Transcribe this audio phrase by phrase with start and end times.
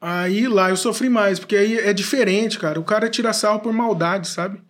[0.00, 2.78] Aí lá eu sofri mais, porque aí é diferente, cara.
[2.78, 4.60] O cara tira sarro por maldade, sabe?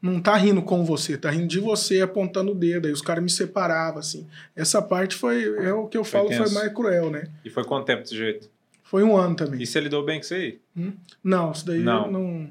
[0.00, 2.86] Não tá rindo com você, tá rindo de você, apontando o dedo.
[2.86, 4.26] Aí os caras me separavam, assim.
[4.56, 6.54] Essa parte foi, é o que eu falo, foi tenso.
[6.54, 7.28] mais cruel, né?
[7.44, 8.50] E foi quanto tempo desse jeito?
[8.82, 9.62] Foi um ano também.
[9.62, 10.58] E você lidou bem com isso aí?
[10.76, 10.92] Hum?
[11.22, 12.06] Não, isso daí Não.
[12.06, 12.48] eu não.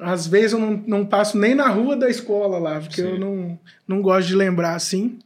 [0.00, 3.08] Às vezes eu não, não passo nem na rua da escola lá, porque Sim.
[3.08, 5.18] eu não, não gosto de lembrar assim.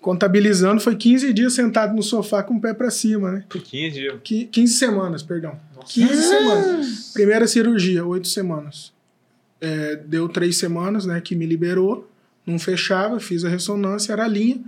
[0.00, 3.44] Contabilizando, foi 15 dias sentado no sofá com o pé pra cima, né?
[3.48, 4.14] 15 dias.
[4.22, 5.58] Qui- 15 semanas, perdão.
[5.86, 7.10] 15 semanas.
[7.12, 8.92] Primeira cirurgia, 8 semanas.
[9.60, 12.08] É, deu 3 semanas, né, que me liberou.
[12.46, 14.60] Não fechava, fiz a ressonância, era a linha.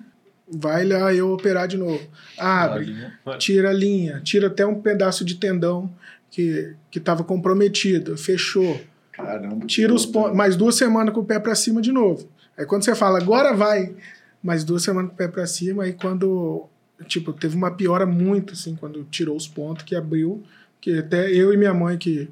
[0.50, 2.00] Vai lá eu operar de novo.
[2.38, 2.96] Abre,
[3.38, 5.92] tira a linha, tira até um pedaço de tendão
[6.30, 8.80] que que estava comprometido, fechou.
[9.12, 9.66] Caramba.
[9.66, 12.28] Tira os pontos, mais duas semanas com o pé para cima de novo.
[12.56, 13.94] Aí quando você fala, agora vai,
[14.42, 16.66] mais duas semanas com o pé para cima, aí quando,
[17.06, 20.42] tipo, teve uma piora muito, assim, quando tirou os pontos, que abriu,
[20.80, 22.28] que até eu e minha mãe, que,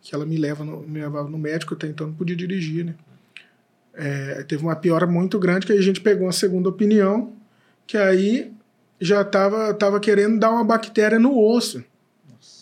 [0.00, 2.94] que ela me, leva no, me levava no médico, até então não podia dirigir, né?
[3.94, 7.32] É, teve uma piora muito grande, que aí a gente pegou uma segunda opinião,
[7.84, 8.52] que aí
[9.00, 11.82] já tava, tava querendo dar uma bactéria no osso.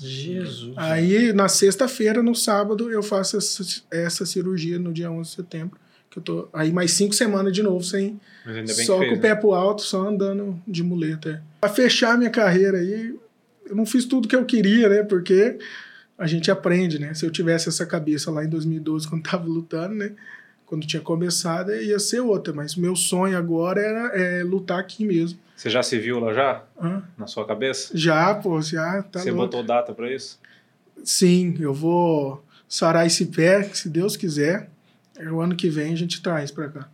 [0.01, 0.75] Jesus.
[0.77, 5.79] Aí, na sexta-feira, no sábado, eu faço essa, essa cirurgia no dia 11 de setembro.
[6.17, 9.09] Eu tô, aí, mais cinco semanas de novo, sem Mas ainda bem só que com
[9.11, 9.19] fez.
[9.19, 11.29] o pé pro alto, só andando de muleta.
[11.31, 11.41] é.
[11.61, 13.15] Pra fechar minha carreira aí,
[13.67, 15.03] eu não fiz tudo que eu queria, né?
[15.03, 15.59] Porque
[16.17, 17.13] a gente aprende, né?
[17.13, 20.13] Se eu tivesse essa cabeça lá em 2012, quando tava lutando, né?
[20.65, 22.53] Quando tinha começado, ia ser outra.
[22.53, 25.39] Mas meu sonho agora era é, lutar aqui mesmo.
[25.55, 26.65] Você já se viu lá já?
[26.81, 27.03] Hã?
[27.17, 27.91] Na sua cabeça?
[27.97, 29.47] Já, pô, já tá você louco.
[29.47, 30.39] botou data pra isso?
[31.05, 34.69] Sim, eu vou sarar esse pé, se Deus quiser.
[35.19, 36.89] É O ano que vem a gente traz pra cá.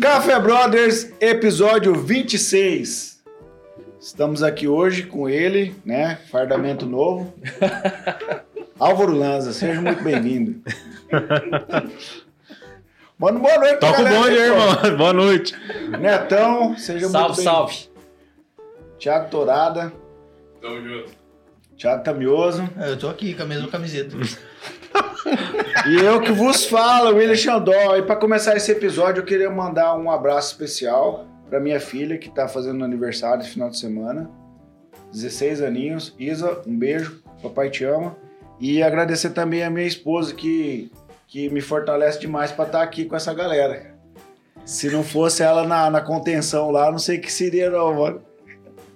[0.00, 3.22] Café Brothers, episódio 26.
[3.98, 6.18] Estamos aqui hoje com ele, né?
[6.30, 7.32] Fardamento novo.
[8.78, 10.60] Álvaro Lanza, seja muito bem-vindo.
[13.18, 14.96] Mano, boa noite, Toca o galera bonde aí, irmão.
[14.96, 15.54] Boa noite.
[15.98, 17.90] Netão, seja Salve, muito bem salve.
[18.98, 19.92] Thiago Torada,
[20.60, 21.19] Tamo junto.
[21.80, 22.68] Thiago Tamioso.
[22.76, 24.14] Eu tô aqui com a mesma camiseta.
[25.86, 27.96] E eu que vos falo, William Xandó.
[27.96, 32.28] E para começar esse episódio, eu queria mandar um abraço especial para minha filha, que
[32.28, 34.30] tá fazendo aniversário esse final de semana.
[35.12, 36.14] 16 aninhos.
[36.18, 37.22] Isa, um beijo.
[37.42, 38.16] Papai te ama.
[38.58, 40.90] E agradecer também a minha esposa, que,
[41.26, 43.94] que me fortalece demais para estar aqui com essa galera.
[44.64, 48.22] Se não fosse ela na, na contenção lá, não sei o que seria, não, mano.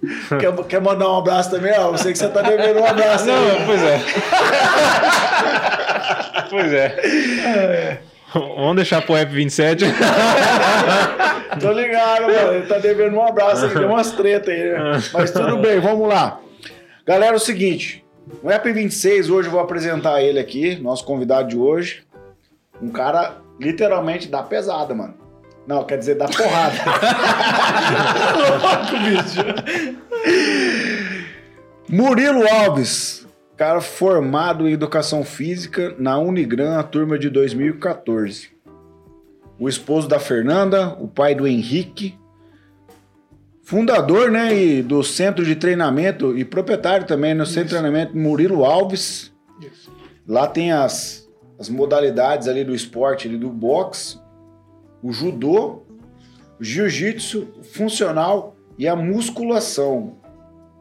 [0.39, 1.73] Quer, quer mandar um abraço também?
[1.77, 3.25] Ó, eu sei que você tá devendo um abraço.
[3.25, 3.65] Não, aí.
[3.65, 4.01] pois é.
[6.49, 8.01] pois é.
[8.33, 9.85] Vamos deixar pro F27.
[11.59, 12.53] Tô ligado, mano.
[12.53, 15.01] Ele tá devendo um abraço aí, deu umas treta aí, né?
[15.13, 16.39] Mas tudo bem, vamos lá.
[17.05, 18.03] Galera, é o seguinte.
[18.43, 22.03] No App 26, hoje eu vou apresentar ele aqui, nosso convidado de hoje.
[22.81, 25.13] Um cara literalmente da pesada, mano.
[25.67, 26.75] Não, quer dizer, da porrada.
[28.37, 29.41] Louco, bicho.
[31.89, 33.27] Murilo Alves,
[33.57, 38.55] cara formado em educação física na Unigran, a turma de 2014
[39.59, 42.17] o esposo da Fernanda, o pai do Henrique,
[43.63, 48.65] fundador né, e do centro de treinamento e proprietário também no centro de treinamento Murilo
[48.65, 49.33] Alves.
[50.27, 51.27] Lá tem as,
[51.59, 54.19] as modalidades ali do esporte, ali do boxe,
[55.07, 55.83] o judô,
[56.59, 60.15] o jiu-jitsu, o funcional e a musculação.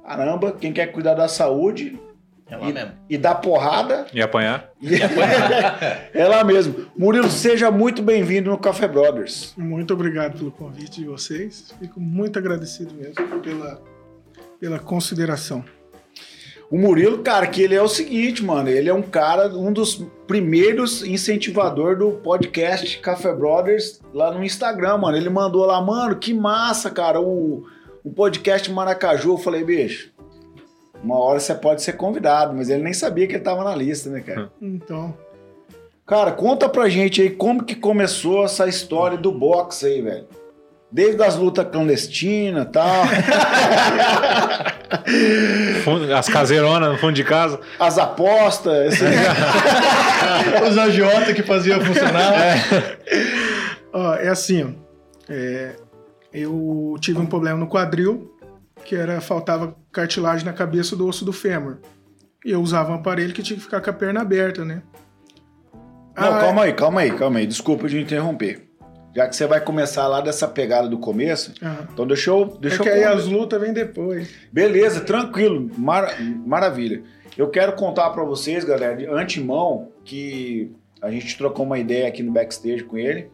[0.03, 2.01] Caramba, quem quer cuidar da saúde
[2.49, 2.93] É lá mesmo.
[3.11, 4.71] e da porrada, E apanhar?
[6.15, 6.87] é lá mesmo.
[6.97, 9.53] Murilo, seja muito bem-vindo no Café Brothers.
[9.59, 11.75] Muito obrigado pelo convite de vocês.
[11.79, 13.83] Fico muito agradecido mesmo pela,
[14.59, 15.63] pela consideração.
[16.71, 20.05] O Murilo, cara, que ele é o seguinte, mano, ele é um cara, um dos
[20.27, 25.17] primeiros incentivador do podcast Café Brothers lá no Instagram, mano.
[25.17, 27.65] Ele mandou lá, mano, que massa, cara, o,
[28.03, 29.33] o podcast Maracaju.
[29.33, 30.13] Eu falei, bicho,
[31.03, 34.11] uma hora você pode ser convidado, mas ele nem sabia que ele tava na lista,
[34.11, 34.51] né, cara?
[34.61, 35.15] Então,
[36.07, 40.27] Cara, conta pra gente aí como que começou essa história do boxe aí, velho.
[40.97, 43.03] Desde as lutas clandestinas e tal,
[46.17, 47.59] As caseironas no fundo de casa.
[47.81, 49.05] as apostas, esse-
[50.71, 52.57] Os agiota que faziam funcionar.
[53.93, 54.69] ó, é assim, ó,
[55.29, 55.75] é,
[56.33, 58.33] eu tive um problema no quadril,
[58.85, 61.79] que era faltava cartilagem na cabeça do osso do fêmur.
[62.45, 64.83] E eu usava um aparelho que tinha que ficar com a perna aberta, né?
[66.17, 67.47] Não, Ah, calma aí, calma aí, calma aí.
[67.49, 68.69] Desculpa de interromper.
[69.15, 71.89] Já que você vai começar lá dessa pegada do começo, Aham.
[71.93, 72.47] então deixa eu.
[72.61, 74.29] Deixa é que eu aí as lutas vêm depois.
[74.53, 76.15] Beleza, tranquilo, mara-
[76.45, 77.03] maravilha.
[77.39, 82.23] Eu quero contar pra vocês, galera, de antemão, que a gente trocou uma ideia aqui
[82.23, 83.29] no backstage com ele.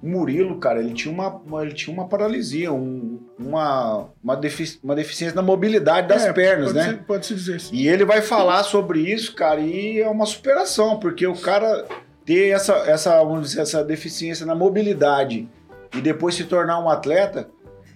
[0.00, 4.78] O Murilo, cara, ele tinha uma, uma- ele tinha uma paralisia, um- uma, uma, defi-
[4.82, 6.84] uma deficiência na mobilidade das É, pernas, pode né?
[6.92, 7.74] ser- Pode-se dizer assim.
[7.74, 11.84] E ele vai falar sobre isso, cara, e é uma superação, porque o cara
[12.28, 15.48] ter essa, essa, vamos dizer, essa deficiência na mobilidade
[15.96, 17.48] e depois se tornar um atleta,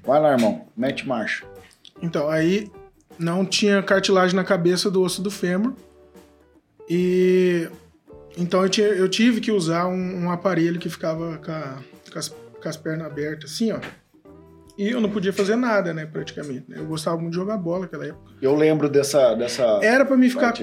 [0.03, 1.45] vai lá, irmão, mete marcha.
[2.01, 2.71] Então, aí
[3.19, 5.75] não tinha cartilagem na cabeça do osso do fêmur.
[6.89, 7.69] E
[8.37, 11.79] então eu, tinha- eu tive que usar um, um aparelho que ficava com, a-
[12.11, 13.79] com as, com as pernas abertas, assim, ó.
[14.79, 16.65] E eu não podia fazer nada, né, praticamente.
[16.71, 18.33] Eu gostava muito de jogar bola naquela época.
[18.41, 19.35] Eu lembro dessa.
[19.35, 20.55] dessa Era pra mim ficar.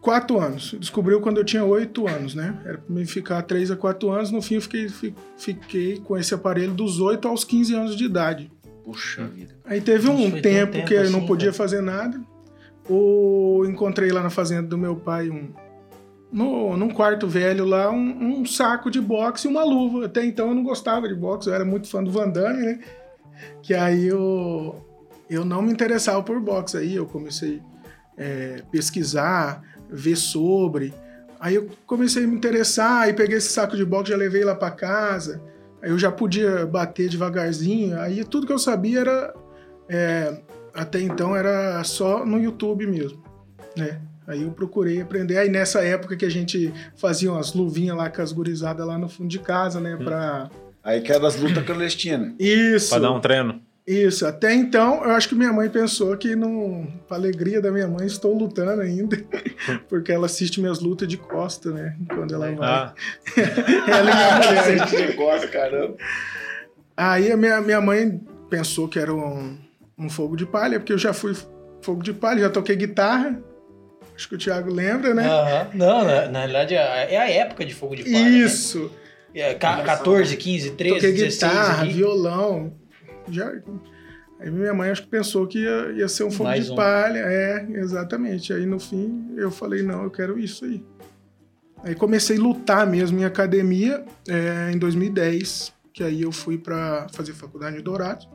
[0.00, 0.74] Quatro anos.
[0.78, 2.58] Descobriu quando eu tinha oito anos, né?
[2.64, 4.30] Era pra mim ficar três a quatro anos.
[4.30, 8.04] No fim, eu fiquei, fi- fiquei com esse aparelho dos 8 aos 15 anos de
[8.04, 8.50] idade.
[8.84, 9.54] Puxa vida.
[9.64, 11.56] Aí teve um tempo, tempo que eu não assim, podia cara.
[11.56, 12.20] fazer nada.
[12.88, 15.48] O, encontrei lá na fazenda do meu pai um.
[16.32, 20.06] No, num quarto velho lá, um, um saco de boxe e uma luva.
[20.06, 22.80] Até então eu não gostava de boxe, eu era muito fã do Van Damme, né?
[23.62, 24.84] Que aí eu,
[25.30, 26.76] eu não me interessava por boxe.
[26.76, 27.60] Aí eu comecei
[28.18, 30.92] a pesquisar, ver sobre.
[31.38, 34.54] Aí eu comecei a me interessar, aí peguei esse saco de boxe, já levei lá
[34.54, 35.40] pra casa.
[35.82, 37.98] Aí eu já podia bater devagarzinho.
[38.00, 39.34] Aí tudo que eu sabia era.
[39.88, 40.40] é,
[40.74, 43.22] até então era só no YouTube mesmo,
[43.76, 44.00] né?
[44.26, 45.38] Aí eu procurei aprender.
[45.38, 49.08] Aí nessa época que a gente fazia umas luvinhas lá com as gurizadas lá no
[49.08, 49.96] fundo de casa, né?
[49.96, 50.50] Pra.
[50.82, 52.34] Aí que é das lutas clandestinas.
[52.38, 52.90] Isso.
[52.90, 53.60] Pra dar um treino.
[53.86, 54.26] Isso.
[54.26, 58.06] Até então, eu acho que minha mãe pensou que, não, pra alegria da minha mãe,
[58.06, 59.16] estou lutando ainda.
[59.88, 61.94] Porque ela assiste minhas lutas de costa, né?
[62.08, 62.68] Quando ela vai.
[62.68, 62.94] Ah,
[63.86, 64.36] Ela e minha
[64.74, 64.88] mulher.
[64.88, 65.94] Você gosta, caramba.
[66.96, 69.56] Aí a minha, minha mãe pensou que era um,
[69.98, 71.36] um fogo de palha, porque eu já fui
[71.82, 73.38] fogo de palha, já toquei guitarra.
[74.16, 75.28] Acho que o Thiago lembra, né?
[75.28, 75.68] Aham.
[75.74, 78.18] Não, na, na realidade é é a época de fogo de palha.
[78.18, 78.30] né?
[78.30, 78.90] Isso.
[79.34, 81.92] É, ca- 14, 15, 13, toquei 16 guitarra, ali.
[81.92, 82.72] violão.
[83.28, 83.52] Já...
[84.38, 86.76] Aí minha mãe acho que pensou que ia, ia ser um fogo Mais de um.
[86.76, 87.18] palha.
[87.18, 88.52] É, exatamente.
[88.52, 90.84] Aí no fim eu falei, não, eu quero isso aí.
[91.82, 97.06] Aí comecei a lutar mesmo em academia é, em 2010, que aí eu fui para
[97.12, 98.28] fazer faculdade em Dourados.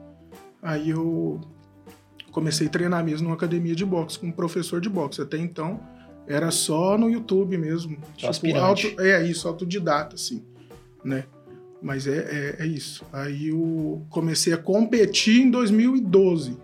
[0.62, 1.42] Aí eu
[2.32, 5.22] comecei a treinar mesmo numa academia de boxe, com um professor de boxe.
[5.22, 5.80] Até então
[6.28, 7.98] era só no YouTube mesmo.
[8.18, 8.88] Só aspirante.
[8.88, 10.44] auto, é isso, autodidata, assim,
[11.04, 11.26] né?
[11.82, 13.04] Mas é, é, é isso.
[13.12, 16.58] Aí eu comecei a competir em 2012.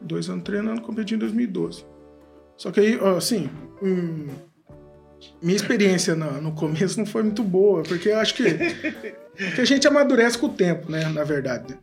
[0.00, 1.84] Dois anos treinando, competi em 2012.
[2.56, 3.48] Só que aí, assim,
[3.82, 4.26] hum,
[5.40, 8.44] minha experiência no, no começo não foi muito boa, porque eu acho que,
[9.54, 11.08] que a gente amadurece com o tempo, né?
[11.08, 11.76] Na verdade.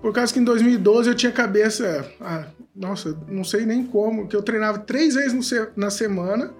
[0.00, 2.10] Por causa que em 2012 eu tinha cabeça.
[2.20, 6.52] ah, nossa, não sei nem como, que eu treinava três vezes se- na semana.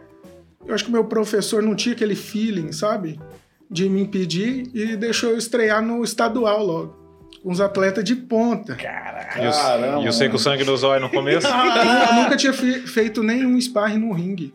[0.67, 3.21] Eu acho que o meu professor não tinha aquele feeling, sabe?
[3.75, 7.05] De me impedir e deixou eu estrear no estadual logo.
[7.43, 8.73] Com os atletas de ponta.
[8.73, 11.47] e, Caramba, e eu sei que o sangue no zóio no começo.
[12.09, 14.55] Eu nunca tinha fe- feito nenhum sparring no ringue.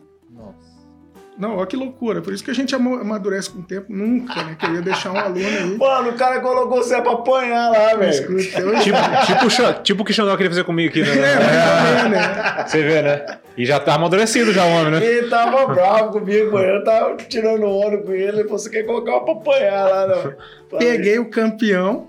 [1.40, 2.20] Não, olha que loucura.
[2.20, 3.86] Por isso que a gente ama- amadurece com o tempo.
[3.88, 4.56] Nunca, né?
[4.58, 5.76] Que eu ia deixar um aluno aí.
[5.78, 8.12] Mano, o cara colocou você pra apanhar lá, velho.
[8.12, 11.08] Tipo, tipo, o tipo o que o Xandó queria fazer comigo aqui, né?
[11.16, 12.64] É, né?
[12.66, 13.24] Você vê, né?
[13.56, 15.04] E já tá amadurecido já o homem, né?
[15.04, 16.66] Ele tava bravo comigo, mano.
[16.66, 18.24] Eu tava tirando onda com ele.
[18.40, 20.78] Ele falou: você quer colocar uma pra apanhar lá, não?
[20.78, 22.06] Peguei o campeão,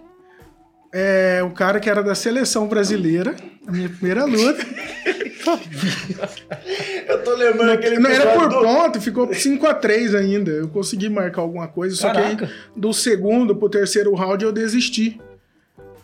[0.94, 3.36] é, o cara que era da seleção brasileira,
[3.68, 4.66] a minha primeira luta.
[7.08, 10.52] Eu tô lembrando aquele Não era por do- ponto, ficou 5x3 ainda.
[10.52, 12.46] Eu consegui marcar alguma coisa, só que Caraca.
[12.46, 15.20] aí, do segundo pro terceiro round eu desisti.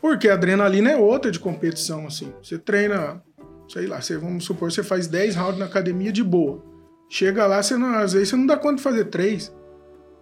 [0.01, 2.31] Porque a adrenalina é outra de competição, assim.
[2.41, 3.21] Você treina,
[3.67, 6.63] sei lá, você, vamos supor, você faz 10 rounds na academia de boa.
[7.09, 9.53] Chega lá, você não, às vezes você não dá conta de fazer três.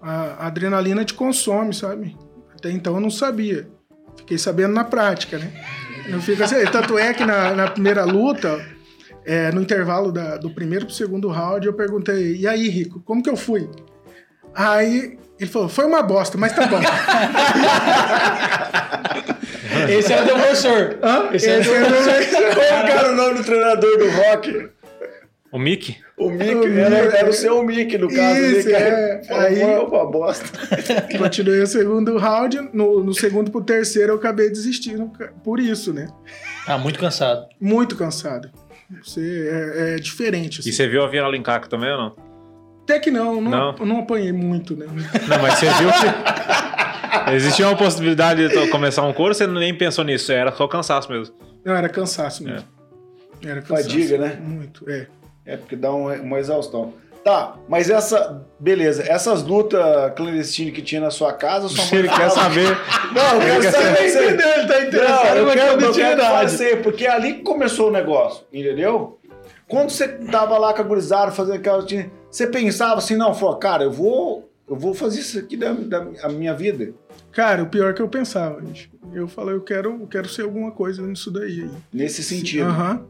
[0.02, 2.16] A, a adrenalina te consome, sabe?
[2.58, 3.68] Até então eu não sabia.
[4.18, 5.52] Fiquei sabendo na prática, né?
[6.08, 8.64] Eu fico assim, tanto é que na, na primeira luta,
[9.26, 13.22] é, no intervalo da- do primeiro pro segundo round, eu perguntei, e aí, Rico, como
[13.24, 13.70] que eu fui?
[14.54, 16.80] Aí ele falou, foi uma bosta, mas tá bom.
[19.90, 20.98] Esse é o teu professor.
[21.04, 21.30] Hã?
[21.34, 24.10] Esse é o Esse é o meu- Qual que era o nome do treinador do
[24.12, 24.70] rock?
[25.52, 25.98] O Mickey?
[26.18, 28.40] O Mick, O era, era o seu Mick, no caso.
[28.40, 28.86] Isso, cara.
[28.86, 29.22] é.
[29.34, 30.46] Aí- "Foi uma bosta.
[31.18, 35.12] Continuei o segundo round, no, no segundo pro terceiro eu acabei desistindo
[35.44, 36.08] por isso, né?
[36.66, 37.46] Ah, muito cansado.
[37.60, 38.50] Muito cansado.
[39.04, 40.62] Você é, é diferente.
[40.62, 40.70] Assim.
[40.70, 42.16] E você viu a Viana Lincaco também ou não?
[42.84, 43.86] Até que não, não, Não?
[43.86, 44.86] não apanhei muito, né?
[45.28, 47.32] Não, mas você viu que.
[47.34, 51.36] Existia uma possibilidade de começar um coro, você nem pensou nisso, era só cansaço mesmo.
[51.66, 52.68] Não, era cansaço mesmo.
[53.44, 53.90] Era cansaço.
[53.90, 54.38] Fadiga, né?
[54.40, 55.08] Muito, é.
[55.46, 56.94] É porque dá um- uma exaustão.
[57.24, 58.46] Tá, mas essa.
[58.60, 59.82] Beleza, essas lutas
[60.16, 62.78] clandestinas que tinha na sua casa, sua mãe Ele quer saber.
[63.14, 63.98] Não, eu quero quer saber.
[63.98, 64.10] Aí.
[64.10, 67.42] entendeu, ele tá Não, interessado eu na quero, eu quero fazer, porque é ali que
[67.42, 69.20] começou o negócio, entendeu?
[69.68, 71.84] Quando você tava lá com a gurizada fazendo aquela
[72.30, 76.06] você pensava assim, não, falou, cara, eu vou, eu vou fazer isso aqui da, da
[76.22, 76.94] a minha vida.
[77.32, 78.92] Cara, o pior é que eu pensava, gente.
[79.12, 81.62] Eu falei, eu quero, eu quero ser alguma coisa nisso daí.
[81.64, 81.70] aí.
[81.92, 82.66] Nesse sentido.
[82.66, 83.06] Aham.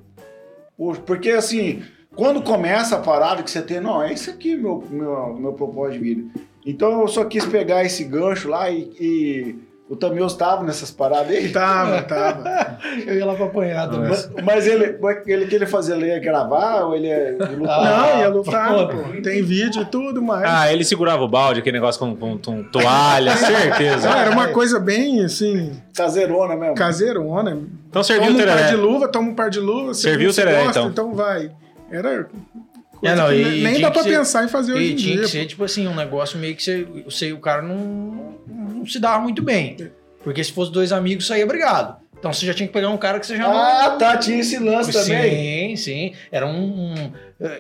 [0.78, 1.84] Por- Porque assim,
[2.16, 6.00] quando começa a parada que você tem, não, é isso aqui meu, meu, meu propósito
[6.00, 6.30] de vida.
[6.66, 9.56] Então eu só quis pegar esse gancho lá e, e
[9.88, 11.50] o Tamil estava nessas paradas aí.
[11.50, 12.80] Tava, tava.
[13.06, 14.10] Eu ia lá pra apanhar também.
[14.10, 17.84] Mas, mas ele, ele que ele fazia, ele ia gravar ou ele ia lutar?
[17.84, 18.88] não, ia lutar, pô.
[18.88, 19.22] pô.
[19.22, 20.44] Tem vídeo e tudo, mas.
[20.44, 24.10] Ah, ele segurava o balde, aquele negócio com, com, com toalha, certeza.
[24.10, 26.74] Não, era uma coisa bem assim, Caseirona mesmo.
[26.74, 27.60] caseirona.
[27.88, 28.82] Então serviu toma o um par de tereré.
[28.82, 29.94] luva, toma um par de luva.
[29.94, 30.90] você Serviu o tereré, gosta, então.
[30.90, 31.52] Então vai.
[31.92, 32.24] Era.
[33.00, 34.94] Coisa É, não, que e- nem tinha dá pra ser- pensar em fazer hoje E
[34.94, 35.24] em tinha dia.
[35.26, 38.86] que ser, tipo assim, um negócio meio que você, você e o cara não, não
[38.86, 39.78] se dava muito bem.
[40.24, 41.98] Porque se fosse dois amigos, saía brigado.
[42.18, 43.98] Então você já tinha que pegar um cara que você já Ah, não.
[44.00, 45.76] tá, tinha esse lance também.
[45.76, 46.14] Sim, sim.
[46.32, 46.94] Era um.
[46.96, 47.12] um,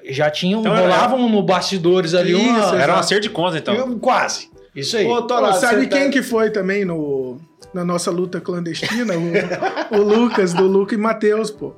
[0.10, 0.62] já tinham.
[0.62, 2.60] Então era- rolavam no bastidores ali uma.
[2.60, 3.76] Isso, Era um acerto de conta, então.
[3.76, 4.50] Eu- Quase.
[4.76, 5.06] Isso aí.
[5.06, 7.38] Ô, Torado, sabe você quem tá- que foi também no,
[7.74, 9.14] na nossa luta clandestina?
[9.16, 9.22] O,
[10.00, 11.76] o Lucas, do Luca e Matheus, pô.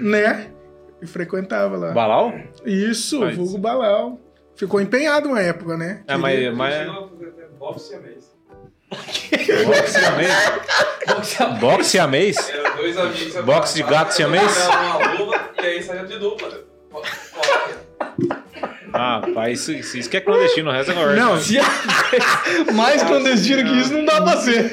[0.00, 0.46] Né?
[1.00, 1.92] E frequentava lá.
[1.92, 2.32] Balau?
[2.64, 4.18] Isso, Mas- vulgo Balau.
[4.56, 6.02] Ficou empenhado uma época, né?
[6.08, 6.86] É, Queria- mas.
[6.88, 7.08] mas...
[7.58, 8.36] Boxe siamês.
[8.90, 11.60] Boxe siamês?
[11.60, 12.48] Boxe siamês?
[12.48, 13.44] Eram dois amigos.
[13.44, 14.56] Boxe de gato siamês?
[14.66, 16.48] Uma luva e aí saía de dupla.
[18.92, 21.20] Ah, pai, isso, isso, que é clandestino, o resto é conversa.
[21.20, 24.70] Não, Mais clandestino que isso não dá pra ser.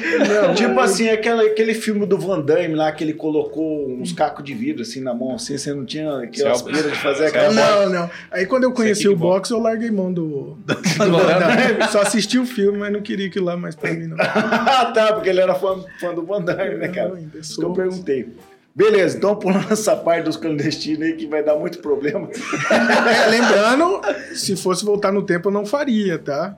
[0.55, 4.53] Tipo assim, aquela, aquele filme do Van Damme lá que ele colocou uns cacos de
[4.53, 7.27] vidro assim na mão, assim, você não tinha aquela Isso é- aspira de fazer é
[7.27, 7.53] aquela.
[7.53, 8.09] não, não.
[8.31, 10.57] Aí quando eu conheci é o boxe, eu larguei mão do.
[10.65, 14.17] do Só assisti o filme, mas não queria aquilo lá mais pra mim, não.
[14.19, 17.09] ah, tá, porque ele era fã, fã do Van Damme, né, cara?
[17.09, 17.73] Não, Isso que eu sou.
[17.73, 18.27] perguntei.
[18.75, 22.29] Beleza, então pulando essa parte dos clandestinos aí que vai dar muito problema.
[22.29, 24.01] É, lembrando,
[24.35, 26.57] se fosse voltar no tempo, eu não faria, tá?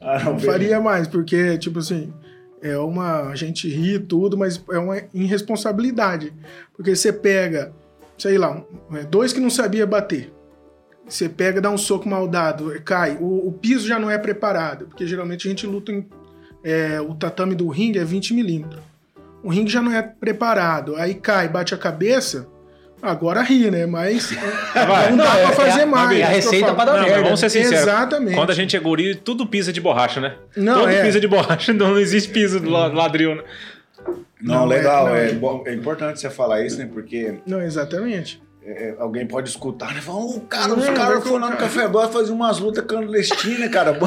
[0.00, 2.12] Ah, Não faria mais, porque, tipo assim,
[2.60, 3.28] é uma.
[3.28, 6.34] A gente ri e tudo, mas é uma irresponsabilidade.
[6.74, 7.72] Porque você pega,
[8.18, 8.62] sei lá,
[8.92, 10.32] é, dois que não sabia bater.
[11.08, 13.16] Você pega, dá um soco mal dado, cai.
[13.20, 16.06] O, o piso já não é preparado, porque geralmente a gente luta em.
[16.64, 18.82] é, o tatame do ringue é 20 milímetros.
[19.46, 20.96] O ringue já não é preparado.
[20.96, 22.48] Aí cai, bate a cabeça.
[23.00, 23.86] Agora ri, né?
[23.86, 24.30] Mas
[24.74, 25.10] Vai.
[25.10, 26.18] não dá Não, pra é- fazer é a- mais.
[26.18, 27.22] é a eu receita pra dar Não, merda.
[27.22, 27.78] vamos ser sinceros.
[27.82, 28.34] Exatamente.
[28.34, 30.34] Quando a gente é guri, tudo pisa de borracha, né?
[30.56, 31.02] Não, Todo é.
[31.02, 33.42] pisa de borracha, então não existe piso do la- ladril, né?
[34.42, 35.38] Não, Não, legal, é- é, não.
[35.38, 36.88] bom- é importante você falar isso, né?
[36.92, 38.42] Porque Não, exatamente.
[38.64, 41.56] é, alguém pode escutar e falar, ô, cara, os caras foram lá no.
[41.56, 43.92] Café Dó fazer umas lutas clandestinas, cara.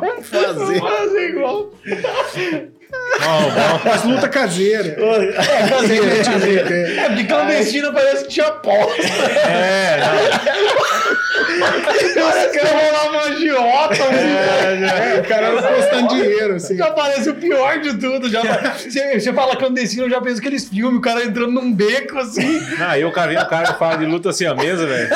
[0.00, 0.78] Vamos fazer.
[0.80, 1.70] Fazer igual.
[3.20, 3.90] Bom, bom.
[3.90, 4.86] As lutas caseiras.
[4.88, 6.72] É, caseiro.
[6.74, 6.96] É.
[6.98, 9.02] É, porque clandestina parece que tinha aposta.
[9.02, 10.00] É,
[12.14, 13.94] Parece que rolar uma agiota.
[14.04, 16.76] É, o cara postando dinheiro, assim.
[16.76, 18.28] Já parece o pior de tudo.
[18.28, 18.42] Já,
[18.74, 22.60] você, você fala clandestino, eu já penso aqueles filmes, o cara entrando num beco assim.
[22.78, 25.08] não, aí o cara um cara que fala de luta assim a mesa, velho.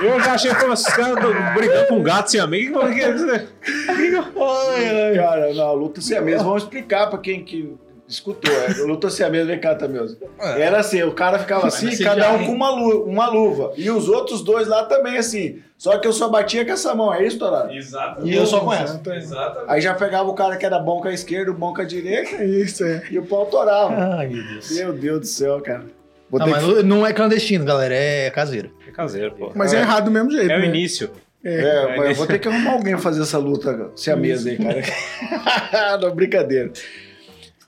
[0.00, 1.16] Eu já achei que os caras
[1.54, 2.68] brigando com um gato siamês.
[2.70, 5.14] Que, que, que, Ai, ai.
[5.14, 7.72] Cara, na luta siamesa, vamos explicar pra quem que
[8.08, 8.50] escutou.
[8.52, 10.16] É, luta siamesa, vem cá, Tamilson.
[10.58, 13.72] Era assim, o cara ficava assim, Mas cada já, um com uma, lu- uma luva.
[13.76, 15.60] E os outros dois lá também, assim.
[15.78, 17.72] Só que eu só batia com essa mão, é isso, Torado?
[17.72, 18.32] Exatamente.
[18.32, 18.84] E eu só conheço.
[18.94, 19.22] Exatamente.
[19.24, 19.70] Exatamente.
[19.72, 21.84] Aí já pegava o cara que era bom com a esquerda, o bom com a
[21.84, 23.02] direita, Isso, é.
[23.10, 23.94] e o pau torava.
[24.16, 24.70] Ai, meu Deus.
[24.72, 25.84] Meu Deus do céu, cara.
[26.28, 28.70] Vou Não, mas que- não- é clandestino, galera, é caseiro.
[28.86, 29.52] É caseiro, pô.
[29.54, 29.80] Mas é, É.
[29.80, 30.50] errado do mesmo jeito.
[30.50, 30.66] É o né?
[30.66, 31.10] início.
[31.42, 34.82] É, mas eu vou ter que arrumar alguém pra fazer essa luta siamesa aí, cara.
[35.98, 36.70] Não, brincadeira.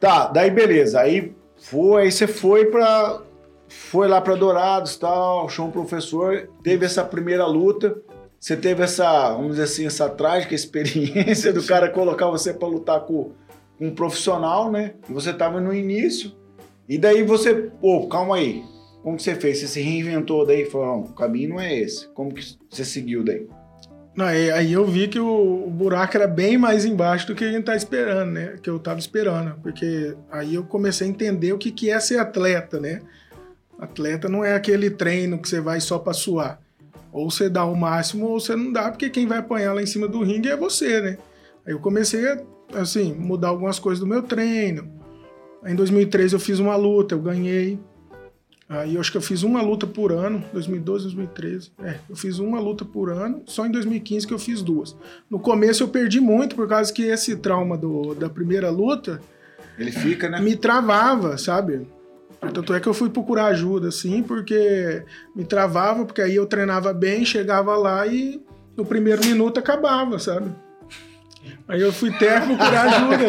[0.03, 1.01] Tá, daí beleza.
[1.01, 3.23] Aí foi, aí você foi pra.
[3.69, 8.03] Foi lá pra Dourados tal, achou um professor, teve essa primeira luta.
[8.39, 13.03] Você teve essa, vamos dizer assim, essa trágica experiência do cara colocar você pra lutar
[13.03, 13.31] com,
[13.79, 14.95] com um profissional, né?
[15.09, 16.33] E você tava no início.
[16.89, 18.65] E daí você, pô, calma aí.
[19.05, 19.61] Como que você fez?
[19.61, 20.65] Você se reinventou daí?
[20.65, 22.09] Falou, não, o caminho não é esse.
[22.09, 23.47] Como que você seguiu daí?
[24.19, 27.75] Aí, eu vi que o, buraco era bem mais embaixo do que a gente tá
[27.75, 28.57] esperando, né?
[28.63, 29.59] Que eu tava esperando.
[29.63, 33.01] Porque aí eu comecei a entender o que, que é ser atleta, né?
[33.79, 36.61] Atleta não é aquele treino que você vai só pra suar.
[37.11, 39.87] Ou você dá o máximo ou você não dá, porque quem vai apanhar lá em
[39.87, 41.19] cima do ringue é você, né?
[41.67, 42.39] Aí eu comecei a
[42.75, 44.91] assim, mudar algumas coisas do meu treino.
[45.65, 47.79] Em 2013 eu fiz uma luta, eu ganhei.
[48.73, 51.73] Aí eu acho que eu fiz uma luta por ano, 2012, 2013.
[51.85, 54.97] É, eu fiz uma luta por ano, só em 2015 que eu fiz duas.
[55.29, 59.21] No começo eu perdi muito, por causa que esse trauma do, da primeira luta
[59.79, 60.41] Ele fica, né?
[60.41, 61.87] me travava, sabe?
[62.41, 65.05] Tanto é que eu fui procurar ajuda, assim, porque
[65.37, 68.43] me travava, porque aí eu treinava bem, chegava lá e
[68.75, 70.51] no primeiro minuto acabava, sabe?
[71.69, 73.27] Aí eu fui até procurar ajuda.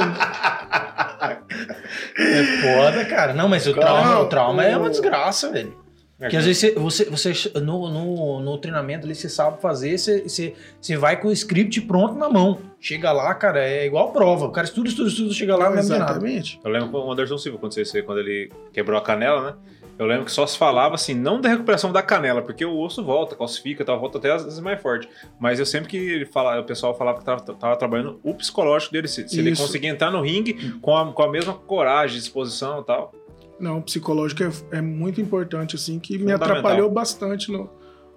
[2.17, 3.33] É foda, cara.
[3.33, 5.81] Não, mas o trauma, o trauma é uma desgraça, velho.
[6.19, 10.21] Porque às vezes você, você, você- no, no, no treinamento ali, você sabe fazer, você,
[10.21, 12.59] você, você vai com o script pronto na mão.
[12.79, 14.45] Chega lá, cara, é igual prova.
[14.45, 16.03] O cara estuda, estuda, estuda, chega lá, não lembra de nada.
[16.11, 16.59] Exatamente.
[16.63, 19.53] Eu lembro o Anderson Silva, quando, você, quando ele quebrou a canela, né?
[19.97, 23.03] Eu lembro que só se falava assim, não da recuperação da canela, porque o osso
[23.03, 25.07] volta, calcifica, tal, volta até às vezes mais forte.
[25.39, 28.91] Mas eu sempre que ele fala, o pessoal falava que tava, tava trabalhando o psicológico
[28.91, 29.61] dele, se, se ele Isso.
[29.61, 33.13] conseguir entrar no ringue com a, com a mesma coragem, disposição e tal.
[33.59, 37.69] Não, o psicológico é, é muito importante, assim, que me atrapalhou bastante no,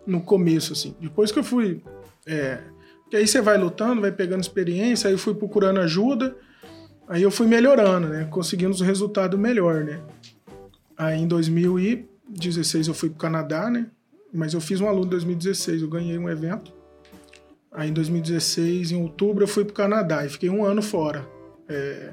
[0.06, 0.94] no começo, assim.
[1.00, 1.82] Depois que eu fui...
[2.26, 2.58] É,
[3.08, 6.36] que aí você vai lutando, vai pegando experiência, aí eu fui procurando ajuda,
[7.08, 8.26] aí eu fui melhorando, né?
[8.30, 10.00] Conseguindo os resultados melhor, né?
[10.96, 13.86] Aí em 2016 eu fui pro Canadá, né?
[14.32, 16.72] Mas eu fiz uma luta em 2016, eu ganhei um evento.
[17.72, 21.26] Aí em 2016, em outubro, eu fui pro Canadá e fiquei um ano fora.
[21.68, 22.12] É,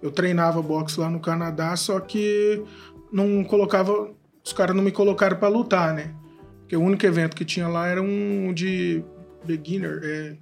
[0.00, 2.62] eu treinava boxe lá no Canadá, só que
[3.12, 4.10] não colocava.
[4.44, 6.14] Os caras não me colocaram pra lutar, né?
[6.60, 9.04] Porque o único evento que tinha lá era um de
[9.44, 10.36] beginner, é,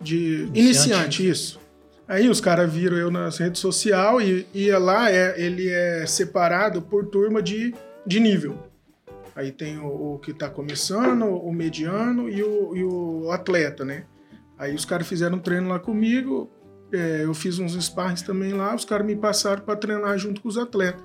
[0.00, 0.60] de Iniciante.
[0.60, 1.60] iniciante, isso.
[2.08, 6.80] Aí os caras viram eu nas redes sociais e ia lá, é, ele é separado
[6.80, 7.74] por turma de,
[8.06, 8.58] de nível.
[9.36, 14.06] Aí tem o, o que tá começando, o mediano e o, e o atleta, né?
[14.58, 16.50] Aí os caras fizeram um treino lá comigo,
[16.90, 20.48] é, eu fiz uns sparrings também lá, os caras me passaram para treinar junto com
[20.48, 21.02] os atletas.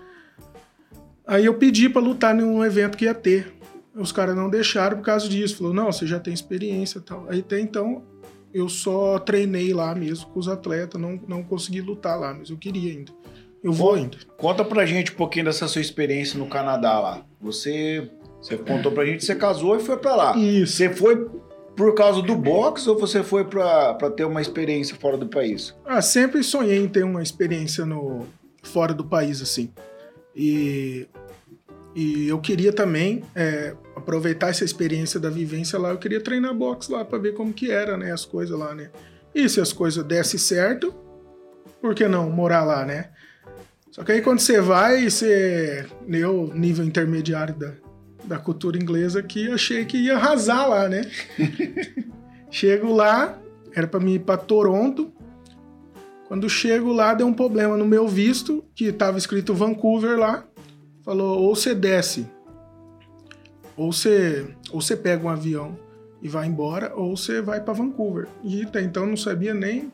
[1.28, 3.54] Aí eu pedi para lutar num evento que ia ter.
[3.94, 5.58] Os caras não deixaram por causa disso.
[5.58, 7.28] Falou, não, você já tem experiência e tal.
[7.30, 8.04] Aí até então
[8.54, 12.58] eu só treinei lá mesmo com os atletas, não, não consegui lutar lá, mas eu
[12.58, 13.12] queria ainda.
[13.64, 14.18] Eu vou ainda.
[14.38, 17.26] Conta pra gente um pouquinho dessa sua experiência no Canadá lá.
[17.42, 18.10] Você,
[18.42, 20.38] você contou pra gente que você casou e foi pra lá.
[20.38, 20.74] Isso.
[20.74, 21.30] Você foi
[21.76, 25.74] por causa do boxe ou você foi pra, pra ter uma experiência fora do país?
[25.86, 28.28] Ah, sempre sonhei em ter uma experiência no
[28.62, 29.72] fora do país assim.
[30.36, 31.08] E
[31.96, 35.90] e eu queria também é, aproveitar essa experiência da vivência lá.
[35.90, 38.92] Eu queria treinar boxe lá para ver como que era, né, as coisas lá, né.
[39.34, 40.94] E se as coisas dessem certo,
[41.82, 43.10] por que não morar lá, né?
[43.90, 47.74] Só que aí quando você vai, você eu nível intermediário da,
[48.24, 51.10] da cultura inglesa aqui, achei que ia arrasar lá, né?
[52.52, 53.40] Chego lá,
[53.76, 55.12] era para mim ir para Toronto.
[56.28, 60.46] Quando chego lá, deu um problema no meu visto, que estava escrito Vancouver lá.
[61.04, 62.28] Falou, ou você desce,
[63.78, 65.78] ou você, ou você pega um avião
[66.22, 68.28] e vai embora, ou você vai para Vancouver.
[68.44, 69.92] E até então eu não sabia nem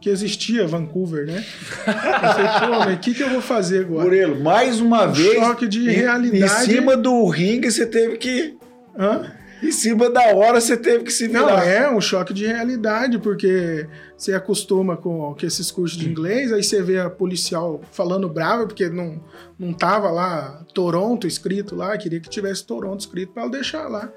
[0.00, 1.44] que existia Vancouver, né?
[1.86, 4.04] Eu falei, pô, mas o que, que eu vou fazer agora?
[4.04, 5.34] Murilo, mais uma Um vez.
[5.34, 6.44] choque de em- realidade.
[6.44, 8.56] Em cima do ringue você teve que.
[8.98, 9.32] Hã?
[9.62, 11.64] Em cima da hora você teve que se Não, virar.
[11.64, 16.64] é um choque de realidade, porque você acostuma com, com esses cursos de inglês, aí
[16.64, 19.22] você vê a policial falando brava, porque não,
[19.56, 24.10] não tava lá Toronto escrito lá, queria que tivesse Toronto escrito para ela deixar lá.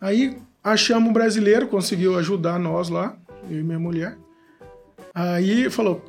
[0.00, 3.16] Aí achamos um brasileiro, conseguiu ajudar nós lá,
[3.50, 4.16] eu e minha mulher.
[5.14, 6.02] Aí falou: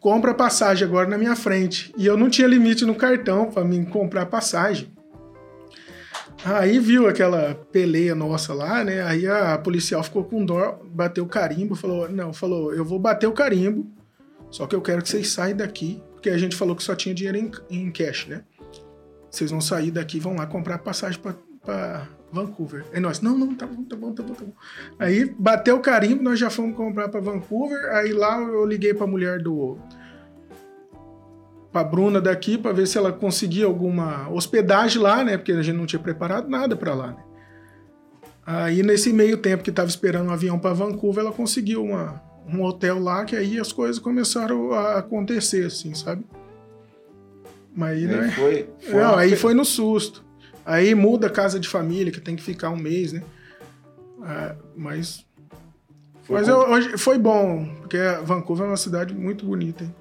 [0.00, 1.94] compra passagem agora na minha frente.
[1.96, 4.93] E eu não tinha limite no cartão para mim comprar passagem.
[6.44, 9.02] Aí viu aquela peleia nossa lá, né?
[9.02, 13.26] Aí a policial ficou com dó, bateu o carimbo, falou: Não, falou, eu vou bater
[13.26, 13.86] o carimbo,
[14.50, 17.14] só que eu quero que vocês saiam daqui, porque a gente falou que só tinha
[17.14, 18.42] dinheiro em, em cash, né?
[19.30, 22.84] Vocês vão sair daqui, vão lá comprar passagem pra Vancouver.
[22.92, 24.52] Aí nós, não, não, tá bom, tá bom, tá bom, tá bom.
[24.98, 27.90] Aí bateu o carimbo, nós já fomos comprar pra Vancouver.
[27.96, 29.78] Aí lá eu liguei pra mulher do.
[31.74, 35.36] Pra Bruna daqui, pra ver se ela conseguia alguma hospedagem lá, né?
[35.36, 37.16] Porque a gente não tinha preparado nada pra lá, né?
[38.46, 42.62] Aí nesse meio tempo que tava esperando um avião pra Vancouver, ela conseguiu uma, um
[42.62, 46.24] hotel lá, que aí as coisas começaram a acontecer, assim, sabe?
[47.74, 48.30] Mas aí, Aí né?
[48.30, 50.22] foi, foi Não, uma- aí foi no susto.
[50.64, 53.22] Aí muda a casa de família, que tem que ficar um mês, né?
[54.22, 55.26] Ah, mas
[56.22, 59.82] foi mas eu- hoje foi bom, porque Vancouver é uma cidade muito bonita.
[59.82, 59.94] Hein?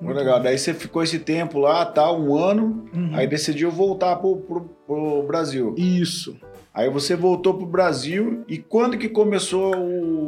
[0.00, 0.40] Muito legal.
[0.40, 3.10] Daí você ficou esse tempo lá, tá, um ano, Uhum.
[3.14, 5.74] aí decidiu voltar pro, pro, pro Brasil.
[5.76, 6.36] Isso.
[6.74, 9.74] Aí você voltou pro Brasil e quando que começou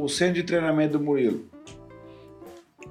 [0.03, 1.45] o centro de treinamento do Murilo?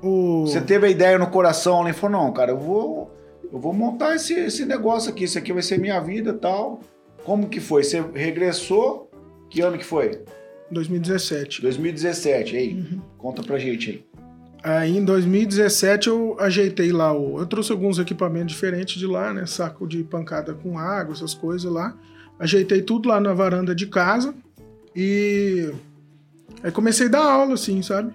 [0.01, 0.45] O...
[0.45, 3.11] Você teve a ideia no coração ali e falou, não, cara, eu vou,
[3.51, 6.81] eu vou montar esse, esse negócio aqui, isso aqui vai ser minha vida e tal.
[7.25, 7.83] Como que foi?
[7.83, 9.09] Você regressou?
[9.49, 10.21] Que ano que foi?
[10.69, 11.61] 2017.
[11.61, 12.73] 2017, aí.
[12.75, 13.01] Uhum.
[13.17, 14.05] Conta pra gente aí.
[14.63, 17.39] Aí em 2017 eu ajeitei lá o.
[17.39, 19.45] Eu trouxe alguns equipamentos diferentes de lá, né?
[19.45, 21.95] Saco de pancada com água, essas coisas lá.
[22.39, 24.33] Ajeitei tudo lá na varanda de casa
[24.95, 25.71] e
[26.63, 28.13] aí comecei a dar aula, assim, sabe?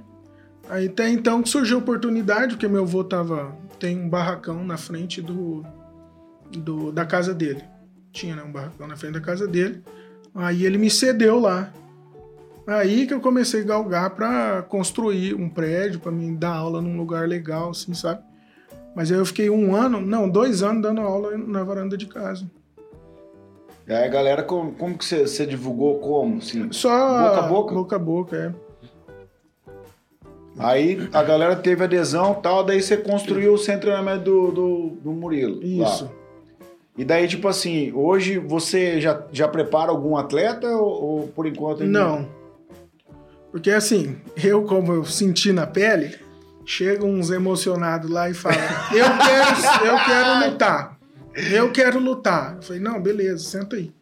[0.68, 3.56] Aí até então que surgiu a oportunidade, porque meu avô tava.
[3.78, 5.64] Tem um barracão na frente do,
[6.50, 7.62] do da casa dele.
[8.12, 8.42] Tinha, né?
[8.42, 9.82] Um barracão na frente da casa dele.
[10.34, 11.72] Aí ele me cedeu lá.
[12.66, 16.96] Aí que eu comecei a galgar pra construir um prédio, pra me dar aula num
[16.96, 18.22] lugar legal, assim, sabe?
[18.94, 22.48] Mas aí eu fiquei um ano, não, dois anos dando aula na varanda de casa.
[23.86, 26.38] E aí, galera, como, como que você, você divulgou como?
[26.38, 26.70] Assim?
[26.70, 26.90] Só.
[26.90, 27.74] Boca a boca?
[27.74, 28.72] Boca a boca, é.
[30.58, 34.52] Aí a galera teve adesão e tal, daí você construiu o centro de treinamento do,
[34.52, 35.56] do, do Murilo.
[35.56, 35.88] lá.
[35.88, 36.10] Isso.
[36.96, 41.82] E daí, tipo assim, hoje você já, já prepara algum atleta ou, ou por enquanto
[41.82, 42.41] ainda Não.
[43.52, 46.18] Porque assim, eu, como eu senti na pele,
[46.64, 48.58] chegam uns emocionados lá e falam:
[48.90, 50.98] Eu quero, eu quero lutar.
[51.34, 52.56] Eu quero lutar.
[52.56, 53.92] Eu falei: Não, beleza, senta aí.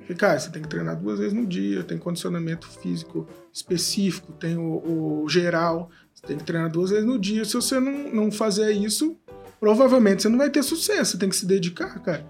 [0.00, 4.58] Falei, cara, você tem que treinar duas vezes no dia, tem condicionamento físico específico, tem
[4.58, 7.44] o, o geral, você tem que treinar duas vezes no dia.
[7.44, 9.16] Se você não, não fazer isso,
[9.58, 12.26] provavelmente você não vai ter sucesso, você tem que se dedicar, cara.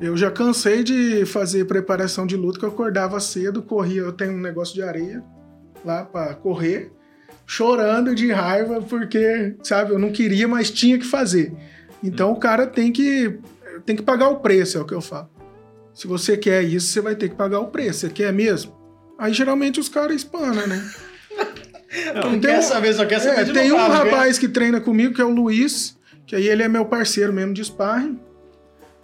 [0.00, 4.32] Eu já cansei de fazer preparação de luta, que eu acordava cedo, corria, eu tenho
[4.32, 5.22] um negócio de areia
[5.84, 6.90] lá pra correr,
[7.46, 11.52] chorando de raiva, porque, sabe, eu não queria, mas tinha que fazer.
[12.02, 13.38] Então o cara tem que,
[13.84, 15.28] tem que pagar o preço, é o que eu falo.
[15.94, 18.00] Se você quer isso, você vai ter que pagar o preço.
[18.00, 18.74] Você quer mesmo?
[19.18, 20.84] Aí geralmente os caras espanam, né?
[22.14, 23.92] Não, Tem quer um- saber, só quer saber É, de tem um não quer?
[24.10, 27.54] rapaz que treina comigo, que é o Luiz, que aí ele é meu parceiro mesmo
[27.54, 28.18] de sparring.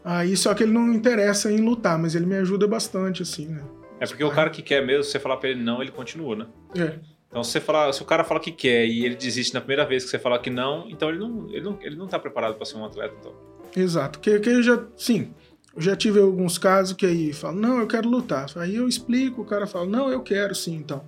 [0.04, 3.62] Aí só que ele não interessa em lutar, mas ele me ajuda bastante, assim, né?
[4.02, 6.34] É porque o cara que quer mesmo, se você falar pra ele não, ele continua,
[6.34, 6.46] né?
[6.76, 6.98] É.
[7.28, 9.86] Então, se, você falar, se o cara fala que quer e ele desiste na primeira
[9.86, 12.56] vez que você falar que não, então ele não, ele não, ele não tá preparado
[12.56, 13.14] pra ser um atleta.
[13.18, 13.32] Então.
[13.76, 14.18] Exato.
[14.18, 15.32] Que, que eu já, sim,
[15.74, 18.46] eu já tive alguns casos que aí falam, não, eu quero lutar.
[18.56, 21.02] Aí eu explico, o cara fala, não, eu quero sim, então.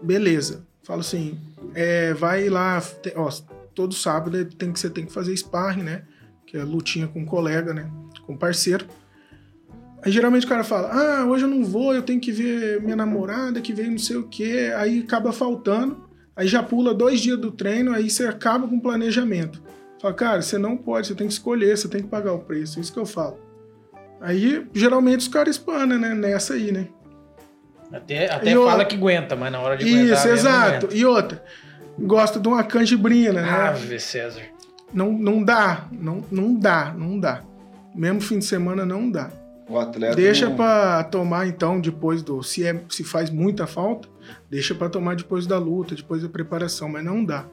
[0.00, 0.66] Beleza.
[0.84, 1.38] Falo assim,
[1.74, 3.28] é, vai lá, te- ó,
[3.74, 6.04] todo sábado tem que, você tem que fazer sparring, né?
[6.46, 7.90] Que é lutinha com um colega, né?
[8.22, 8.86] Com parceiro.
[10.02, 12.96] Aí geralmente o cara fala, ah, hoje eu não vou, eu tenho que ver minha
[12.96, 14.72] namorada que veio não sei o quê.
[14.76, 18.80] Aí acaba faltando, aí já pula dois dias do treino, aí você acaba com o
[18.80, 19.62] planejamento.
[20.00, 22.78] Fala, cara, você não pode, você tem que escolher, você tem que pagar o preço,
[22.78, 23.38] isso que eu falo.
[24.20, 26.14] Aí, geralmente, os caras espanam, né?
[26.14, 26.88] Nessa aí, né?
[27.92, 30.88] Até, até E fala que aguenta, mas na hora de aguentar Isso, exato.
[30.92, 31.42] E outra,
[31.98, 33.50] gosta de uma canjibrina, né?
[33.50, 34.42] Ave César.
[34.92, 37.42] Não, não dá, não, não dá, não dá.
[37.94, 39.30] Mesmo fim de semana não dá.
[39.68, 40.16] O atleta.
[40.16, 42.42] Deixa não- pra tomar então depois do.
[42.42, 44.08] Se, é, se faz muita falta,
[44.50, 47.46] deixa pra tomar depois da luta, depois da preparação, mas não dá.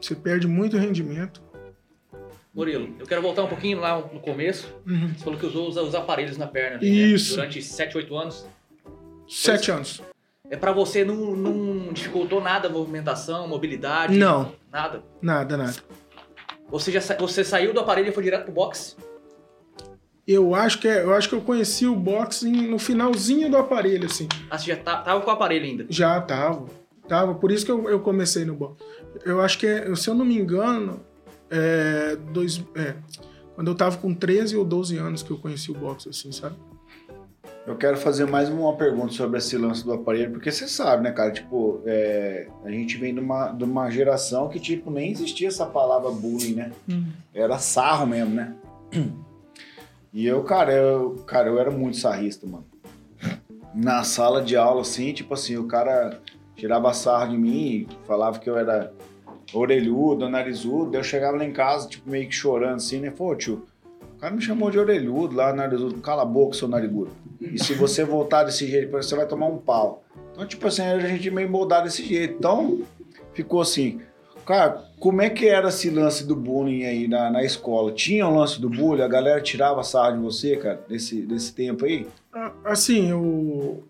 [0.00, 1.40] Você perde muito rendimento.
[2.54, 4.72] Murilo, eu quero voltar um pouquinho lá no começo.
[4.86, 5.08] Uhum.
[5.16, 6.76] Você falou que usou os, os aparelhos na perna.
[6.76, 7.30] ali, Isso.
[7.30, 7.36] Né?
[7.36, 8.46] Durante 7, 8 anos.
[9.28, 10.02] Sete anos.
[10.50, 14.16] É pra você não, não dificultou nada a movimentação, mobilidade?
[14.16, 14.52] Não.
[14.70, 15.02] Nada.
[15.20, 15.74] Nada, nada.
[16.68, 18.94] Você, já, sa- você saiu do aparelho e foi direto pro boxe?
[20.26, 24.06] Eu acho que é- eu acho que eu conheci o boxe no finalzinho do aparelho,
[24.06, 24.26] assim.
[24.50, 25.86] Ah, você já tá- tava com o aparelho ainda.
[25.88, 26.64] Já tava.
[27.06, 27.34] Tava.
[27.34, 28.82] Por isso que eu, eu comecei no boxe.
[29.24, 31.00] Eu acho que, é- se eu não me engano,
[31.50, 32.94] é, dois, é,
[33.54, 36.56] quando eu tava com 13 ou 12 anos que eu conheci o boxe, assim, sabe?
[37.66, 41.12] Eu quero fazer mais uma pergunta sobre esse lance do aparelho, porque você sabe, né,
[41.12, 41.30] cara?
[41.30, 45.64] Tipo, é, a gente vem de uma, de uma geração que, tipo, nem existia essa
[45.64, 46.72] palavra bullying, né?
[47.34, 48.54] Era sarro mesmo, né?
[50.14, 52.64] E eu, cara, eu, cara, eu era muito sarrista, mano.
[53.74, 56.20] Na sala de aula, assim, tipo assim, o cara
[56.54, 58.92] tirava sarro de mim, falava que eu era
[59.52, 63.10] orelhudo, narizudo, eu chegava lá em casa, tipo, meio que chorando, assim, né?
[63.10, 63.66] Pô, tio,
[64.16, 67.10] o cara me chamou de orelhudo lá, narizudo, cala a boca, seu narigudo.
[67.40, 70.04] E se você voltar desse jeito, você vai tomar um pau.
[70.30, 72.36] Então, tipo assim, a gente meio moldado desse jeito.
[72.38, 72.82] Então,
[73.32, 74.00] ficou assim.
[74.46, 77.92] Cara, como é que era esse lance do bullying aí na, na escola?
[77.92, 79.02] Tinha um lance do bullying?
[79.02, 82.06] A galera tirava sarro de você, cara, desse, desse tempo aí?
[82.64, 83.82] Assim, o,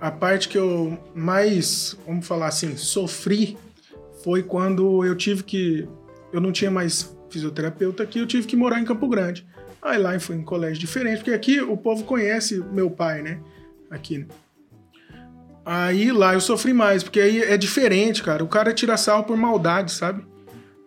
[0.00, 3.56] a parte que eu mais, vamos falar assim, sofri
[4.24, 5.88] foi quando eu tive que.
[6.32, 9.46] Eu não tinha mais fisioterapeuta aqui, eu tive que morar em Campo Grande.
[9.80, 13.40] Aí lá eu fui em colégio diferente, porque aqui o povo conhece meu pai, né?
[13.90, 14.18] Aqui.
[14.18, 14.26] né?
[15.70, 18.42] Aí lá eu sofri mais, porque aí é diferente, cara.
[18.42, 20.24] O cara tira sarro por maldade, sabe?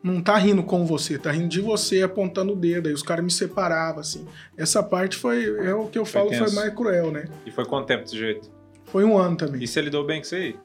[0.03, 2.87] não tá rindo com você, tá rindo de você, apontando o dedo.
[2.87, 4.25] Aí os caras me separavam, assim.
[4.57, 6.55] Essa parte foi, é o que eu Foi falo, foi tenso.
[6.55, 7.25] mais cruel, né?
[7.45, 8.49] E foi quanto tempo desse jeito?
[8.85, 9.61] Foi um ano também.
[9.61, 10.55] E você lidou bem com isso aí?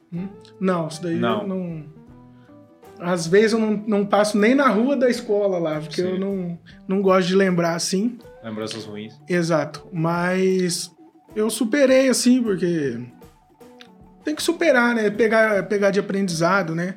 [0.58, 1.42] Não, isso daí Não.
[1.42, 1.84] eu não.
[2.98, 6.12] Às vezes eu não, não passo nem na rua da escola lá, porque Sim.
[6.12, 8.16] eu não, não gosto de lembrar assim.
[8.42, 9.20] Lembranças ruins.
[9.28, 9.86] Exato.
[9.92, 10.90] Mas
[11.34, 12.98] eu superei assim, porque
[14.26, 15.08] tem que superar, né?
[15.08, 16.96] Pegar, pegar de aprendizado, né?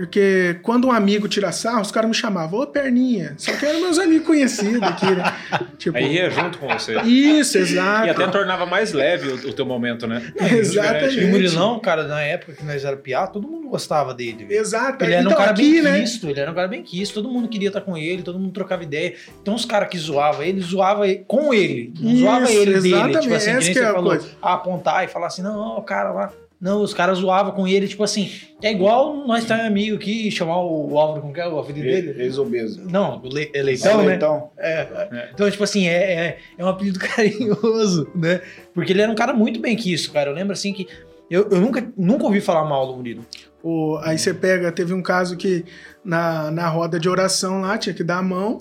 [0.00, 3.34] Porque quando um amigo tira sarro, os caras me chamavam, ô perninha.
[3.36, 5.34] Só que eram meus amigos conhecidos aqui, né?
[5.76, 6.98] Tipo, Aí ia junto com você.
[7.02, 8.06] isso, exato.
[8.06, 10.22] E até tornava mais leve o, o teu momento, né?
[10.52, 11.18] Exatamente.
[11.20, 14.46] E o Murilão, cara, na época que nós era piá, todo mundo gostava dele.
[14.50, 15.04] Exato.
[15.04, 16.00] Ele era um Então, cara aqui, bem né?
[16.00, 18.52] quisto, ele era um cara bem quisto, todo mundo queria estar com ele, todo mundo
[18.52, 19.14] trocava ideia.
[19.42, 22.88] Então os caras que zoavam ele, zoava ele com ele, não Isso, zoava ele dele.
[22.94, 24.28] exatamente, Tipo assim, que essa nem que é a falou, coisa.
[24.42, 26.32] apontar e falar assim, não, ó, o cara lá.
[26.60, 28.30] Não, os caras zoavam com ele, tipo assim,
[28.62, 31.86] é igual nós tá amigo aqui, chamar o, o Álvaro, como que é o apelido
[31.86, 32.22] dele?
[32.22, 32.82] Ex-obeso.
[32.88, 34.16] Não, o Le, é Leitão, né?
[34.16, 35.92] Então, É, então, tipo assim, é,
[36.26, 38.42] é, é um apelido carinhoso, né?
[38.74, 40.30] Porque ele era um cara muito bem quisto, cara.
[40.30, 40.86] Eu lembro assim que.
[41.30, 43.24] Eu, eu nunca, nunca ouvi falar mal do Murilo.
[43.62, 45.64] O- aí você pega, teve um caso que
[46.04, 48.58] na, na roda de oração lá, tinha que dar a mão.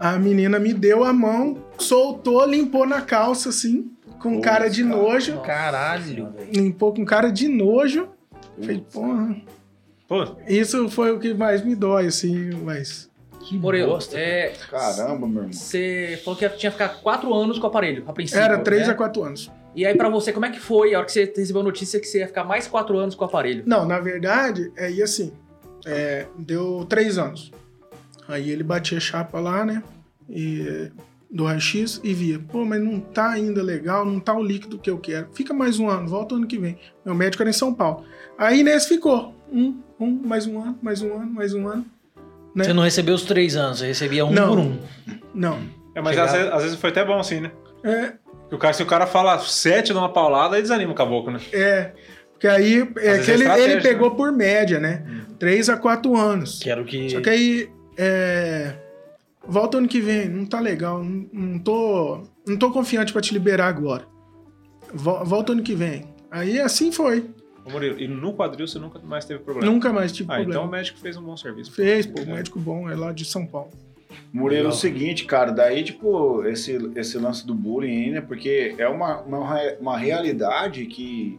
[0.00, 3.90] A menina me deu a mão, soltou, limpou na calça, assim,
[4.26, 4.96] com Pô, cara de cara.
[4.96, 5.40] nojo.
[5.40, 6.34] Caralho.
[6.52, 8.08] Limpou com cara de nojo.
[8.60, 9.36] Falei, porra.
[10.08, 13.10] Pô, Isso foi o que mais me dói, assim, mas.
[13.40, 14.18] Que Morelo, bosta.
[14.18, 15.52] é, caramba, meu irmão.
[15.52, 18.42] você falou que tinha que ficar quatro anos com o aparelho, a princípio.
[18.42, 18.92] Era 3 né?
[18.92, 19.52] a 4 anos.
[19.74, 22.00] E aí, pra você, como é que foi a hora que você recebeu a notícia
[22.00, 23.62] que você ia ficar mais quatro anos com o aparelho?
[23.66, 25.32] Não, na verdade, é e assim.
[25.86, 27.52] é, deu 3 anos.
[28.26, 29.80] Aí ele batia chapa lá, né?
[30.28, 30.90] E,
[31.30, 34.90] do raio-x e via, pô, mas não tá ainda legal, não tá o líquido que
[34.90, 35.28] eu quero.
[35.34, 36.78] Fica mais um ano, volta ano que vem.
[37.04, 38.04] Meu médico era em São Paulo.
[38.38, 39.34] Aí nesse ficou.
[39.52, 41.84] Um, um, mais um ano, mais um ano, mais um ano.
[42.54, 42.64] né?
[42.64, 44.48] Você não recebeu os três anos, você recebia um Não.
[44.48, 44.78] por um.
[45.34, 45.58] Não.
[45.94, 47.50] é, mas às vezes, às vezes foi até bom assim, né?
[47.84, 51.32] É, Porque o cara, se o cara fala sete numa paulada, aí desanima o caboclo,
[51.32, 51.40] né?
[51.52, 51.92] é.
[52.32, 55.02] Porque aí é vezes que é ele, estratégia, ele pegou por média, né?
[55.38, 56.58] 3 a 4 anos.
[56.58, 57.08] Que era o que.
[57.08, 58.74] Só que aí, é,
[59.48, 63.32] volta ano que vem, não tá legal, não, não tô, não tô confiante pra te
[63.32, 64.06] liberar agora.
[64.92, 66.04] Vo- Volta ano que vem.
[66.30, 67.30] Aí assim foi.
[67.64, 69.72] Ô, Murilo, e no quadril você nunca mais teve problema?
[69.72, 70.52] Nunca mais tive Ah, problema.
[70.60, 71.72] então o médico fez um bom serviço.
[71.72, 73.70] Fez, pô, médico bom, é lá de São Paulo.
[74.32, 78.20] Murilo, é o seguinte, cara, daí, tipo, esse, esse lance do bullying aí, né?
[78.20, 81.38] Porque é uma, uma, uma realidade que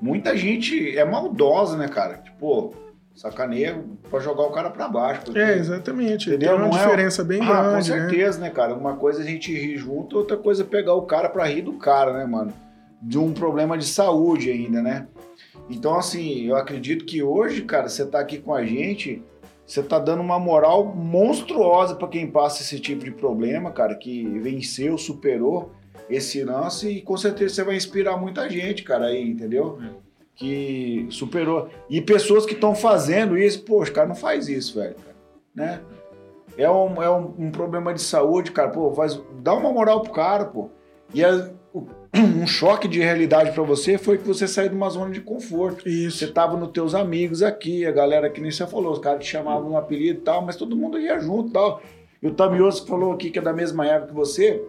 [0.00, 2.18] muita gente é maldosa, né, cara?
[2.18, 2.74] Tipo,
[3.20, 5.22] sacaneia pra jogar o cara pra baixo.
[5.26, 6.30] porque- É, exatamente.
[6.30, 6.48] Entendeu?
[6.48, 7.98] Tem uma Não é- diferença bem ah, com grande, né?
[8.08, 8.48] certeza, né?
[8.48, 8.74] cara?
[8.74, 11.60] Uma coisa é a gente rir junto, outra coisa é pegar o cara pra rir
[11.62, 12.50] do cara, né, mano?
[13.02, 15.06] De um problema de saúde ainda, né?
[15.68, 19.22] Então, assim, eu acredito que hoje, cara, você tá aqui com a gente,
[19.66, 24.26] você tá dando uma moral monstruosa pra quem passa esse tipo de problema, cara, que
[24.38, 25.72] venceu, superou
[26.08, 29.78] esse lance e com certeza você vai inspirar muita gente, cara, aí, entendeu?
[30.40, 31.68] Que superou.
[31.90, 35.16] E pessoas que estão fazendo isso, poxa, cara, não faz isso, velho, cara,
[35.54, 35.80] né?
[36.56, 38.70] É um, é um, um problema de saúde, cara.
[38.70, 40.70] Pô, faz, dá uma moral pro cara, pô.
[41.14, 44.88] E é- o- um choque de realidade pra você foi que você saiu de uma
[44.88, 45.84] zona de conforto.
[45.84, 46.32] Você Isso.
[46.32, 49.72] tava nos teus amigos aqui, a galera que nem você falou, os caras te chamavam
[49.72, 51.82] um apelido e tal, mas todo mundo ia junto e tal.
[52.22, 54.62] E o Tamioso falou aqui que é da mesma época que você,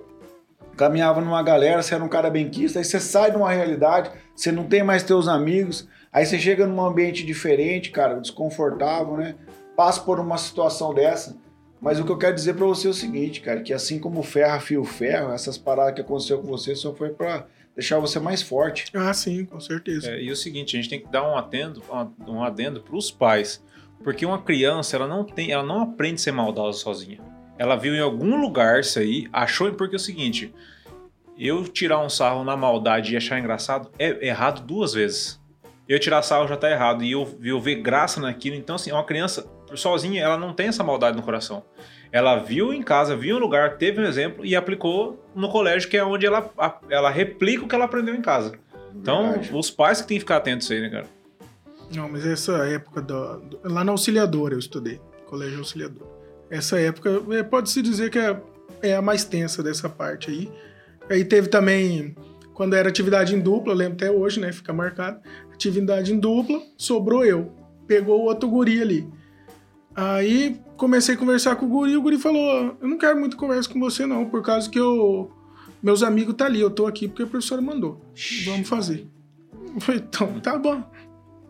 [0.77, 4.51] caminhava numa galera, você era um cara benquista, aí você sai de uma realidade, você
[4.51, 9.35] não tem mais teus amigos, aí você chega num ambiente diferente, cara, desconfortável, né?
[9.75, 11.37] Passa por uma situação dessa.
[11.81, 14.19] Mas o que eu quero dizer pra você é o seguinte, cara, que assim como
[14.19, 17.97] o ferro afia o ferro, essas paradas que aconteceu com você só foi pra deixar
[17.97, 18.85] você mais forte.
[18.93, 20.11] Ah, sim, com certeza.
[20.11, 21.81] É, e o seguinte, a gente tem que dar um atendo,
[22.27, 23.63] um adendo para os pais,
[24.03, 27.19] porque uma criança ela não tem, ela não aprende a ser maldosa sozinha.
[27.61, 30.51] Ela viu em algum lugar isso aí, achou porque é o seguinte,
[31.37, 35.39] eu tirar um sarro na maldade e achar engraçado é errado duas vezes.
[35.87, 39.03] Eu tirar sarro já tá errado e eu, eu ver graça naquilo, então assim, uma
[39.03, 41.63] criança sozinha ela não tem essa maldade no coração.
[42.11, 45.97] Ela viu em casa, viu um lugar, teve um exemplo e aplicou no colégio, que
[45.97, 46.49] é onde ela,
[46.89, 48.53] ela replica o que ela aprendeu em casa.
[48.95, 49.51] Então, Verdade.
[49.53, 51.05] os pais que tem que ficar atentos aí, né, cara?
[51.95, 56.20] Não, mas essa época da, lá na Auxiliadora eu estudei, colégio Auxiliador.
[56.51, 58.37] Essa época é, pode-se dizer que é,
[58.81, 60.51] é a mais tensa dessa parte aí.
[61.09, 62.13] Aí teve também,
[62.53, 64.51] quando era atividade em dupla, lembro até hoje, né?
[64.51, 65.21] Fica marcado.
[65.53, 67.53] Atividade em dupla, sobrou eu.
[67.87, 69.07] Pegou o outro guri ali.
[69.95, 73.69] Aí comecei a conversar com o guri, o guri falou: Eu não quero muito conversa
[73.69, 75.31] com você, não, por causa que eu.
[75.81, 77.99] Meus amigos tá ali, eu tô aqui porque a professora mandou.
[78.45, 79.07] Vamos fazer.
[79.73, 80.83] Eu falei, então, tá bom.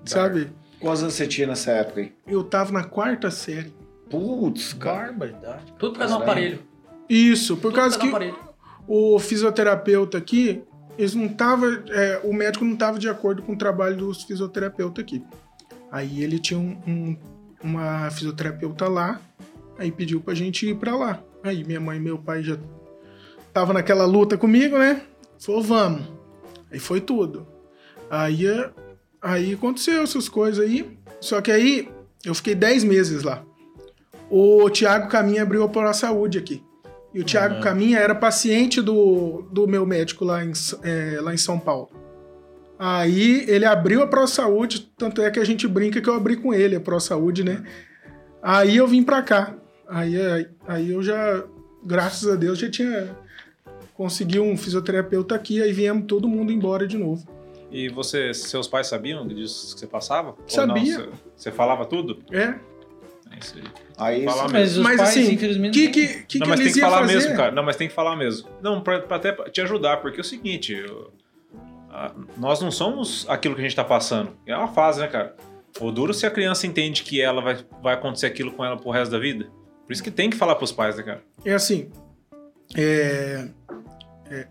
[0.05, 0.51] Sabe?
[0.79, 2.13] Quantos anos você tinha nessa época aí?
[2.25, 3.73] Eu tava na quarta série.
[4.11, 5.07] Putz, cara.
[5.13, 5.73] Barbaridade.
[5.79, 6.59] Tudo por causa do aparelho.
[7.09, 8.33] Isso, por Tudo causa por que
[8.87, 10.61] o fisioterapeuta aqui,
[10.97, 15.03] eles não tava, é, o médico não estava de acordo com o trabalho dos fisioterapeutas
[15.03, 15.23] aqui.
[15.91, 17.17] Aí ele tinha um- um-
[17.63, 19.19] uma fisioterapeuta lá,
[19.77, 21.21] aí pediu pra gente ir pra lá.
[21.43, 22.57] Aí minha mãe e meu pai já
[23.53, 25.01] tava naquela luta comigo, né?
[25.39, 26.01] Falou, vamos.
[26.71, 27.45] Aí foi tudo.
[28.09, 28.45] Aí,
[29.21, 30.97] aí aconteceu essas coisas aí.
[31.19, 31.89] Só que aí
[32.25, 33.43] eu fiquei 10 meses lá.
[34.31, 36.63] O Tiago Caminha abriu a Pro Saúde aqui.
[37.13, 41.37] E o Tiago Caminha era paciente do, do meu médico lá em, é, lá em
[41.37, 41.89] São Paulo.
[42.79, 46.37] Aí ele abriu a Pro Saúde, tanto é que a gente brinca que eu abri
[46.37, 47.63] com ele a Pro Saúde, né?
[48.41, 49.53] Aí eu vim pra cá.
[49.87, 51.43] Aí, aí, aí eu já,
[51.83, 53.15] graças a Deus, já tinha
[53.93, 57.27] conseguido um fisioterapeuta aqui, aí viemos todo mundo embora de novo.
[57.69, 60.35] E você, seus pais sabiam disso que você passava?
[60.47, 60.97] Sabia.
[60.97, 62.19] Você, você falava tudo?
[62.31, 62.55] É,
[63.31, 63.63] É isso aí.
[63.97, 64.49] Aí Falar.
[64.49, 65.73] Mas os Mas, pais, assim, infelizmente.
[65.73, 67.13] que não- que, que, não, que mas tem eles que falar fazer?
[67.13, 67.51] mesmo, cara.
[67.51, 68.49] Não, mas tem que falar mesmo.
[68.61, 71.11] Não, pra, pra até te ajudar, porque é o seguinte, eu-
[71.89, 74.31] a- nós não somos aquilo que a gente tá passando.
[74.45, 75.35] É uma fase, né, cara?
[75.79, 78.89] O duro se a criança entende que ela vai, vai acontecer aquilo com ela pro
[78.91, 79.47] resto da vida.
[79.85, 81.21] Por isso que tem que falar pros pais, né, cara?
[81.45, 81.89] É assim,
[82.75, 83.47] é,
[84.29, 84.47] é,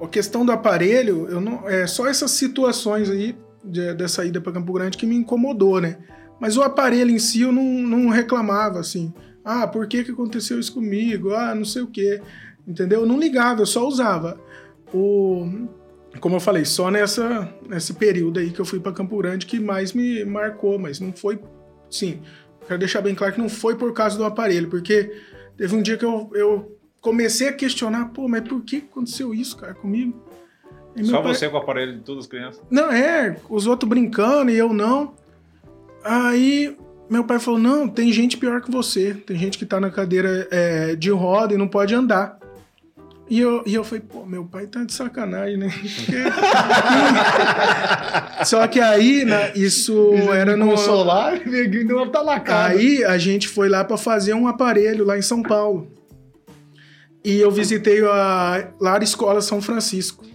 [0.00, 4.52] a questão do aparelho, eu não, é só essas situações aí de, dessa ida para
[4.52, 5.98] Campo Grande que me incomodou, né?
[6.42, 9.14] Mas o aparelho em si eu não, não reclamava, assim.
[9.44, 11.32] Ah, por que, que aconteceu isso comigo?
[11.32, 12.20] Ah, não sei o quê.
[12.66, 13.02] Entendeu?
[13.02, 14.40] Eu não ligava, eu só usava.
[14.92, 15.46] O,
[16.18, 19.60] como eu falei, só nessa, nesse período aí que eu fui para Campo Grande que
[19.60, 21.38] mais me marcou, mas não foi.
[21.88, 22.20] Sim,
[22.66, 25.12] quero deixar bem claro que não foi por causa do aparelho, porque
[25.56, 29.56] teve um dia que eu, eu comecei a questionar, pô, mas por que aconteceu isso,
[29.56, 30.20] cara, comigo?
[30.96, 32.60] E Só pai- você com o aparelho de todas as crianças.
[32.68, 35.14] não, é, os outros brincando e eu não.
[36.04, 36.76] Aí
[37.08, 39.14] meu pai falou: não, tem gente pior que você.
[39.14, 42.38] Tem gente que tá na cadeira é, de roda e não pode andar.
[43.28, 45.70] E eu, e eu falei, pô, meu pai tá de sacanagem, né?
[48.44, 50.66] Só que aí, né, isso era no.
[50.66, 52.74] Consolar, neguinho deu uma talacada.
[52.74, 55.90] Aí a gente foi lá pra fazer um aparelho lá em São Paulo.
[57.24, 60.26] E eu visitei a Lara Escola São Francisco.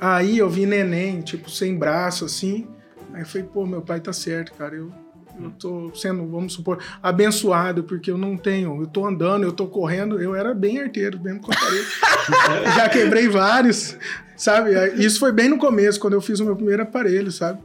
[0.00, 2.66] Aí eu vi neném, tipo, sem braço, assim.
[3.14, 4.74] Aí eu falei, pô, meu pai tá certo, cara.
[4.74, 4.92] Eu,
[5.40, 8.82] eu tô sendo, vamos supor, abençoado, porque eu não tenho.
[8.82, 10.20] Eu tô andando, eu tô correndo.
[10.20, 11.86] Eu era bem arteiro, mesmo com aparelho.
[12.76, 13.96] Já quebrei vários,
[14.36, 14.72] sabe?
[14.96, 17.60] Isso foi bem no começo, quando eu fiz o meu primeiro aparelho, sabe?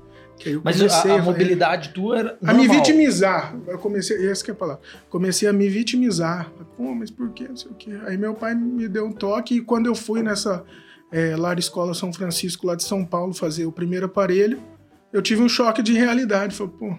[0.64, 2.38] Mas a, a mobilidade tua era.
[2.42, 2.78] a me normal.
[2.78, 3.56] vitimizar.
[3.68, 4.82] Eu comecei, essa que é a palavra.
[5.10, 6.50] Comecei a me vitimizar.
[6.78, 7.48] Pô, mas por quê?
[7.50, 7.92] Não sei o quê.
[8.06, 10.64] Aí meu pai me deu um toque e quando eu fui nessa
[11.12, 14.62] é, Lar Escola São Francisco, lá de São Paulo, fazer o primeiro aparelho,
[15.12, 16.56] eu tive um choque de realidade.
[16.56, 16.96] Falei, pô,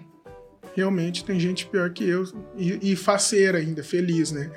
[0.75, 2.23] realmente tem gente pior que eu
[2.57, 4.51] e, e faceira ainda, feliz, né?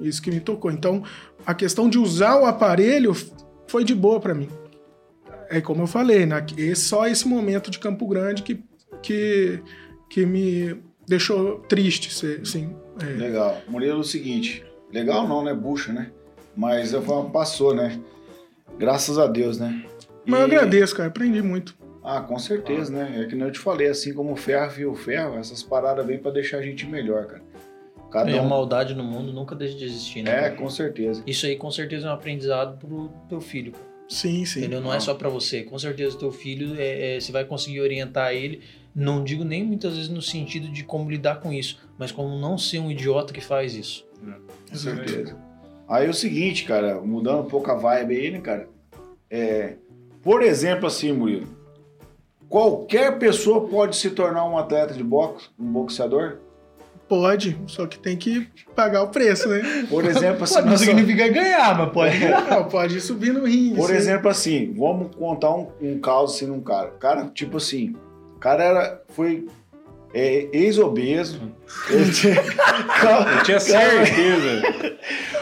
[0.00, 0.70] Isso que me tocou.
[0.70, 1.02] Então,
[1.44, 3.14] a questão de usar o aparelho
[3.66, 4.48] foi de boa pra mim.
[5.48, 6.44] É como eu falei, né?
[6.58, 8.62] É só esse momento de Campo Grande que,
[9.02, 9.62] que,
[10.10, 12.10] que me deixou triste,
[12.42, 12.74] assim.
[13.00, 13.04] é.
[13.04, 13.62] Legal.
[13.68, 14.64] Murilo, é o seguinte.
[14.92, 15.54] Legal não, né?
[15.54, 16.10] Bucha, né?
[16.56, 18.00] Mas eu passou, né?
[18.78, 19.84] Graças a Deus, né?
[20.26, 21.08] Mas eu agradeço, cara.
[21.08, 21.76] Aprendi muito.
[22.08, 23.20] Ah, com certeza, né?
[23.22, 26.06] É que nem eu te falei, assim como o ferro viu o ferro, essas paradas
[26.06, 27.42] vêm pra deixar a gente melhor, cara.
[28.12, 28.48] Cada É, a um...
[28.48, 30.30] maldade no mundo nunca deixa de existir, né?
[30.30, 30.54] É, cara?
[30.54, 31.20] com certeza.
[31.26, 33.72] Isso aí com certeza é um aprendizado pro teu filho.
[34.08, 34.60] Sim, sim.
[34.60, 34.80] Entendeu?
[34.80, 35.64] Não é só pra você.
[35.64, 38.60] Com certeza o teu filho, é, é, você vai conseguir orientar ele.
[38.94, 42.56] Não digo nem muitas vezes no sentido de como lidar com isso, mas como não
[42.56, 44.06] ser um idiota que faz isso.
[44.70, 45.36] Com certeza.
[45.88, 48.68] Aí é o seguinte, cara, mudando um pouco a vibe aí, né, cara?
[49.28, 49.74] É,
[50.22, 51.46] por exemplo, assim, Murilo,
[52.48, 56.38] qualquer pessoa pode se tornar um atleta de boxe, um boxeador?
[57.08, 59.86] Pode, só que tem que pagar o preço, né?
[59.88, 62.50] Por exemplo, assim, Pode, não significa ganhar, mas pode ganhar.
[62.50, 63.76] Não, pode subir no ringue.
[63.76, 63.94] Por assim.
[63.94, 66.90] exemplo, assim, vamos contar um, um caso assim num cara.
[66.98, 67.94] Cara, tipo assim,
[68.34, 69.46] o cara era, foi
[70.12, 71.40] é, ex-obeso.
[71.90, 72.34] Ele tinha-
[73.36, 74.98] Eu tinha certeza.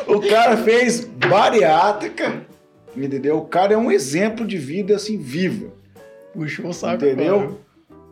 [0.06, 2.44] o cara fez bariátrica,
[2.94, 3.38] entendeu?
[3.38, 5.68] O cara é um exemplo de vida assim viva,
[6.34, 7.04] Puxou o saco.
[7.04, 7.58] entendeu?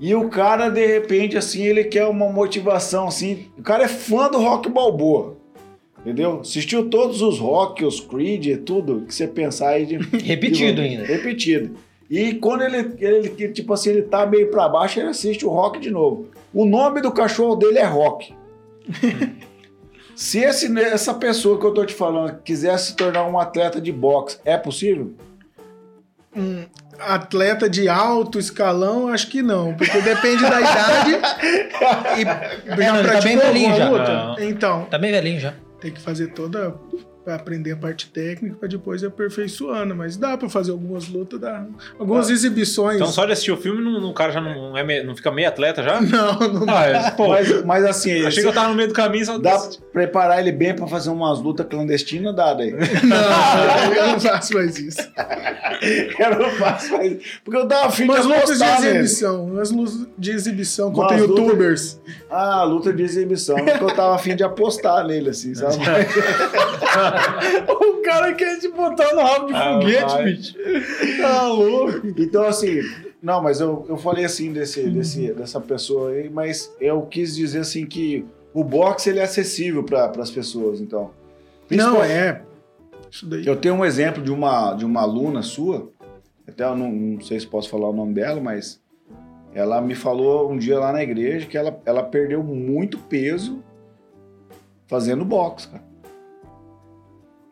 [0.01, 3.47] E o cara, de repente, assim, ele quer uma motivação, assim.
[3.59, 5.37] O cara é fã do rock balboa.
[6.01, 6.41] Entendeu?
[6.41, 11.05] Assistiu todos os rock, os Creed, tudo que você pensar aí de, Repetido de- ainda.
[11.05, 11.77] Repetido.
[12.11, 15.79] E quando ele, ele, tipo assim, ele tá meio pra baixo, ele assiste o rock
[15.79, 16.27] de novo.
[16.53, 18.35] O nome do cachorro dele é Rock.
[20.14, 23.91] Se esse, essa pessoa que eu tô te falando quiser se tornar um atleta de
[23.91, 25.12] boxe, é possível?
[26.37, 26.64] Hum,
[27.09, 31.18] atleta de alto escalão, acho que não, porque depende da idade.
[32.18, 34.36] E já não, ele tá bem praticou velhinho já.
[34.40, 35.55] Então, Tá bem velhinho já.
[35.80, 36.74] tem que fazer toda
[37.25, 41.39] pra aprender a parte técnica pra depois ir aperfeiçoando, mas dá pra fazer algumas lutas,
[41.41, 41.64] dá.
[41.99, 42.97] Algumas exibições.
[42.97, 45.31] Então só de assistir o filme, não, não- o cara já não, é não fica
[45.31, 46.01] meio atleta já?
[46.12, 46.81] Não, não dá.
[46.81, 49.39] Ah, é, pô, Mas, mas assim, achei que eu tava no meio do caminho só
[49.39, 52.73] dá pra preparar ele bem pra fazer umas lutas clandestinas, dá daí.
[53.03, 54.99] Não, eu não faço mais isso.
[56.18, 57.18] Eu não faço mais.
[57.45, 61.16] Porque eu tava afim de Umas lutas de exibição, umas lutas de exibição Umas contra
[61.18, 62.01] youtubers.
[62.31, 63.57] Ah, luta de exibição.
[63.57, 65.77] Porque eu tava afim de apostar nele, assim, sabe?
[67.69, 70.55] O cara quer te botar no rabo de Ah, foguete, bicho.
[71.21, 72.07] Tá louco.
[72.19, 72.81] Então, assim,
[73.23, 77.61] não, mas eu, eu falei assim desse, desse, dessa pessoa aí, mas eu quis dizer
[77.61, 81.11] assim que o boxe ele é acessível para as pessoas, então.
[81.71, 82.43] Não, é.
[83.11, 83.47] Isso daí.
[83.47, 85.91] Eu tenho um exemplo de uma, de uma aluna sua,
[86.47, 88.83] até eu não, não sei se posso falar o nome dela, mas
[89.55, 93.63] ela me falou um dia lá na igreja que ela, ela perdeu muito peso
[94.87, 95.91] fazendo boxe, cara.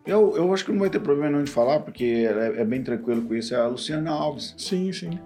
[0.06, 2.82] Eu, eu acho que não vai ter problema não de falar, porque é, é bem
[2.82, 4.54] tranquilo com isso, é a Luciana Alves.
[4.56, 5.18] Sim, sim.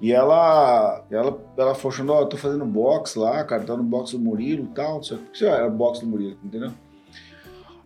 [0.00, 4.16] E ela, ela, ela falou, ó, eu tô fazendo boxe lá, cara, tá no boxe
[4.16, 5.44] do Murilo e tal, não sei o que.
[5.44, 6.72] Era boxe do Murilo, entendeu?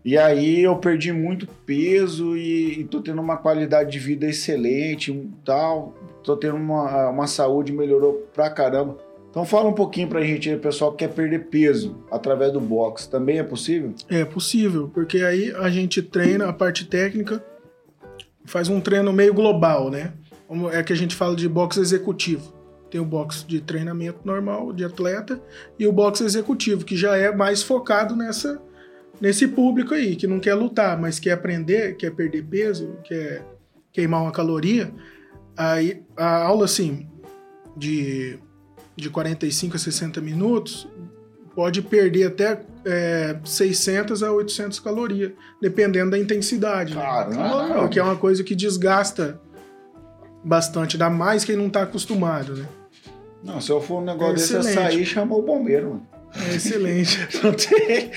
[0.04, 5.10] E aí eu perdi muito peso e, e tô tendo uma qualidade de vida excelente
[5.10, 5.94] e tal.
[6.22, 8.98] Tô tendo uma, uma saúde, melhorou pra caramba.
[9.34, 13.10] Então fala um pouquinho pra gente pessoal que quer perder peso através do boxe.
[13.10, 13.92] Também é possível?
[14.08, 17.44] É possível, porque aí a gente treina a parte técnica,
[18.44, 20.12] faz um treino meio global, né?
[20.72, 22.54] É que a gente fala de boxe executivo.
[22.88, 25.42] Tem o boxe de treinamento normal de atleta
[25.80, 28.62] e o boxe executivo, que já é mais focado nessa
[29.20, 33.44] nesse público aí, que não quer lutar, mas quer aprender, quer perder peso, quer
[33.92, 34.94] queimar uma caloria.
[35.56, 37.08] Aí a aula assim
[37.76, 38.38] de
[38.96, 40.88] de 45 a 60 minutos
[41.54, 46.94] pode perder até é, 600 a 800 calorias, dependendo da intensidade.
[46.94, 47.00] né?
[47.02, 47.78] Caramba, meu.
[47.80, 49.40] Porque é uma coisa que desgasta
[50.44, 52.66] bastante, ainda mais quem não está acostumado, né?
[53.42, 54.92] Não, se eu for um negócio É desse, eu excelente.
[54.92, 56.06] sair, chamou o bombeiro, mano.
[56.50, 57.28] É excelente.
[57.44, 58.10] Não tem,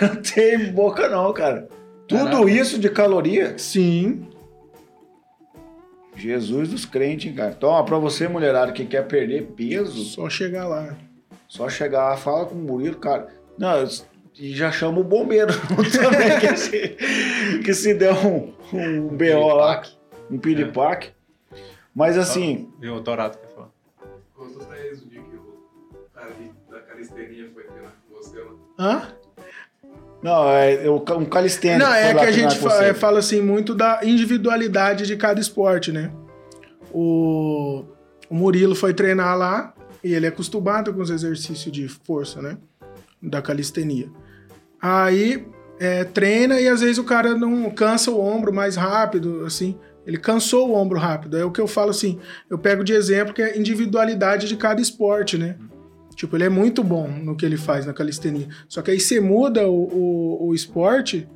[0.00, 1.68] não tem boca não, cara.
[2.08, 3.56] Tudo isso de caloria?
[3.56, 4.26] Sim,
[6.20, 7.54] Jesus dos crentes, hein, cara.
[7.56, 10.96] Então, ó, pra você, mulherada, que quer perder peso, só chegar lá.
[11.48, 13.28] só chegar lá, fala com o Murilo, cara.
[13.58, 13.88] Não, eu-
[14.38, 15.52] e já chama o bombeiro
[15.92, 16.88] também, que se,
[17.64, 19.82] que se der um, um BO lá,
[20.30, 21.10] um piripaque.
[21.94, 23.68] Mas assim, Viu o Dourado que falar.
[24.34, 25.58] Conta os 10 o dia que o
[26.14, 28.52] cara ali da calistenia foi treinar com você lá.
[28.78, 29.08] Hã?
[30.22, 31.84] Não, é um calistênico.
[31.86, 32.84] Não, é que a treinar gente com fa- você.
[32.86, 36.10] é, fala assim muito da individualidade de cada esporte, né?
[36.92, 37.84] O,
[38.28, 42.58] o Murilo foi treinar lá e ele é acostumado com os exercícios de força, né?
[43.22, 44.10] Da calistenia.
[44.80, 45.46] Aí
[45.78, 49.76] é, treina e às vezes o cara não cansa o ombro mais rápido, assim.
[50.06, 51.36] Ele cansou o ombro rápido.
[51.36, 52.18] É o que eu falo assim.
[52.48, 55.56] Eu pego de exemplo que é individualidade de cada esporte, né?
[56.20, 58.46] Tipo, ele é muito bom no que ele faz na calistenia.
[58.68, 61.26] Só que aí você muda o, o, o esporte,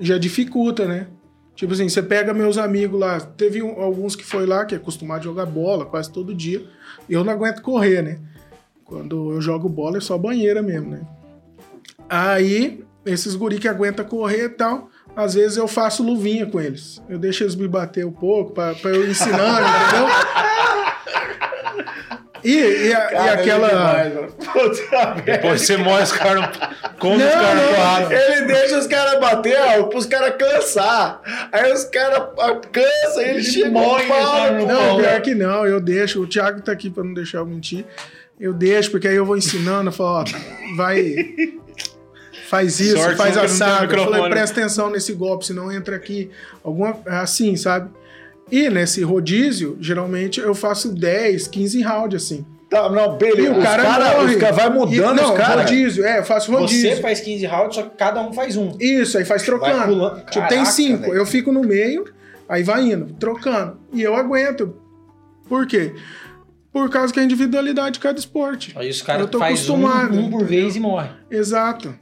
[0.00, 1.06] já dificulta, né?
[1.54, 4.78] Tipo assim, você pega meus amigos lá, teve um- alguns que foi lá, que é
[4.78, 6.64] acostumado a jogar bola quase todo dia.
[7.08, 8.18] Eu não aguento correr, né?
[8.84, 11.02] Quando eu jogo bola é só banheira mesmo, né?
[12.08, 17.00] Aí, esses guri que aguentam correr e tal, às vezes eu faço luvinha com eles.
[17.08, 20.51] Eu deixo eles me bater um pouco pra, pra eu ir ensinando, entendeu?
[22.44, 22.50] E,
[22.88, 23.68] e, a- e Cara, aquela.
[23.68, 24.32] ele é demais.
[24.52, 25.22] Puta merda.
[25.22, 26.50] Depois você morre os caras,
[26.98, 27.68] come os caras não.
[27.74, 28.14] porrada.
[28.14, 31.20] Ele deixa os caras bater, ó, pros caras cansar.
[31.52, 32.22] Aí os caras
[32.72, 36.20] cansam, ele chega morre, e não, pior que não, eu deixo.
[36.20, 37.84] O Thiago tá aqui pra não deixar eu mentir.
[38.40, 40.24] Eu deixo, porque aí eu vou ensinando, eu falo, ó,
[40.76, 41.14] vai.
[42.48, 43.94] Faz isso, Sorte faz assado.
[43.94, 46.30] Eu falei, presta atenção nesse golpe, senão entra aqui.
[46.62, 46.98] Alguma.
[47.06, 47.88] Assim, sabe?
[48.52, 52.44] E nesse rodízio, geralmente eu faço 10, 15 rounds, assim.
[52.68, 53.40] Tá, não, beleza.
[53.42, 54.34] E o os cara cara, morre.
[54.34, 55.64] os cara vai E- mudando não, os caras.
[55.70, 56.94] rodízio, é, eu faço rodízio.
[56.96, 58.76] Você faz 15 rounds, só que cada um faz um.
[58.78, 59.84] Isso, aí faz trocando.
[59.86, 60.16] pulando.
[60.26, 61.14] Tipo, tem Caraca, cinco, velho.
[61.14, 62.04] eu fico no meio,
[62.48, 63.78] aí vai indo, trocando.
[63.92, 64.74] E eu aguento.
[65.48, 65.94] Por quê?
[66.72, 68.72] Por causa que é a individualidade de cada esporte.
[68.76, 69.44] Aí os caras fazem um,
[69.86, 71.08] acostumado, um por vez e morre.
[71.30, 71.94] Exato.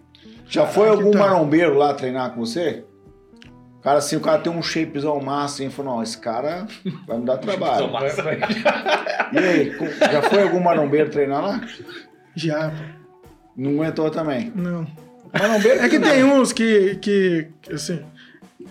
[0.48, 1.18] Já foi Aqui algum tá.
[1.20, 2.84] marombeiro lá treinar com você?
[3.80, 6.66] O cara, assim, o cara tem um shapezão massa, assim, falou, não, esse cara
[7.08, 7.88] vai me dar trabalho.
[9.32, 9.72] E aí,
[10.12, 11.60] já foi algum marombeiro treinar lá?
[12.34, 12.76] Já, pô.
[13.56, 14.52] Não aguentou também.
[14.54, 14.86] não.
[15.32, 18.02] Marombeiro É que tem uns que, que, assim,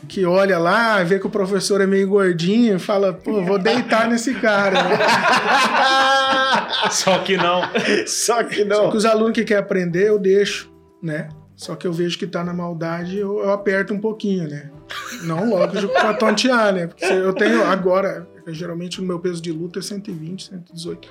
[0.10, 4.08] que olha lá, vê que o professor é meio gordinho e fala, pô, vou deitar
[4.10, 4.84] nesse cara.
[4.84, 4.98] né?
[6.92, 7.62] Só que não.
[8.06, 8.92] Só que Só não.
[8.92, 10.70] que os alunos que querem aprender, eu deixo,
[11.02, 11.30] né?
[11.60, 14.72] Só que eu vejo que tá na maldade, eu, eu aperto um pouquinho, né?
[15.24, 16.88] Não logo pra tontear, né?
[16.88, 21.10] Porque eu tenho agora, geralmente o meu peso de luta é 120, 118.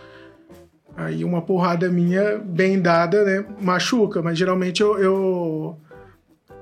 [0.97, 3.45] Aí uma porrada minha, bem dada, né?
[3.61, 4.99] Machuca, mas geralmente eu.
[4.99, 5.79] eu-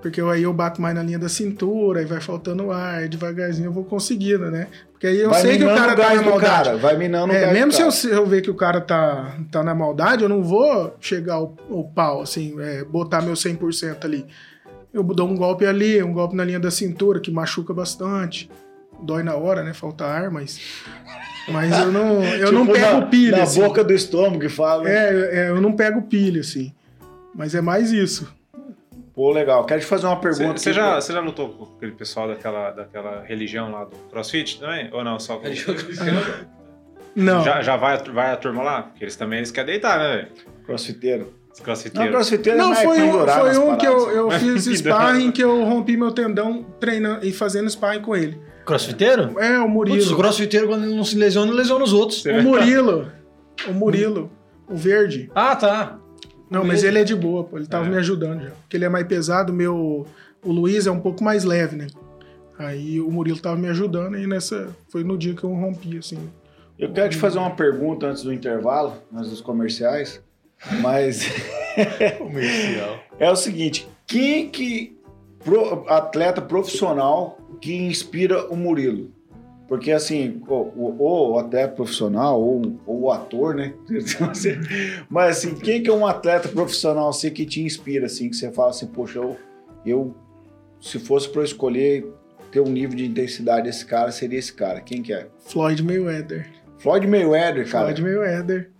[0.06, 3.72] porque aí eu bato mais na linha da cintura, aí vai faltando ar, devagarzinho eu
[3.72, 4.68] vou conseguindo, né?
[4.92, 6.64] Porque aí eu vai sei que o cara o tá na maldade.
[6.64, 6.76] cara.
[6.76, 9.64] Vai minando o É, gás mesmo se eu, eu ver que o cara tá, tá
[9.64, 14.24] na maldade, eu não vou chegar o, o pau, assim, é, botar meu 100% ali.
[14.94, 18.48] Eu dou um golpe ali, um golpe na linha da cintura, que machuca bastante.
[19.02, 19.74] Dói na hora, né?
[19.74, 20.60] Falta ar, mas.
[21.48, 23.36] Mas eu não, eu não Tipo, pego na, pilha.
[23.38, 23.60] Na assim.
[23.60, 24.88] boca do estômago que fala.
[24.88, 26.72] É, é, eu não pego pilha, assim.
[27.34, 28.32] Mas é mais isso.
[29.16, 29.64] Pô, legal.
[29.64, 30.58] Quero te fazer uma pergunta.
[30.58, 34.90] Você aqui, já, já lutou com aquele pessoal daquela, daquela religião lá do CrossFit também?
[34.92, 35.18] Ou não?
[35.18, 35.46] Só com...
[37.16, 37.42] Não.
[37.42, 38.82] Já, já vai, a- vai a turma lá?
[38.82, 40.28] Porque eles também eles querem deitar, né, velho?
[40.66, 41.32] Crossfiteiro.
[41.50, 45.32] Os Não, crossfiteiro é Não, mais foi um, foi um que eu, eu fiz sparring
[45.32, 48.38] que eu rompi meu tendão treinando e fazendo sparring com ele.
[48.66, 49.40] Crossfiteiro?
[49.40, 50.16] É, o Putz, o Murilo.
[50.18, 52.22] crossfiteiro, quando ele não se lesiona, ele lesiona os outros.
[52.26, 53.10] O Murilo.
[53.66, 54.30] O Murilo.
[54.68, 55.30] O verde.
[55.34, 55.98] Ah, tá.
[56.50, 57.56] Não, mas ele é de boa, pô.
[57.58, 57.88] Ele tava É.
[57.90, 58.50] me ajudando já.
[58.50, 60.06] Porque ele é mais pesado, o meu.
[60.44, 61.86] O Luiz é um pouco mais leve, né?
[62.58, 64.68] Aí o Murilo tava me ajudando e nessa.
[64.88, 66.18] Foi no dia que eu rompi, assim.
[66.78, 70.22] Eu quero te fazer uma pergunta antes do intervalo, antes dos comerciais.
[70.80, 71.26] Mas
[72.18, 72.98] Comercial.
[73.18, 74.96] é o seguinte: quem que.
[75.44, 79.10] pro- atleta profissional que inspira o Murilo?
[79.68, 83.74] Porque assim, o, o, o atleta profissional, ou, ou o ator, né?
[85.10, 88.50] Mas assim, quem que é um atleta profissional assim, que te inspira, assim, que você
[88.52, 89.36] fala assim, poxa, eu,
[89.84, 90.14] eu
[90.80, 92.06] se fosse para eu escolher
[92.52, 94.80] ter um nível de intensidade desse cara, seria esse cara.
[94.80, 95.26] Quem que é?
[95.40, 96.48] Floyd Mayweather.
[96.78, 97.86] Floyd Mayweather, cara.
[97.86, 98.70] Floyd Mayweather.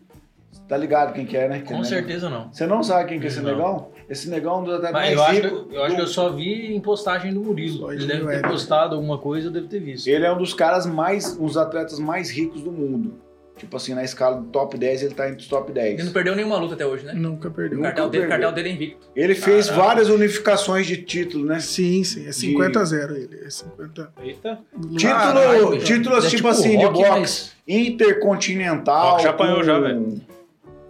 [0.68, 1.60] Tá ligado quem que é, né?
[1.60, 2.52] Com certeza não.
[2.52, 3.50] Você não sabe quem que é esse Não.
[3.50, 3.90] negão?
[4.08, 5.96] Esse negão é um dos atletas Mas mais eu acho, ricos que, eu acho do-
[5.96, 7.92] que eu só vi em postagem do Murilo.
[7.92, 10.06] Ele deve ter postado alguma coisa, eu devo ter visto.
[10.06, 11.36] Ele é um dos caras mais.
[11.36, 13.14] um dos atletas mais ricos do mundo.
[13.58, 15.94] Tipo assim, na escala do top 10, ele tá entre os top 10.
[15.94, 17.14] Ele não perdeu nenhuma luta até hoje, né?
[17.14, 17.78] Nunca O perdeu.
[17.78, 18.46] Nunca cartel, dele, o perdeu.
[18.48, 19.06] cartel dele é invicto.
[19.16, 21.58] Ele fez várias unificações de título, né?
[21.58, 22.28] Sim, sim.
[22.28, 23.40] É 50 a 0 ele.
[23.46, 24.12] É 50.
[24.22, 24.58] Eita.
[24.74, 27.10] Título, Caralho, títulos é tipo, tipo assim, de rock, boxe.
[27.10, 29.10] mas- Intercontinental.
[29.12, 30.20] Rock já apanhou com- já, velho.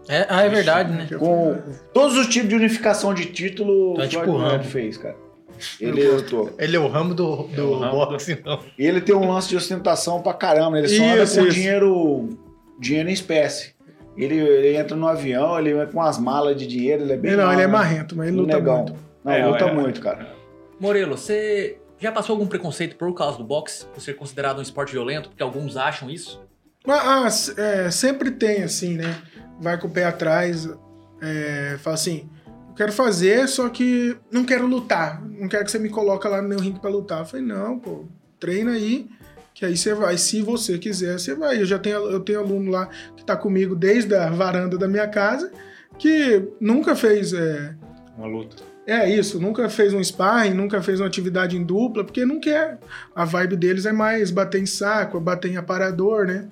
[0.08, 1.08] É, ah, é verdade, né?
[1.18, 1.58] Com
[1.92, 4.70] todos os tipos de unificação de título, Tá o tipo Floyd Mayweather Rambo.
[4.70, 5.16] fez, cara.
[5.80, 6.02] Ele.
[6.58, 8.60] Ele é o ramo do, do É o ramo do- boxe, não.
[8.78, 10.78] E ele tem um lance de ostentação pra caramba.
[10.78, 11.54] Ele só anda Isso, com isso.
[11.54, 12.28] dinheiro,
[12.78, 13.74] dinheiro em espécie.
[14.16, 17.32] Ele, ele entra no avião, ele entra com umas malas de dinheiro, ele é bem
[17.32, 17.88] Ele, não, ele é mal, né?
[17.88, 18.76] marrento, mas ele luta negão.
[18.76, 18.94] muito.
[19.24, 19.72] Não, É, luta é.
[19.74, 20.28] muito, cara.
[20.80, 23.84] Morelo, você já passou algum preconceito por causa do boxe?
[23.86, 25.28] Por ser considerado um esporte violento?
[25.30, 26.40] Porque alguns acham isso?
[26.86, 29.16] Mas, ah, s- é, sempre tem, assim, né?
[29.60, 30.68] Vai com o pé atrás,
[31.20, 35.22] é, fala assim, eu quero fazer, só que não quero lutar.
[35.22, 37.20] Não quero que você me coloque lá no meu ringue pra lutar.
[37.20, 38.04] Eu falei, não, pô,
[38.38, 39.08] treina aí,
[39.54, 40.18] que aí você vai.
[40.18, 41.60] Se você quiser, você vai.
[41.60, 45.08] Eu já tenho, eu tenho aluno lá que tá comigo desde a varanda da minha
[45.08, 45.50] casa,
[45.98, 47.32] que nunca fez...
[47.32, 47.74] é,
[48.18, 48.62] Uma luta.
[48.86, 52.78] é isso, nunca fez um sparring, nunca fez uma atividade em dupla, porque não quer.
[53.14, 56.48] A vibe deles é mais bater em saco, bater em aparador, né?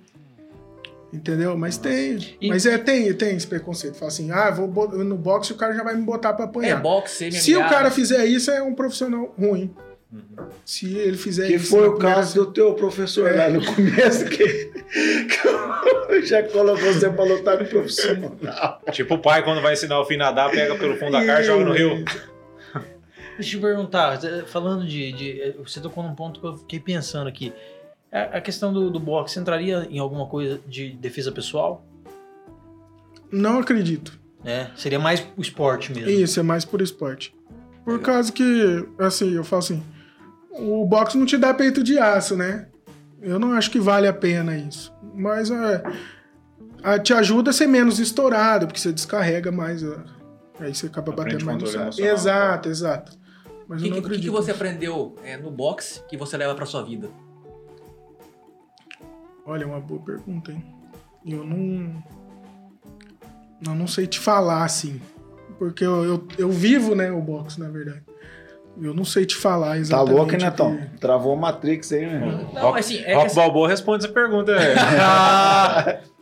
[1.15, 1.57] Entendeu?
[1.57, 2.19] Mas tem.
[2.41, 3.95] E- Mas é, tem, tem esse preconceito.
[3.95, 4.67] Fala assim, ah, vou
[5.05, 6.81] no boxe o cara já vai me botar pra É apanhar.
[6.83, 7.41] boxe, MMA.
[7.41, 9.73] Se o cara fizer isso, é um profissional ruim.
[10.65, 11.71] Se ele fizer Que isso.
[11.71, 13.37] foi na o caso do teu professor É.
[13.37, 18.37] lá no começo, que, que já colocou você pra lutar com o profissional.
[18.93, 21.41] Tipo o pai quando vai ensinar o filho a nadar, pega pelo fundo da cara
[21.41, 22.05] e joga no rio.
[23.37, 27.29] Deixa eu te perguntar, falando de, de- Você tocou num ponto que eu fiquei pensando
[27.29, 27.53] aqui.
[28.15, 31.85] A, a questão do, do boxe entraria em alguma coisa de defesa pessoal?
[33.31, 34.19] Não acredito.
[34.43, 34.71] né?
[34.77, 36.09] Seria mais o esporte mesmo.
[36.11, 37.35] Isso, é mais por esporte.
[37.85, 39.83] Por causa que, assim, eu falo assim,
[40.51, 42.69] o boxe não te dá peito de aço, né?
[43.21, 44.93] Eu não acho que vale a pena isso.
[45.15, 45.83] Mas é,
[46.83, 49.83] a- te ajuda a ser menos estourado, porque você descarrega mais.
[49.83, 49.97] ó.
[50.61, 51.83] aí você acaba Aprende batendo mais no saco.
[51.85, 53.12] emocional, Exato, exato.
[53.67, 54.33] Mas O eu que, não que- que acredito.
[54.33, 57.09] você aprendeu é, no boxe que você leva pra sua vida?
[59.47, 60.64] Olha, é uma boa pergunta, hein?
[61.26, 62.03] Eu não.
[63.66, 65.01] Eu não sei te falar assim.
[65.59, 68.03] Porque eu, eu, eu vivo, né, o boxe, na verdade.
[68.80, 70.14] Eu não sei te falar Tá exatamente.
[70.16, 70.99] louco, hein, o que-?
[70.99, 72.51] Travou a Matrix aí, meu irmão.
[72.53, 74.74] Não, Rock, assim, é Rock assim- Balboa responde essa pergunta, velho.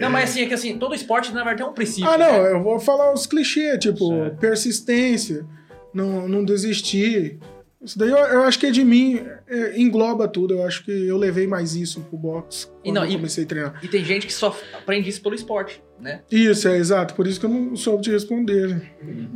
[0.00, 2.08] Não, mas assim, é que assim, todo esporte, na verdade, tem um princípio.
[2.08, 2.52] Ah, não, né?
[2.52, 4.36] eu vou falar os clichês, tipo, Certo.
[4.38, 5.44] persistência,
[5.92, 7.38] não, não desistir,
[7.80, 10.54] Isso daí eu, eu acho que é de mim, é, engloba tudo.
[10.54, 13.44] Eu acho que eu levei mais isso pro box E quando não, eu e- comecei
[13.44, 13.80] a treinar.
[13.82, 16.22] E tem gente que só aprende isso pelo esporte, né?
[16.30, 17.14] Isso, é exato.
[17.14, 18.68] Por isso que eu não soube te responder.
[18.68, 18.90] né?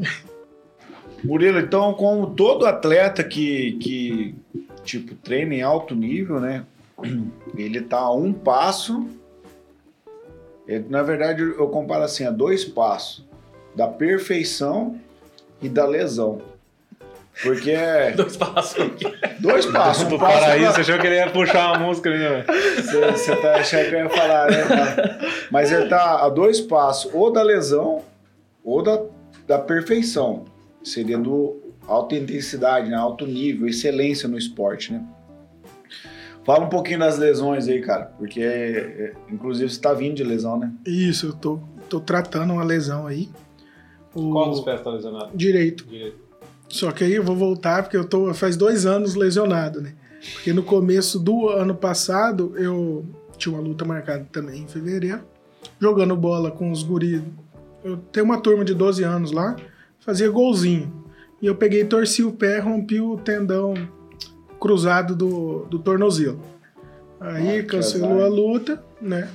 [1.25, 4.35] Murilo, então, como todo atleta que, que
[4.83, 6.67] tipo, treina em alto nível, né?
[7.57, 9.07] Ele tá a um passo.
[10.67, 13.25] é, na verdade, eu comparo assim, a dois passos.
[13.77, 14.99] Da perfeição
[15.63, 16.43] e da lesão.
[17.43, 18.77] Porque é Dois passos
[19.41, 20.05] dois passos.
[20.09, 22.45] Do Um passo paraíso, pra- você achou que ele ia puxar uma música ali, né?
[22.77, 24.65] Você você tá achando que eu ia falar, né?
[24.69, 28.03] Mas- Mas ele tá a dois passos, ou da lesão,
[28.65, 29.01] ou da,
[29.47, 30.45] da perfeição.
[30.85, 32.97] Seria do alta intensidade, né?
[32.97, 35.03] alto nível, excelência no esporte, né?
[36.45, 40.59] Fala um pouquinho das lesões aí, cara, porque é, inclusive você tá vindo de lesão,
[40.59, 40.73] né?
[40.85, 43.29] Isso, eu tô, tô tratando uma lesão aí.
[44.15, 45.31] O Qual dos pés tá lesionado?
[45.37, 45.85] direito.
[45.87, 46.19] Direito.
[46.73, 49.93] Só que aí eu vou voltar porque eu tô faz dois anos lesionado, né?
[50.33, 53.05] Porque no começo do ano passado eu
[53.37, 55.21] tinha uma luta marcada também em fevereiro,
[55.79, 57.21] jogando bola com os guris.
[57.85, 59.55] Eu tenho uma turma de 12 anos lá,
[60.01, 60.91] fazia golzinho.
[61.43, 63.75] E eu peguei, torci o pé, rompi o tendão
[64.59, 66.41] cruzado do, do tornozelo.
[67.21, 69.29] Aí Ah, cancelou a luta, né?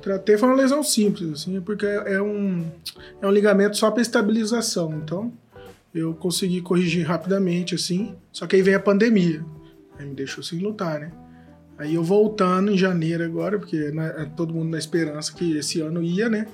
[0.00, 2.64] Tratei, foi uma lesão simples, assim, porque é um,
[3.20, 4.94] é um ligamento só para estabilização.
[4.94, 5.32] Então,
[5.98, 8.14] eu consegui corrigir rapidamente, assim.
[8.32, 9.44] Só que aí veio a pandemia.
[9.98, 11.10] Aí me deixou sem lutar, né?
[11.76, 15.80] Aí eu voltando em janeiro agora, porque na- é todo mundo na esperança que esse
[15.80, 16.46] ano ia, né?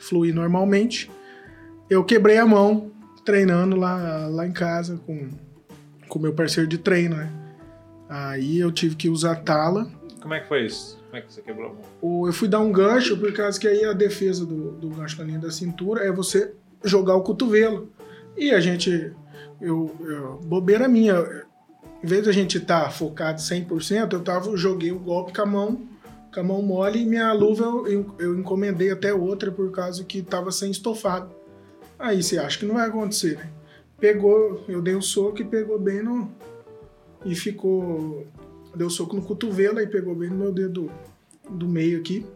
[0.00, 1.10] Fluir normalmente.
[1.88, 2.90] Eu quebrei a mão
[3.24, 5.28] treinando lá, lá em casa com
[6.08, 7.30] com meu parceiro de treino, né?
[8.08, 9.90] Aí eu tive que usar tala.
[10.20, 10.98] Como é que foi isso?
[11.06, 11.74] Como é que você quebrou a
[12.06, 12.26] mão?
[12.26, 15.24] Eu fui dar um gancho, por causa que aí a defesa do, do gancho na
[15.24, 16.52] linha da cintura é você
[16.84, 17.88] jogar o cotovelo.
[18.36, 19.12] E a gente,
[19.60, 21.44] eu, eu bobeira minha,
[22.02, 25.80] em vez da gente estar focado 100%, eu tava, joguei o golpe com a mão,
[26.32, 30.22] com a mão mole e minha luva eu, eu encomendei até outra por causa que
[30.22, 31.30] tava sem estofado.
[31.98, 33.50] Aí você acha que não vai acontecer, né?
[34.02, 36.28] Pegou, eu dei um soco e pegou bem no.
[37.24, 38.26] E ficou.
[38.74, 40.90] Deu soco no cotovelo e pegou bem no meu dedo
[41.48, 42.26] do meio aqui.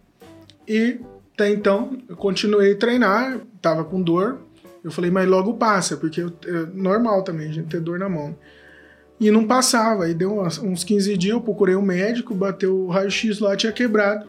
[0.68, 1.01] E
[1.34, 4.45] até então eu continuei a treinar, tava com dor.
[4.87, 8.09] Eu falei, mas logo passa, porque eu, é normal também a gente ter dor na
[8.09, 8.37] mão.
[9.18, 10.05] E não passava.
[10.05, 13.72] Aí deu umas- uns 15 dias, eu procurei um médico, bateu o raio-x lá, tinha
[13.72, 14.28] quebrado.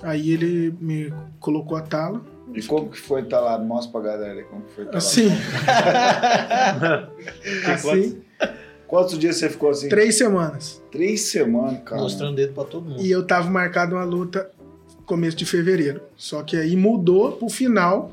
[0.00, 2.20] Aí ele me colocou a tala.
[2.54, 3.58] E como que foi tá lá?
[3.58, 4.98] Mostra pra galera como que foi tá lá.
[4.98, 5.28] Assim.
[7.72, 8.22] assim,
[8.86, 9.88] Quantos dias você ficou assim?
[9.88, 10.80] três semanas.
[10.92, 12.02] Três semanas, cara.
[12.02, 13.02] Mostrando dedo pra todo mundo.
[13.02, 14.48] E eu tava marcado uma luta
[15.06, 16.02] começo de fevereiro.
[16.16, 18.12] Só que aí mudou pro final.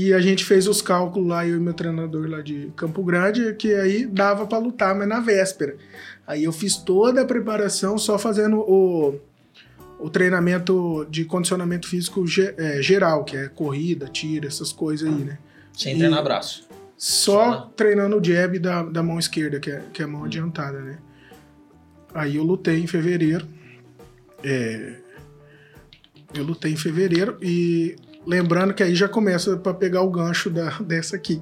[0.00, 3.52] E a gente fez os cálculos lá, eu e meu treinador lá de Campo Grande,
[3.54, 5.76] que aí dava pra lutar, mas na véspera.
[6.24, 9.18] Aí eu fiz toda a preparação só fazendo o,
[9.98, 15.24] o treinamento de condicionamento físico ge- é, geral, que é corrida, tiro, essas coisas aí,
[15.24, 15.38] né?
[15.72, 16.68] Sem E- treinar braço.
[16.96, 20.24] Só Só, treinando o jab da, da mão esquerda, que é, que é a mão
[20.24, 20.98] adiantada, né?
[22.14, 23.46] Aí eu lutei em fevereiro.
[24.44, 24.94] É,
[26.34, 27.96] eu lutei em fevereiro e
[28.28, 31.40] lembrando que aí já começa para pegar o gancho da, dessa aqui.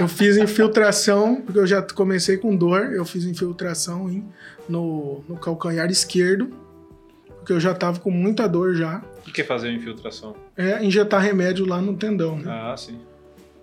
[0.00, 4.24] Eu fiz infiltração, porque eu já comecei com dor, eu fiz infiltração em,
[4.68, 6.48] no, no calcanhar esquerdo,
[7.38, 9.02] porque eu já tava com muita dor já.
[9.28, 10.34] O que é fazer infiltração?
[10.56, 12.44] É injetar remédio lá no tendão, né?
[12.50, 12.98] Ah, sim.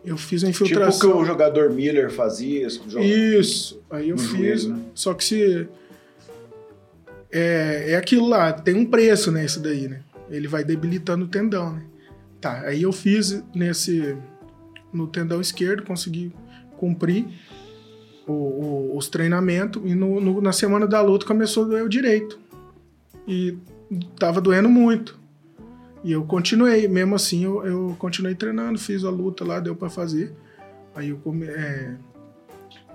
[0.05, 1.17] Eu fiz a Tipo o que infiltração.
[1.17, 2.69] o jogador Miller fazia.
[2.69, 4.61] jogo- Isso, aí eu No fiz.
[4.61, 4.83] joelho, né?
[4.93, 5.67] Só que se.
[7.31, 9.43] É, é aquilo lá, tem um preço, né?
[9.45, 10.01] Isso daí, né?
[10.29, 11.81] Ele vai debilitando o tendão, né?
[12.43, 14.17] Tá, aí eu fiz nesse.
[14.91, 16.31] No tendão esquerdo, consegui
[16.77, 17.25] cumprir
[18.27, 19.81] o- o- os treinamentos.
[19.85, 22.37] E no- no- na semana da luta começou a doer o direito.
[23.25, 23.57] E
[24.19, 25.17] tava doendo muito.
[26.03, 29.89] E eu continuei, mesmo assim eu, eu continuei treinando, fiz a luta lá, deu pra
[29.89, 30.33] fazer.
[30.93, 31.95] Aí eu come, é,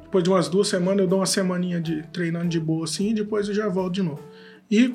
[0.03, 3.15] depois de umas duas semanas, eu dou uma semaninha de treinando de boa assim, e
[3.15, 4.23] depois eu já volto de novo.
[4.71, 4.95] E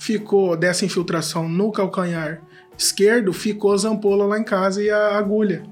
[0.00, 2.42] ficou dessa infiltração no calcanhar
[2.76, 5.62] esquerdo, ficou as ampolas lá em casa e a agulha.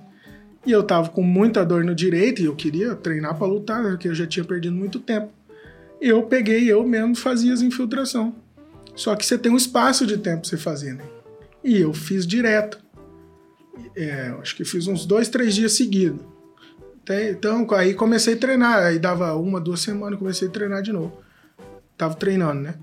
[0.67, 4.09] E eu tava com muita dor no direito e eu queria treinar pra lutar, porque
[4.09, 5.33] eu já tinha perdido muito tempo.
[6.01, 8.35] Eu peguei, eu mesmo fazia as infiltração.
[8.95, 11.05] Só que você tem um espaço de tempo pra você fazer, né?
[11.65, 12.79] E eu fiz direto.
[13.97, 16.21] É, acho que fiz uns dois, três dias seguidos.
[17.31, 18.79] Então, aí comecei a treinar.
[18.87, 21.19] Aí dava uma, duas semanas, comecei a treinar de novo.
[21.97, 22.75] Tava treinando, né?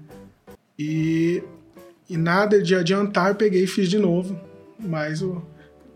[0.78, 1.43] E,
[2.10, 4.39] e nada de adiantar, eu peguei e fiz de novo.
[4.80, 5.41] Mas o,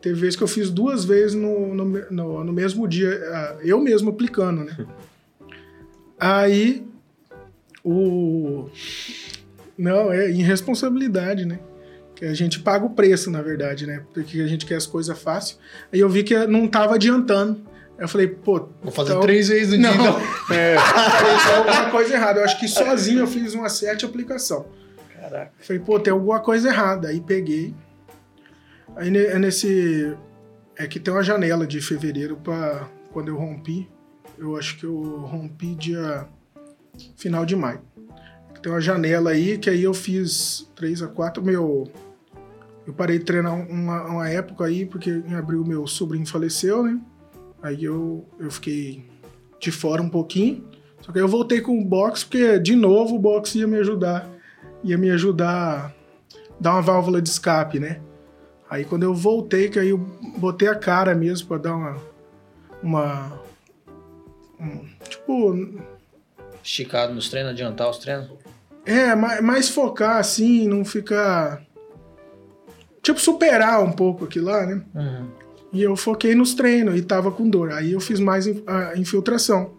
[0.01, 3.79] teve vezes que eu fiz duas vezes no, no, no- no mesmo dia, ah, eu
[3.79, 4.75] mesmo aplicando, né?
[6.19, 6.85] Aí,
[7.83, 8.69] o.
[9.77, 11.59] Não, é irresponsabilidade, né?
[12.15, 14.03] Que a gente paga o preço, na verdade, né?
[14.13, 15.57] Porque a gente quer as coisas fácil.
[15.91, 17.61] Aí eu vi que não tava adiantando.
[17.97, 18.67] Eu falei, pô.
[18.83, 20.01] Vou fazer então- três vezes no Não, dia.
[20.09, 20.21] então.
[20.55, 22.39] é, tem alguma coisa errada.
[22.39, 24.67] Eu acho que sozinho eu fiz umas sete aplicação.
[25.21, 25.53] Caraca.
[25.59, 27.09] Falei, pô, tem alguma coisa errada.
[27.09, 27.75] Aí peguei.
[28.95, 30.17] Aí é nesse.
[30.75, 33.87] É que tem uma janela de fevereiro pra quando eu rompi.
[34.37, 36.27] Eu acho que eu rompi dia.
[37.15, 37.81] Final de maio.
[38.61, 41.89] Tem uma janela aí que aí eu fiz 3 a 4 meu.
[42.85, 46.99] Eu parei de treinar uma, uma época aí, porque em abril meu sobrinho faleceu, né?
[47.61, 49.05] Aí eu, eu fiquei
[49.59, 50.67] de fora um pouquinho.
[50.99, 53.77] Só que aí eu voltei com o boxe, porque de novo o boxe ia me
[53.77, 54.27] ajudar.
[54.83, 55.91] Ia me ajudar a
[56.59, 57.99] dar uma válvula de escape, né?
[58.69, 59.97] Aí quando eu voltei, que aí eu
[60.37, 61.97] botei a cara mesmo pra dar uma.
[62.81, 63.39] Uma.
[64.59, 65.55] um- tipo,
[66.63, 68.29] Esticado nos treinos, adiantar os treinos.
[68.85, 71.61] é, mais, mais focar assim, não ficar.
[73.01, 74.81] Tipo, superar um pouco aquilo lá, né?
[74.93, 75.27] Uhum.
[75.73, 77.71] E eu foquei nos treinos e tava com dor.
[77.71, 79.71] Aí eu fiz mais a infiltração.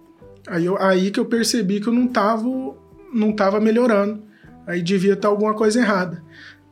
[0.46, 2.44] Aí, eu- aí que eu percebi que eu não tava,
[3.12, 4.22] não tava melhorando.
[4.66, 6.22] Aí devia estar alguma coisa errada.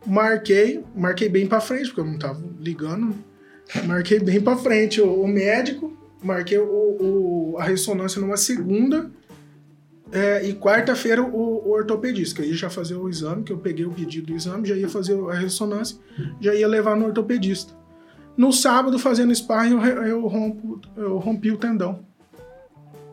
[0.07, 3.15] Marquei, marquei bem pra frente, porque eu não tava ligando.
[3.85, 9.11] Marquei bem pra frente o, o médico, marquei o, o- a ressonância numa segunda.
[10.13, 13.59] é, e quarta-feira o, o ortopedista, que eu ia já fazer o exame, que eu
[13.59, 15.97] peguei o pedido do exame, já ia fazer a ressonância,
[16.41, 17.73] já ia levar no ortopedista.
[18.37, 22.01] No sábado, fazendo sparring, eu, eu, rompo, eu rompi o tendão.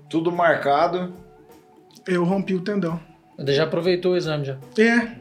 [0.09, 1.11] Tudo marcado.
[2.07, 2.99] Eu rompi o tendão.
[3.37, 4.57] Ele já aproveitou o exame já.
[4.79, 5.11] É.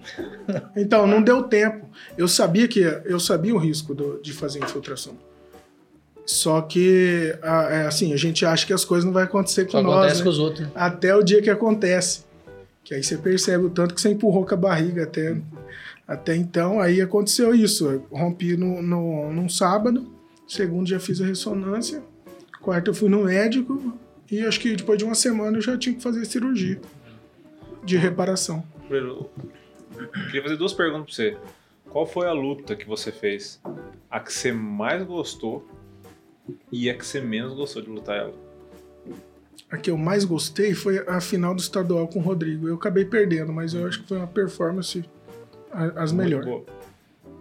[0.77, 1.87] Então, não deu tempo.
[2.17, 5.15] Eu sabia que eu sabia o risco do- de fazer infiltração.
[6.25, 9.73] Só que, a- é, assim, a gente acha que as coisas não vão acontecer com
[9.73, 10.25] Só nós, acontece né?
[10.25, 10.67] com os outros.
[10.67, 10.73] né?
[10.75, 12.25] Até o dia que acontece.
[12.83, 15.37] Que aí você percebe o tanto que você empurrou com a barriga até,
[16.07, 16.81] até então.
[16.81, 17.87] Aí aconteceu isso.
[17.87, 20.11] Eu rompi no, no, num sábado.
[20.49, 22.03] Segundo já fiz a ressonância.
[22.63, 23.93] Quarto eu fui no médico.
[24.31, 26.81] E acho que depois de uma semana eu já tinha que fazer cirurgia
[27.87, 28.63] de reparação.
[30.27, 31.39] Queria fazer duas perguntas pra você.
[31.89, 33.61] Qual foi a luta que você fez?
[34.11, 35.67] A que você mais gostou
[36.71, 38.35] e a que você menos gostou de lutar ela?
[39.71, 42.69] A que eu mais gostei foi a final do estadual com o Rodrigo.
[42.69, 45.05] Eu acabei perdendo, mas eu acho que foi uma performance
[45.73, 46.49] as melhores.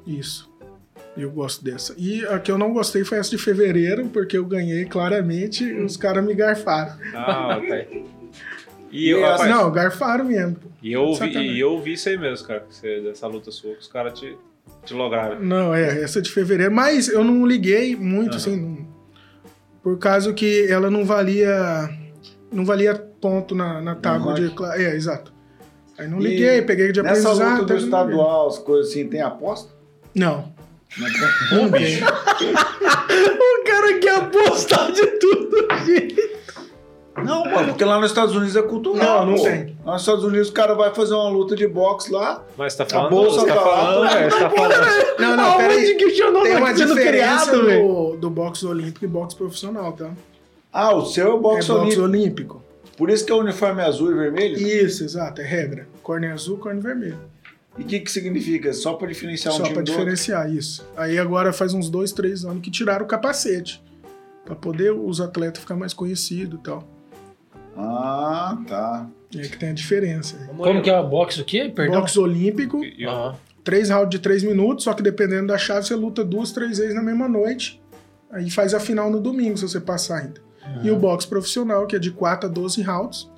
[0.06, 0.50] Isso.
[1.18, 1.96] Eu gosto dessa.
[1.98, 5.82] E a que eu não gostei foi essa de fevereiro, porque eu ganhei claramente e
[5.82, 6.98] os caras me garfaram.
[7.14, 7.86] Ah, tá.
[8.98, 10.58] E eu, E rapaz, não, garfaram mesmo.
[10.82, 11.52] e eu ouvi, Sacanagem.
[11.52, 12.62] e eu ouvi isso aí mesmo, cara.
[12.62, 14.38] que você- dessa luta sua, que os caras te,
[14.86, 15.40] te lograram.
[15.42, 16.72] Não, é, essa de fevereiro.
[16.74, 18.38] Mas eu não liguei muito, Aham.
[18.38, 18.88] assim, não-
[19.84, 21.90] por causa que ela não valia.
[22.52, 24.52] Não valia ponto na, na tábua de.
[24.76, 25.34] É, exato.
[25.98, 27.60] Aí não E liguei, peguei de Nessa aprendizado.
[27.62, 29.74] luta do estadual, as coisas assim, tem aposta?
[30.14, 30.54] Não.
[30.96, 31.58] Tem?
[31.58, 32.00] Não tem.
[33.62, 36.16] O cara quer apostar de tudo, gente.
[37.24, 39.26] Não, mano, porque lá nos Estados Unidos é cultural.
[39.26, 39.78] Não, não tem.
[39.86, 42.44] Lá nos Estados Unidos o cara vai fazer uma luta de boxe lá.
[42.58, 45.20] Mas você tá falando, bolsa você tá tá falando, velho, você tá falando.
[45.20, 45.96] Não, não, peraí.
[45.98, 47.88] Tem uma sendo diferença criado, velho.
[47.88, 50.12] do, do boxe olímpico e boxe profissional, tá?
[50.74, 52.02] Ah, o seu é É boxe boxe olímpico.
[52.04, 52.64] olímpico.
[52.98, 54.58] Por isso que é o uniforme azul e vermelho?
[54.58, 55.88] Isso, exato, é regra.
[56.04, 57.18] Corne azul, corne vermelho.
[57.78, 58.72] E o que, que significa?
[58.74, 60.04] Só pra diferenciar um Só time pra do outro?
[60.06, 60.86] diferenciar isso.
[60.96, 63.82] Aí agora faz uns dois, três anos que tiraram o capacete.
[64.46, 66.88] Pra poder os atletas ficar mais conhecidos e tal.
[67.76, 69.08] Ah, tá.
[69.32, 70.38] E aí que tem a diferença.
[70.56, 71.72] Como que é o boxe o quê?
[71.76, 72.00] Perdão?
[72.02, 73.36] Boxe olímpico, Aham.
[73.64, 76.96] três rounds de três minutos, só que dependendo da chave, você luta duas, três vezes
[76.96, 77.82] na mesma noite.
[78.32, 80.42] Aí faz a final no domingo, se você passar ainda.
[80.84, 83.30] E o boxe profissional, que é de 4 a 12 rounds.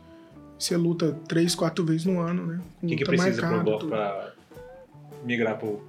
[0.58, 2.60] Você luta três, quatro vezes no ano, né?
[2.82, 3.90] O que, que precisa pro, marcada, bo- tudo.
[3.90, 4.32] pra
[5.24, 5.84] migrar pro,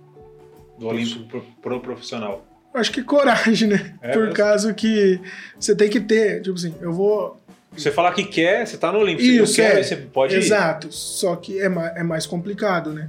[0.78, 2.44] do olímpico pro, pro profissional?
[2.74, 3.94] Acho que coragem, né?
[4.02, 4.34] É Por mesmo?
[4.34, 5.20] causa que
[5.58, 7.40] você tem que ter, tipo assim, eu vou.
[7.76, 9.28] Você falar que quer, você tá no olímpico.
[9.28, 9.82] Isso, você quer, é.
[9.82, 10.38] você pode ir.
[10.38, 10.92] Exato.
[10.92, 13.08] Só que é mais, é mais complicado, né?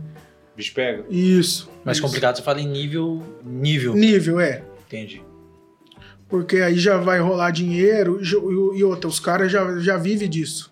[0.56, 1.06] Bicho pega.
[1.10, 1.70] Isso.
[1.86, 2.06] Mais isso.
[2.06, 3.24] complicado, você fala em nível.
[3.44, 3.96] Nível.
[3.96, 4.64] Nível, é.
[4.86, 5.24] Entendi.
[6.28, 10.72] Porque aí já vai rolar dinheiro e, e outra, os caras já, já vivem disso.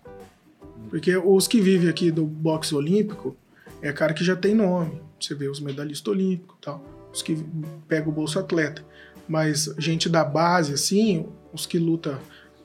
[0.88, 3.36] Porque os que vivem aqui do boxe olímpico
[3.82, 5.00] é cara que já tem nome.
[5.20, 6.84] Você vê os medalhistas olímpicos e tal.
[7.12, 7.44] Os que
[7.88, 8.84] pegam o bolso atleta.
[9.26, 12.18] Mas gente da base, assim, os que luta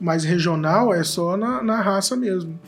[0.04, 2.60] mais regional é só na, na raça mesmo.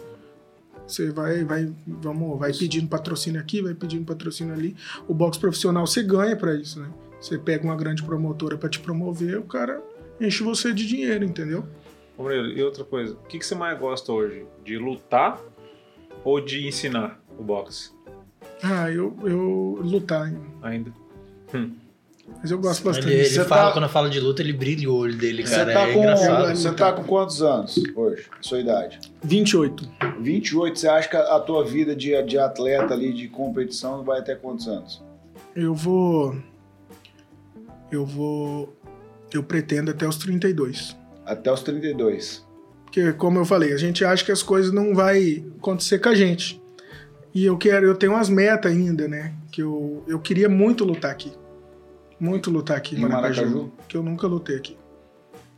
[0.86, 4.74] Você vai, vai, vamos, vai pedindo patrocínio aqui, vai pedindo patrocínio ali.
[5.06, 6.88] O boxe profissional você ganha pra isso, né?
[7.20, 9.82] Você pega uma grande promotora pra te promover, o cara
[10.18, 11.64] enche você de dinheiro, entendeu?
[12.16, 14.46] Ô, Murilo, e outra coisa, o que, que você mais gosta hoje?
[14.64, 15.38] De lutar
[16.24, 17.90] ou de ensinar o boxe?
[18.62, 20.32] Ah, eu, eu lutar,
[20.62, 20.92] Ainda.
[22.40, 23.08] Mas eu gosto bastante.
[23.08, 25.54] Ele, ele Você fala, tá- quando fala de luta, ele brilha o olho dele, Você
[25.54, 25.72] cara.
[25.72, 26.56] tá, é com, engraçado.
[26.56, 28.26] você tá com quantos anos hoje?
[28.40, 28.98] Sua idade?
[29.22, 29.88] 28.
[30.20, 34.18] 28, você acha que a a tua vida de, de atleta ali, de competição, vai
[34.20, 35.02] até quantos anos?
[35.54, 36.36] Eu vou.
[37.90, 38.74] Eu vou.
[39.32, 40.96] Eu pretendo até os 32.
[41.24, 42.44] Até os 32.
[42.84, 46.14] Porque, como eu falei, a gente acha que as coisas não vai acontecer com a
[46.14, 46.62] gente.
[47.34, 49.34] E eu quero, eu tenho umas metas ainda, né?
[49.52, 51.32] Que eu, eu queria muito lutar aqui.
[52.18, 53.40] Muito lutar aqui em Maracaju.
[53.42, 53.72] Maracaju?
[53.88, 54.76] Que eu nunca lutei aqui.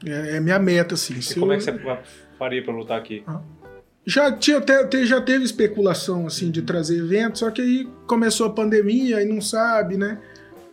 [0.04, 1.14] É, é minha meta, assim.
[1.18, 1.98] E como eu- é que você
[2.38, 3.24] faria pra lutar aqui?
[4.06, 8.50] Já, tinha, até, já teve especulação assim de trazer evento, só que aí começou a
[8.50, 10.18] pandemia e não sabe, né?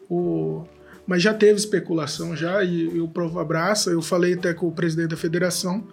[0.10, 0.64] O,
[1.06, 3.90] mas já teve especulação já e, e o Provo abraça.
[3.90, 5.86] Eu falei até com o presidente da federação.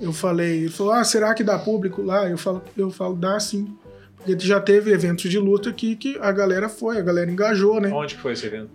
[0.00, 3.38] Eu falei, ele falou: "Ah, será que dá público lá?" Eu falo, eu falo, dá
[3.40, 3.74] sim.
[4.16, 7.88] Porque já teve eventos de luta aqui que a galera foi, a galera engajou, né?
[7.90, 8.70] Onde que foi esse evento?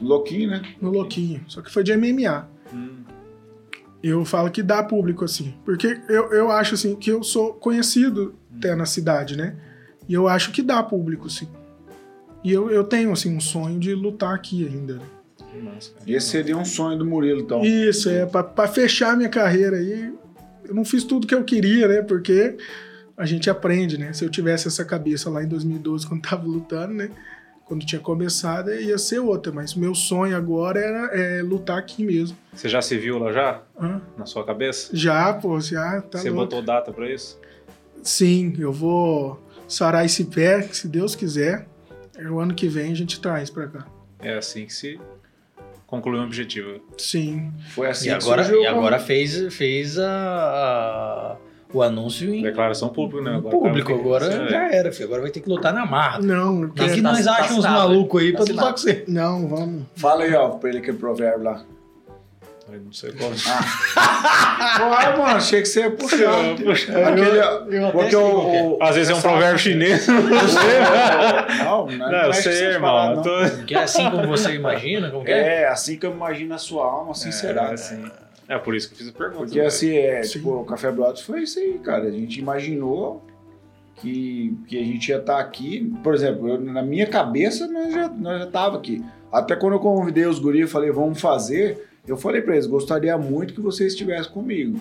[0.00, 0.62] Louquinho, né?
[0.80, 1.42] No Louquinho.
[1.48, 2.48] Só que foi de MMA.
[2.72, 3.04] Hum,
[4.02, 5.54] Eu falo que dá público, assim.
[5.64, 9.56] Porque eu, eu acho, assim, que eu sou conhecido até na cidade, né?
[10.08, 11.48] E eu acho que dá público, sim.
[12.42, 14.96] E eu, eu tenho, assim, um sonho de lutar aqui ainda.
[14.96, 15.02] né?
[15.50, 16.10] que massa, cara.
[16.10, 17.64] Esse seria um sonho do Murilo, então.
[17.64, 20.12] Isso, é, pra, pra fechar minha carreira aí.
[20.64, 22.02] Eu não fiz tudo que eu queria, né?
[22.02, 22.56] Porque
[23.16, 24.12] a gente aprende, né?
[24.12, 27.08] Se eu tivesse essa cabeça lá em 2012, quando tava lutando, né?
[27.64, 29.50] Quando tinha começado, ia ser outra.
[29.52, 32.36] Mas meu sonho agora era é, lutar aqui mesmo.
[32.52, 33.62] Você já se viu lá já?
[33.80, 34.02] Hã?
[34.18, 34.90] Na sua cabeça?
[34.92, 36.44] Já, pô, já tá você louco.
[36.44, 37.40] botou data pra isso?
[38.02, 41.66] Sim, eu vou sarar esse pé, se Deus quiser.
[42.30, 43.86] O ano que vem a gente traz pra cá.
[44.20, 45.00] É assim que se
[45.86, 46.80] conclui um objetivo.
[46.98, 47.50] Sim.
[47.74, 51.36] Foi assim E que agora, e agora fez, fez a-
[51.78, 53.36] o anúncio em Declaração pública, né?
[53.36, 53.92] Agora público.
[53.94, 54.48] Agora é.
[54.48, 55.06] já era, filho.
[55.06, 56.20] Agora vai ter que lutar na marra.
[56.20, 58.70] Não, eu Aqui quero- tá- nós tá achamos uns assinado, malucos aí tá pra lutar
[58.72, 59.04] com você.
[59.08, 59.82] Não, vamos.
[59.96, 61.62] Fala aí, ó, pra ele aquele provérbio lá.
[62.72, 63.30] Eu Não sei qual.
[63.30, 66.40] Ué, mano, achei que você ia puxar.
[66.40, 68.62] Aquele, ó, eu até porque o, que é.
[68.62, 70.06] o- Às vezes é um provérbio chinês.
[70.08, 72.90] Não, não, Não, é eu que sei, irmão.
[72.90, 73.50] paradas, eu não.
[73.58, 75.10] tô- Que é assim como você imagina?
[75.10, 75.62] Como que é?
[75.62, 77.70] É, assim que eu imagino a sua alma, assim será.
[77.70, 78.02] É, assim.
[78.48, 79.44] É por isso que eu fiz a pergunta.
[79.44, 79.66] Porque né?
[79.66, 80.32] assim, é, Sim.
[80.32, 82.04] tipo, o Café Brothers foi isso aí, cara.
[82.04, 83.22] A gente imaginou
[83.96, 85.90] que, que a gente ia estar aqui.
[86.02, 89.02] Por exemplo, eu- na minha cabeça nós já, nós já tava aqui.
[89.32, 93.16] Até quando eu convidei os guris e falei, vamos fazer, eu falei pra eles, gostaria
[93.18, 94.78] muito que vocês estivessem comigo.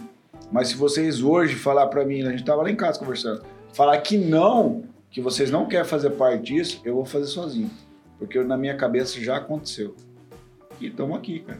[0.51, 3.41] Mas se vocês hoje falar pra mim, a gente tava lá em casa conversando,
[3.73, 7.71] falar que não, que vocês não querem fazer parte disso, eu vou fazer sozinho.
[8.19, 9.95] Porque na minha cabeça já aconteceu.
[10.79, 11.59] E estamos aqui, cara.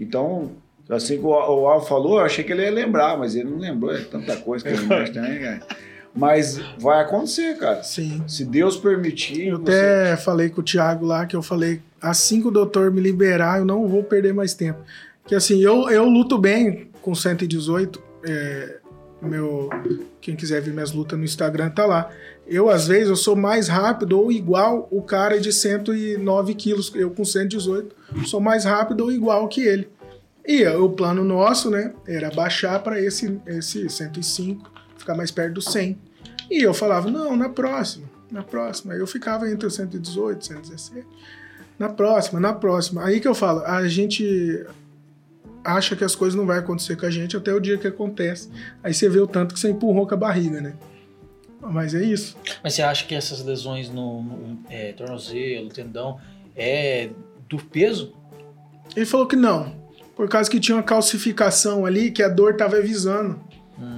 [0.00, 0.52] Então,
[0.88, 3.58] assim que o, o Al falou, eu achei que ele ia lembrar, mas ele não
[3.58, 5.60] lembrou, é tanta coisa que ele lembra também, cara.
[6.14, 7.82] Mas vai acontecer, cara.
[7.82, 8.22] Sim.
[8.28, 12.40] Se Deus permitir, Eu você- até falei com o Thiago lá, que eu falei, assim
[12.42, 14.80] que o doutor me liberar, eu não vou perder mais tempo.
[15.26, 18.02] Que assim, eu, eu luto bem com 118.
[18.24, 18.76] é,
[19.22, 19.70] meu,
[20.20, 22.10] quem quiser ver minhas lutas no Instagram tá lá.
[22.46, 27.08] Eu, às vezes, eu sou mais rápido ou igual o cara de 109 quilos, eu
[27.10, 27.94] com 118,
[28.26, 29.88] sou mais rápido ou igual que ele.
[30.46, 35.62] E o plano nosso, né, era baixar para esse, esse 105, ficar mais perto do
[35.62, 35.96] 100.
[36.50, 38.94] E eu falava, não, na próxima, na próxima.
[38.94, 41.06] Aí eu ficava entre o 118, 117.
[41.78, 43.04] Na próxima, na próxima.
[43.04, 44.66] Aí que eu falo, a gente
[45.64, 48.50] acha que as coisas não vão acontecer com a gente até o dia que acontece.
[48.82, 50.74] Aí você vê o tanto que você empurrou com a barriga, né?
[51.60, 52.36] Mas é isso.
[52.62, 56.20] Mas você acha que essas lesões no, no, é, tornozelo, tendão,
[56.56, 57.10] é
[57.48, 58.12] do peso?
[58.96, 59.81] Ele falou que não.
[60.16, 63.40] Por causa que tinha uma calcificação ali que a dor tava avisando.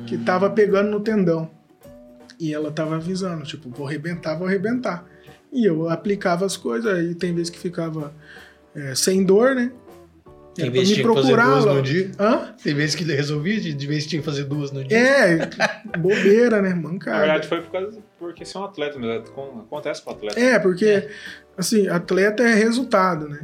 [0.07, 1.51] Que tava pegando no tendão.
[2.39, 5.05] E ela tava avisando, tipo, vou arrebentar, vou arrebentar.
[5.53, 8.12] E eu aplicava as coisas, aí tem vezes que ficava
[8.75, 9.71] é, sem dor, né?
[10.55, 12.11] Tem vezes que tinha que fazer duas no dia?
[12.19, 12.55] Hã?
[12.62, 14.97] Tem vezes que resolvia, de, vez tinha que fazer duas no dia.
[14.97, 15.51] É,
[15.99, 16.71] bobeira, né?
[16.71, 17.19] Na Mancada.
[17.19, 19.23] verdade foi por causa porque você é um atleta, né?
[19.35, 20.39] Com- Acontece com o atleta.
[20.39, 21.09] É, porque,
[21.59, 23.41] assim, atleta é resultado, né?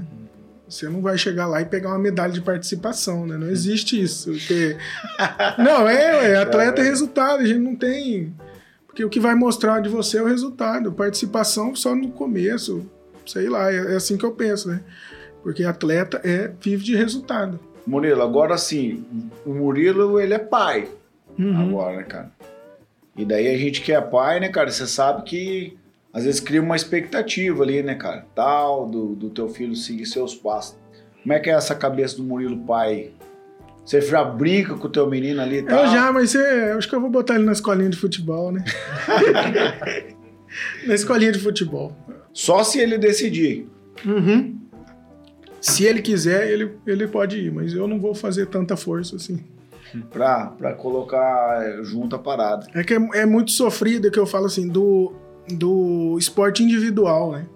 [0.71, 3.37] Você não vai chegar lá e pegar uma medalha de participação, né?
[3.37, 4.31] Não existe isso.
[4.31, 4.77] Porque...
[5.59, 8.33] Não, é, é atleta é resultado, a gente não tem.
[8.87, 10.93] Porque o que vai mostrar de você é o resultado.
[10.93, 12.89] Participação só no começo.
[13.27, 14.81] Sei lá, é, é assim que eu penso, né?
[15.43, 17.59] Porque atleta é vive de resultado.
[17.87, 19.05] Murilo, agora sim,
[19.45, 20.89] o Murilo, ele é pai
[21.39, 21.61] Uhum.
[21.61, 22.31] agora, né, cara?
[23.17, 25.77] E daí a gente que é pai, né, cara, você sabe que
[26.13, 28.27] às vezes cria uma expectativa ali, né, cara?
[28.35, 30.77] Tal, do, do teu filho seguir seus passos.
[31.23, 33.13] Como é que é essa cabeça do Murilo pai?
[33.85, 35.85] Você já brinca com o teu menino ali e tal?
[35.85, 38.53] Eu já, mas é, eu acho que eu vou botar ele na escolinha de futebol,
[38.53, 38.65] né?
[40.87, 41.97] na escolinha de futebol.
[42.33, 43.69] Só se ele decidir.
[44.05, 44.59] Uhum.
[45.61, 49.43] Se ele quiser, ele, ele pode ir, mas eu não vou fazer tanta força assim.
[50.11, 52.67] Pra, pra colocar junto a parada.
[52.75, 55.13] É que é, é muito sofrido que eu falo assim, do,
[55.49, 57.47] do esporte individual, né?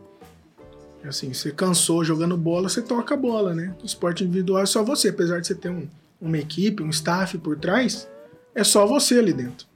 [1.05, 3.75] Assim, você cansou jogando bola, você toca a bola, né?
[3.83, 5.87] O esporte individual é só você, apesar de você ter um,
[6.21, 8.09] uma equipe, um staff por trás,
[8.55, 9.67] é só você ali dentro.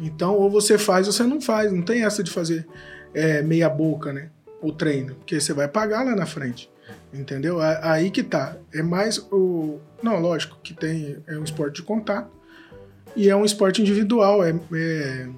[0.00, 1.72] Então, ou você faz ou você não faz.
[1.72, 2.66] Não tem essa de fazer
[3.14, 4.30] é, meia boca, né?
[4.60, 6.70] O treino, porque você vai pagar lá na frente.
[7.12, 7.58] Entendeu?
[7.60, 8.56] Aí que tá.
[8.72, 9.78] É mais o.
[10.02, 11.18] Não, lógico que tem.
[11.26, 12.30] É um esporte de contato.
[13.14, 14.42] E é um esporte individual.
[14.42, 15.28] É, é-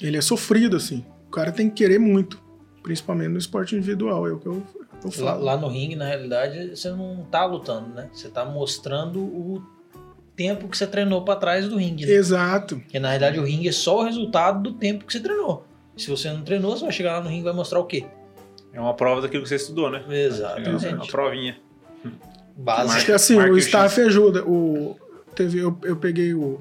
[0.00, 1.04] ele é sofrido, assim.
[1.34, 2.40] O cara tem que querer muito.
[2.80, 4.28] Principalmente no esporte individual.
[4.28, 4.62] É o que eu,
[5.02, 5.44] eu Lá, falo.
[5.44, 8.08] lá no ringue, na realidade, você não tá lutando, né?
[8.12, 9.60] Você tá mostrando o
[10.36, 12.06] tempo que você treinou pra trás do ringue.
[12.06, 12.12] Né?
[12.12, 12.76] Exato.
[12.76, 15.66] Porque na realidade o ringue é só o resultado do tempo que você treinou.
[15.96, 18.04] Se você não treinou, você vai chegar lá no ringue e vai mostrar o quê?
[18.72, 20.02] É uma prova daquilo que você estudou, né?
[20.02, 21.10] É uma Exatamente.
[21.10, 21.56] provinha.
[22.56, 22.96] Básico.
[22.96, 24.44] Acho que assim, Marque o o staff ajuda.
[24.44, 24.96] O,
[25.34, 26.60] teve, eu, eu peguei o.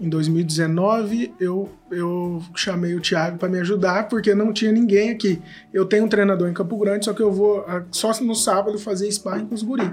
[0.00, 5.40] Em 2019, eu, eu chamei o Thiago para me ajudar, porque não tinha ninguém aqui.
[5.72, 8.78] Eu tenho um treinador em Campo Grande, só que eu vou ah, só no sábado
[8.78, 9.90] fazer sparring com os guri.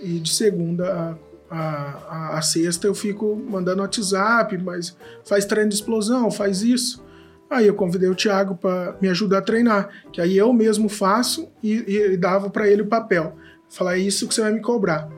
[0.00, 1.16] E de segunda
[1.48, 7.02] a, a, a- sexta eu fico mandando WhatsApp, mas faz treino de explosão, faz isso.
[7.48, 11.48] Aí eu convidei o Thiago para me ajudar a treinar, que aí eu mesmo faço
[11.62, 11.72] e,
[12.12, 13.36] e dava para ele o papel.
[13.68, 15.08] Falar, é isso que você vai me cobrar.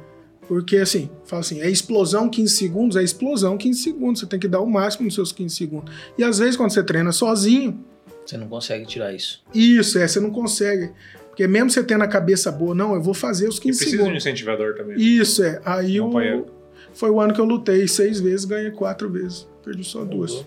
[0.52, 4.20] Porque assim, fala assim, é explosão 15 segundos, é explosão 15 segundos.
[4.20, 5.94] Você tem que dar o máximo nos seus 15 segundos.
[6.18, 7.82] E às vezes, quando você treina sozinho,
[8.26, 9.42] Você não consegue tirar isso.
[9.54, 10.90] isso, é, você não consegue.
[11.28, 13.90] Porque mesmo você tendo a cabeça boa, não, eu vou fazer os E 15 precisa
[13.96, 14.26] de um segundos.
[14.26, 14.98] incentivador também.
[15.00, 15.58] Isso, é.
[15.64, 16.44] Aí o, Companheiro.
[16.92, 19.48] foi o ano que eu lutei seis vezes, ganhei quatro vezes.
[19.64, 20.44] Perdi só duas.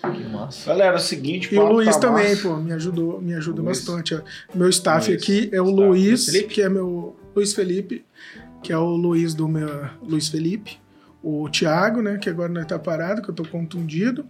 [0.00, 0.70] Que massa.
[0.70, 2.48] Galera, é o seguinte, E o papo Luiz tá também, massa.
[2.48, 3.84] pô, me ajudou, me ajuda Luiz.
[3.84, 4.18] bastante.
[4.54, 5.22] Meu staff Luiz.
[5.22, 5.80] aqui é o Staff.
[5.86, 6.54] Luiz, Luiz Felipe?
[6.54, 8.04] que é meu Luiz Felipe,
[8.62, 9.68] que é o Luiz do meu
[10.02, 10.78] Luiz Felipe,
[11.22, 14.26] o Thiago, né, que agora não tá parado, que eu tô contundido.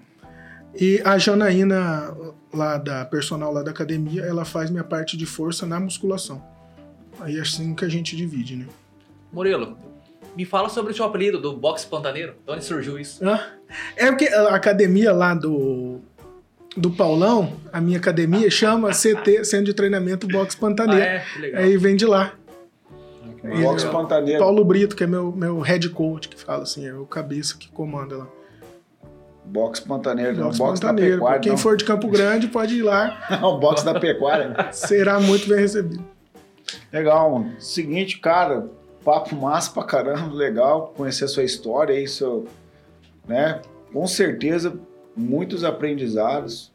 [0.78, 2.14] E a Janaína
[2.52, 6.42] lá da personal lá da academia, ela faz minha parte de força na musculação.
[7.18, 8.66] Aí é assim que a gente divide, né?
[9.32, 9.76] Murilo,
[10.36, 12.34] me fala sobre o seu apelido do boxe pantaneiro.
[12.46, 13.20] De onde surgiu isso?
[13.96, 16.00] É porque a academia lá do
[16.76, 21.02] do Paulão, a minha academia chama CT, Centro de Treinamento Boxe Ah, Pantaneiro.
[21.04, 21.24] é?
[21.32, 21.62] Que legal.
[21.62, 22.34] Aí vem de lá.
[23.62, 24.40] Box Ele- Pantaneiro.
[24.40, 27.68] Paulo Brito, que é meu, meu head coach, que fala assim, é o cabeça que
[27.68, 28.26] comanda lá.
[29.44, 30.44] Box Pantaneiro, não.
[30.46, 31.16] Boxe Box da Pantaneiro.
[31.16, 31.40] Pecuária.
[31.40, 31.58] Quem não.
[31.58, 34.54] for de Campo Grande pode ir lá, Não, box da Pecuária.
[34.72, 36.04] será muito bem recebido.
[36.92, 37.52] Legal, mano.
[37.58, 38.66] Seguinte, cara,
[39.02, 42.46] papo massa pra caramba, legal conhecer a sua história aí, seu,
[43.26, 43.62] né?
[43.90, 44.78] Com certeza,
[45.16, 46.70] muitos aprendizados.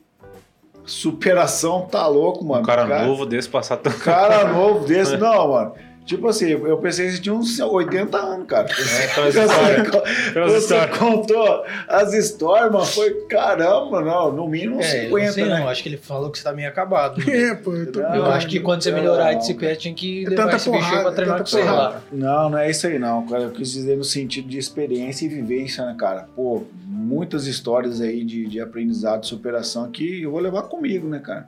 [0.84, 2.62] Superação tá louco, mano.
[2.62, 3.92] Um cara novo desse passar tão.
[3.94, 5.74] Cara novo desse, não, mano.
[6.06, 8.68] Tipo assim, eu pensei que você tinha uns 80 anos, cara.
[8.70, 10.34] É, pelas histórias.
[10.34, 10.98] Pelas Você histórias.
[10.98, 12.86] contou as histórias, mano.
[12.86, 14.32] Foi caramba, não.
[14.34, 15.60] No mínimo uns É, eu 50, não sei né?
[15.60, 17.22] não, acho que ele falou que você tá meio acabado.
[17.30, 20.26] É, pô, eu tô Não, Eu acho que quando você melhorar de CPS tinha que
[20.26, 22.02] É levar tanta esse bicho pra treinar é com tanta você lá.
[22.12, 23.44] Não, não é isso aí não, cara.
[23.44, 26.28] Eu quis dizer no sentido de experiência e vivência, né, cara?
[26.36, 31.20] Pô, muitas histórias aí de, de aprendizado, de superação que eu vou levar comigo, né,
[31.20, 31.48] cara?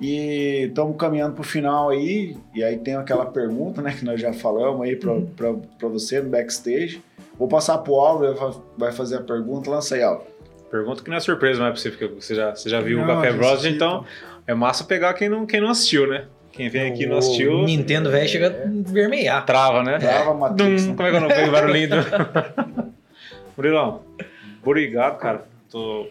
[0.00, 4.32] E estamos caminhando pro final aí, e aí tem aquela pergunta, né, que nós já
[4.32, 7.00] falamos aí pra, pra, pra você no backstage.
[7.38, 10.26] Vou passar pro Álvaro, ele vai- fazer a pergunta, lança aí, Álvaro.
[10.70, 13.00] Pergunta que não é surpresa, não é possível, porque você já, você já viu o
[13.06, 14.04] Não, Café já Bros, assisti, então
[14.46, 16.26] é massa pegar quem não, quem não assistiu, né?
[16.52, 19.44] Quem vem aqui e não assistiu, O Nintendo velho chega a vermelhar.
[19.44, 19.98] trava, né?
[19.98, 20.82] Trava, Matrix.
[20.84, 20.96] Dum, né?
[20.96, 21.88] como é que eu não pego o barulhinho?
[21.90, 22.92] do-
[23.56, 24.02] Murilão,
[24.64, 25.44] obrigado, cara.
[25.70, 26.06] Tô...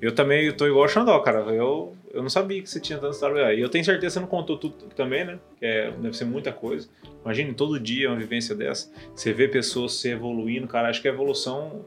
[0.00, 1.38] Eu também tô igual o Xandó, cara.
[1.52, 3.60] Eu, eu não sabia que você tinha tanta história aí.
[3.60, 5.38] Eu tenho certeza que você não contou tudo também, né?
[5.58, 6.88] Que é, deve ser muita coisa.
[7.24, 8.90] Imagine todo dia uma vivência dessa.
[9.14, 10.88] Você vê pessoas se evoluindo, cara.
[10.88, 11.84] Acho que a evolução,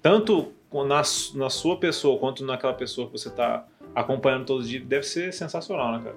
[0.00, 0.52] tanto
[0.86, 1.02] na,
[1.34, 5.32] na sua pessoa quanto naquela pessoa que você tá acompanhando todos os dias, deve ser
[5.32, 6.16] sensacional, né, cara?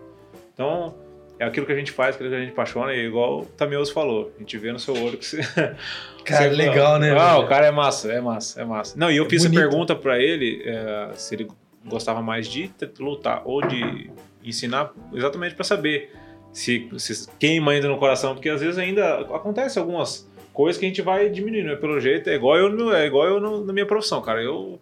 [0.54, 0.96] Então,
[1.38, 3.92] é aquilo que a gente faz, aquilo que a gente apaixona, e igual o Tamioso
[3.94, 5.42] falou, a gente vê no seu olho que você.
[6.24, 7.12] Cara, você- legal, né?
[7.12, 7.46] Ah, velho?
[7.46, 8.98] o cara é massa, é massa, é massa.
[8.98, 9.60] Não, e eu É fiz bonito.
[9.60, 11.48] a pergunta pra ele é, se ele
[11.88, 14.10] gostava mais de lutar ou de
[14.44, 16.12] ensinar, exatamente pra saber
[16.52, 20.88] se, se queima ainda no coração, porque às vezes ainda acontece algumas coisas que a
[20.88, 21.76] gente vai diminuindo, né?
[21.76, 24.42] Pelo jeito, é igual eu, é igual eu no- na minha profissão, cara.
[24.42, 24.80] Eu,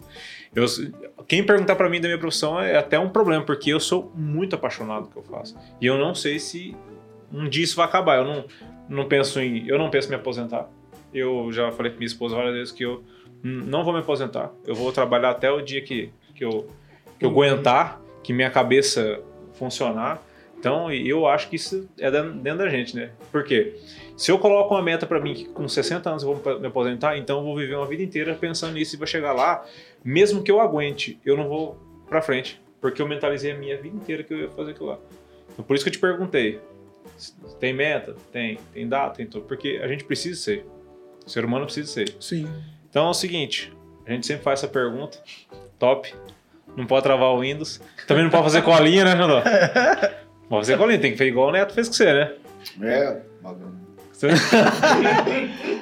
[0.53, 0.65] eu,
[1.27, 4.55] quem perguntar pra mim da minha profissão é até um problema, porque eu sou muito
[4.55, 5.57] apaixonado do que eu faço.
[5.81, 6.75] E eu não sei se
[7.31, 8.17] um dia isso vai acabar.
[8.19, 8.45] Eu não,
[8.87, 9.67] não penso em.
[9.67, 10.69] Eu não penso em me aposentar.
[11.11, 13.03] Eu já falei pra minha esposa várias vezes que eu
[13.41, 14.51] não vou me aposentar.
[14.67, 16.67] Eu vou trabalhar até o dia que, que, eu,
[17.19, 19.21] que eu aguentar, que minha cabeça
[19.53, 20.21] funcionar.
[20.59, 23.11] Então, eu acho que isso é dentro da gente, né?
[23.31, 23.75] Por quê?
[24.15, 27.17] Se eu coloco uma meta pra mim que com 60 anos eu vou me aposentar,
[27.17, 29.65] então eu vou viver uma vida inteira pensando nisso e vou chegar lá,
[30.03, 33.95] mesmo que eu aguente, eu não vou pra frente, porque eu mentalizei a minha vida
[33.95, 34.99] inteira que eu ia fazer aquilo lá.
[35.51, 36.61] Então, por isso que eu te perguntei,
[37.59, 38.15] tem meta?
[38.31, 38.57] Tem.
[38.73, 39.17] Tem data?
[39.17, 39.45] Tem tudo.
[39.45, 40.65] Porque a gente precisa ser.
[41.25, 42.15] O ser humano precisa ser.
[42.19, 42.47] Sim.
[42.89, 43.73] Então é o seguinte,
[44.05, 45.17] a gente sempre faz essa pergunta,
[45.79, 46.13] top,
[46.77, 49.35] não pode travar o Windows, também não pode fazer colinha, né, Xandó?
[49.43, 49.43] Não
[50.49, 52.31] pode fazer colinha, tem que fazer igual o Neto fez com você, né?
[52.81, 53.73] É, bagulho.
[54.11, 54.27] Você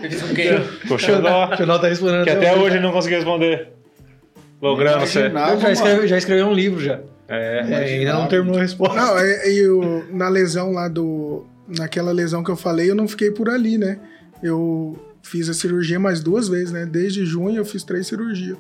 [0.04, 0.64] Eles não querem.
[0.88, 3.70] com o Xandó, O Xandó tá respondendo que até hoje ele não conseguiu responder.
[4.62, 5.30] Logrando você.
[5.30, 6.08] Já escreveu, mano.
[6.08, 7.00] já escreveu um livro já.
[7.28, 8.96] É, É, ainda não terminou a resposta.
[8.96, 11.46] Não, e, e o- na lesão lá do.
[11.68, 13.98] Naquela lesão que eu falei, eu não fiquei por ali, né?
[14.44, 16.86] Eu fiz a cirurgia mais duas vezes, né?
[16.86, 18.58] Desde junho eu fiz três cirurgias.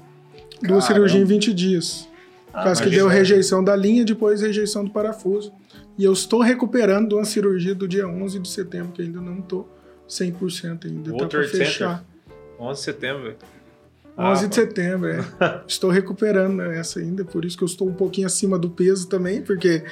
[0.63, 2.07] Duas cirurgias em 20 dias.
[2.51, 5.53] Por causa que deu rejeição da linha, depois rejeição do parafuso.
[5.97, 9.39] E eu estou recuperando de uma cirurgia do dia 11 de setembro, que ainda não
[9.39, 9.69] estou
[10.09, 11.13] 100% ainda.
[11.17, 11.67] Tá Trade Center?
[11.67, 12.03] fechar.
[12.59, 13.35] 11 de setembro, velho.
[14.17, 15.25] 11 Ah, de setembro, é.
[15.65, 19.41] estou recuperando essa ainda, por isso que eu estou um pouquinho acima do peso também,
[19.41, 19.83] porque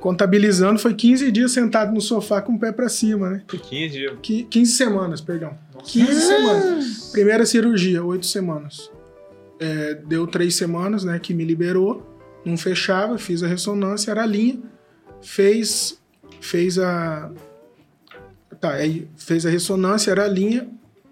[0.00, 3.42] contabilizando foi 15 dias sentado no sofá com o pé pra cima, né?
[3.46, 4.14] 15 dias.
[4.22, 5.54] Qui- 15 semanas, perdão.
[5.84, 7.10] 15 semanas.
[7.12, 8.90] Primeira cirurgia, 8 semanas.
[9.60, 12.06] É, deu 3 semanas, né, que me liberou,
[12.44, 14.60] não fechava, fiz a ressonância, era a linha,
[15.20, 15.98] fez,
[16.40, 17.30] fez a...
[18.60, 20.68] Tá, aí fez a ressonância, era a linha,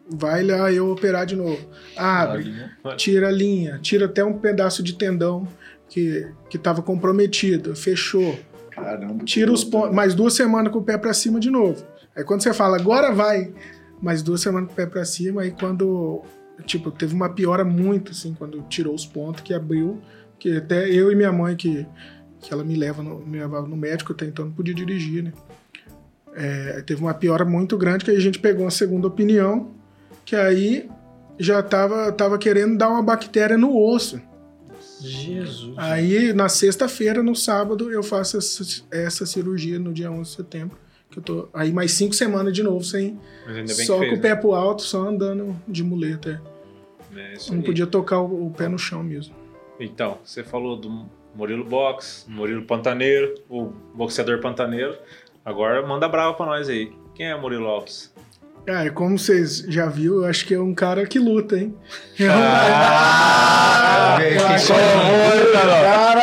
[0.08, 1.58] vai lá eu operar de novo.
[1.96, 2.54] Abre,
[2.96, 5.46] tira a linha, tira até um pedaço de tendão
[5.88, 8.38] que, que tava comprometido, fechou.
[8.70, 9.24] Caramba.
[9.24, 11.84] Tira os pontos, mais duas semanas com o pé pra cima de novo.
[12.14, 13.52] Aí quando você fala, agora vai,
[14.00, 16.22] mais duas semanas com o pé pra cima, aí quando,
[16.64, 20.00] tipo, teve uma piora muito, assim, quando tirou os pontos, que abriu,
[20.38, 21.86] que até eu e minha mãe, que,
[22.40, 25.32] que ela me, leva no, me levava no médico, até então não podia dirigir, né?
[26.34, 29.70] É, teve uma piora muito grande, que aí a gente pegou uma segunda opinião,
[30.24, 30.88] que aí
[31.38, 34.20] já tava, tava querendo dar uma bactéria no osso.
[35.00, 35.74] Jesus.
[35.76, 40.78] Aí, na sexta-feira, no sábado, eu faço essa, essa cirurgia no dia 11 de setembro.
[41.16, 44.00] Que eu tô aí mais cinco semanas de novo, sem Mas ainda bem só que
[44.00, 46.42] com fez, o pé pro alto, só andando de muleta.
[47.10, 47.30] né?
[47.30, 47.64] É isso Não aí.
[47.64, 49.34] podia tocar o, o pé no chão mesmo.
[49.80, 54.94] Então, você falou do Murilo Box, Murilo Pantaneiro, o boxeador pantaneiro.
[55.42, 56.92] Agora manda brava pra nós aí.
[57.14, 58.12] Quem é Murilo Alves?
[58.66, 61.74] Cara, como vocês já viram, eu acho que é um cara que luta, hein?
[62.28, 64.66] Ah, eu que
[65.52, 66.20] Cara,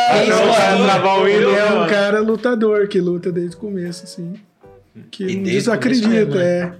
[1.58, 4.34] é um cara lutador, que luta desde o começo, assim.
[5.10, 6.72] Que E desacredita, é.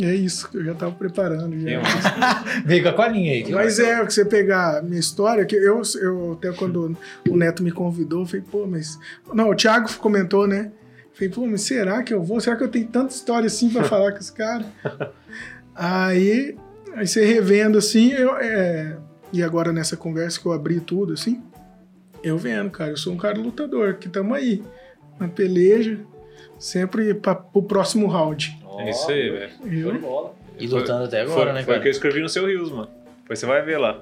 [0.00, 1.58] É isso, que eu já tava preparando.
[1.60, 1.82] Já.
[2.64, 3.52] Veio com a colinha aí.
[3.52, 6.96] Mas é, que você pegar a minha história, que eu, eu até quando
[7.28, 8.98] o Neto me convidou, eu falei, pô, mas.
[9.32, 10.70] Não, o Thiago comentou, né?
[11.10, 12.40] Eu falei, pô, mas será que eu vou?
[12.40, 14.64] Será que eu tenho tanta história assim pra falar com esse cara?
[15.74, 16.56] aí,
[16.94, 18.96] aí você revendo assim, eu, é,
[19.32, 21.42] e agora nessa conversa que eu abri tudo, assim,
[22.22, 24.62] eu vendo, cara, eu sou um cara lutador, que tamo aí,
[25.18, 25.98] na peleja,
[26.60, 28.56] sempre pra, pro próximo round.
[28.78, 29.50] É isso aí, velho.
[29.58, 30.34] Show de Eu, bola.
[30.58, 31.80] E lutando até Foi, agora, né, foi o cara?
[31.80, 32.88] que eu escrevi no seu Rios, mano.
[33.22, 33.98] Depois você vai ver lá.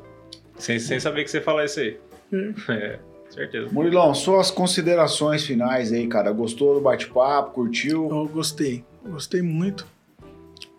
[0.58, 1.96] Sem, sem saber que você fala isso aí.
[2.32, 2.52] Hum.
[2.68, 2.98] É,
[3.30, 3.68] certeza.
[3.72, 6.32] Murilão, suas considerações finais aí, cara.
[6.32, 7.52] Gostou do bate-papo?
[7.52, 8.08] Curtiu?
[8.10, 9.86] eu gostei, gostei muito.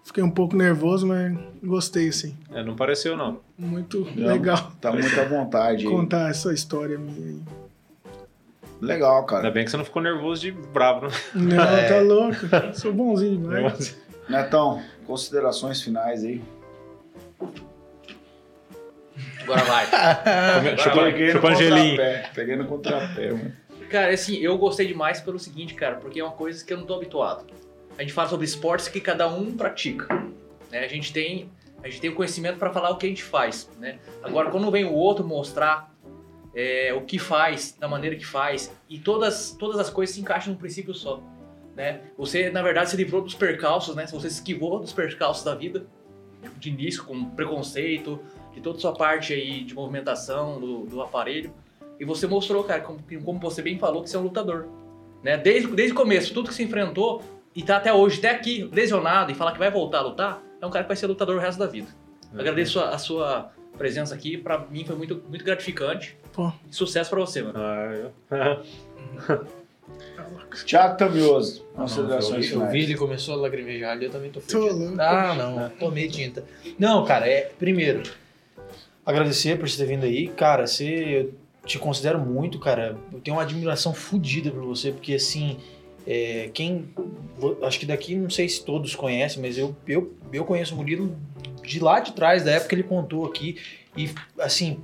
[0.03, 2.35] Fiquei um pouco nervoso, mas gostei, assim.
[2.51, 3.39] É, não pareceu, não.
[3.57, 4.27] Muito Não.
[4.27, 5.91] legal Tá muito à vontade aí.
[5.91, 7.39] contar essa história minha aí.
[8.81, 9.51] Legal, Ainda cara.
[9.51, 11.13] bem que você não ficou nervoso de bravo, né?
[11.35, 11.87] Não, É.
[11.89, 12.35] tá louco.
[12.73, 13.97] Sou bonzinho demais.
[14.29, 16.41] Netão, considerações finais aí.
[19.43, 19.85] Agora vai.
[20.55, 22.29] Come- chupa, Peguei no chupa contrapé.
[22.33, 23.53] Peguei no contrapé, mano.
[23.89, 26.85] Cara, assim, eu gostei demais pelo seguinte, cara, porque é uma coisa que eu não
[26.85, 27.45] tô habituado.
[27.97, 30.07] A gente fala sobre esportes que cada um pratica.
[30.71, 30.79] Né?
[30.79, 31.49] A gente tem
[31.83, 33.99] a gente tem o conhecimento para falar o que a gente faz, né?
[34.21, 35.88] Agora, quando vem o outro mostrar
[36.59, 40.51] é, o que faz, da maneira que faz, e todas, todas as coisas se encaixam
[40.51, 41.23] num princípio só,
[41.73, 42.01] né?
[42.17, 44.05] Você, na verdade, se livrou dos percalços, né?
[44.07, 45.85] Você se esquivou dos percalços da vida,
[46.57, 48.19] de início, com preconceito,
[48.53, 51.53] de toda a sua parte aí de movimentação do, do aparelho,
[51.97, 54.67] e você mostrou, cara, como, como você bem falou, que você é um lutador.
[55.23, 55.37] Né?
[55.37, 57.21] Desde, desde o começo, tudo que você enfrentou
[57.55, 60.65] e tá até hoje, até aqui, lesionado, e falar que vai voltar a lutar, é
[60.65, 61.87] um cara que vai ser lutador o resto da vida.
[62.33, 66.17] Eu agradeço a, a sua presença aqui, pra mim foi muito, muito gratificante.
[66.33, 66.51] Pô.
[66.71, 67.59] Sucesso pra você, mano.
[67.59, 69.45] Ah, eu-
[70.65, 74.39] Thiago Tamioso, Não, considerações eu, eu vi, ele começou a lagrimejar ali, eu também tô
[74.57, 74.95] louco.
[74.99, 76.43] Ah, não, tomei tinta.
[76.77, 77.51] Não, cara, é.
[77.59, 78.01] Primeiro,
[79.05, 80.27] agradecer por você ter vindo aí.
[80.29, 81.31] Cara, você.
[81.63, 82.97] Eu te considero muito, cara.
[83.13, 85.57] Eu tenho uma admiração fodida por você, porque assim.
[86.07, 86.89] é, quem.
[87.61, 91.15] Acho que daqui, não sei se todos conhecem, mas eu, eu, eu conheço o Murilo
[91.63, 93.57] de lá de trás, da época que ele contou aqui.
[93.95, 94.79] E, assim.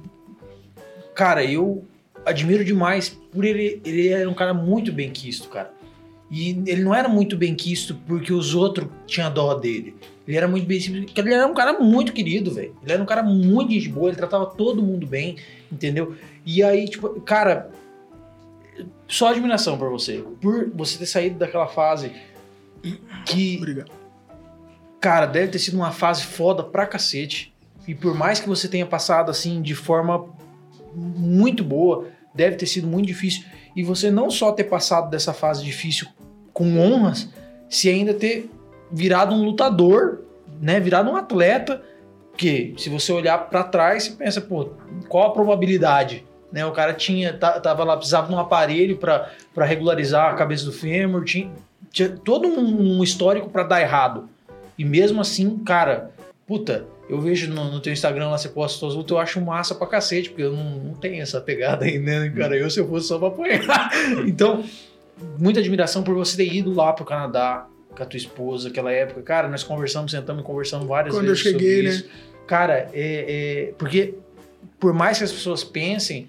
[1.15, 1.83] Cara, eu
[2.25, 3.81] admiro demais por ele.
[3.85, 5.73] Ele era um cara muito bem quisto, cara.
[6.29, 9.95] E ele não era muito bem quisto porque os outros tinham dó dele.
[10.27, 12.75] Ele era muito bem porque ele era um cara muito querido, velho.
[12.83, 15.37] Ele era um cara muito gente boa, ele tratava todo mundo bem,
[15.71, 16.15] entendeu?
[16.45, 17.71] E aí, tipo, cara,
[19.07, 20.23] só admiração por você.
[20.41, 22.11] Por você ter saído daquela fase
[23.25, 23.91] que, Obrigado.
[24.99, 27.53] cara, deve ter sido uma fase foda pra cacete.
[27.87, 30.27] E por mais que você tenha passado assim de forma
[30.95, 33.43] muito boa, deve ter sido muito difícil.
[33.75, 36.07] E você não só ter passado dessa fase difícil
[36.53, 37.29] com honras,
[37.69, 38.49] se ainda ter
[38.91, 40.21] virado um lutador,
[40.61, 41.81] né, virado um atleta,
[42.37, 44.69] que se você olhar pra trás, você pensa, pô,
[45.07, 46.25] qual a probabilidade?
[46.51, 49.29] Né, o cara tinha tava lá precisava de um aparelho pra
[49.65, 51.51] regularizar a cabeça do fêmur, tinha,
[51.91, 54.29] tinha todo um, um histórico pra dar errado.
[54.77, 56.11] E mesmo assim, cara,
[56.45, 59.75] puta, eu vejo no, no teu Instagram lá, você posta suas lutas, eu acho massa
[59.75, 62.55] pra cacete, porque eu não, não tenho essa pegada ainda, né, cara?
[62.57, 63.61] Eu, se eu fosse só pra apoiar.
[64.25, 64.63] Então,
[65.37, 69.21] muita admiração por você ter ido lá pro Canadá com a tua esposa, aquela época.
[69.21, 71.95] Cara, nós conversamos, sentamos e conversamos várias Quando eu vezes cheguei, sobre né?
[71.95, 72.09] isso.
[72.47, 74.15] Cara, é, é- porque
[74.79, 76.27] por mais que as pessoas pensem,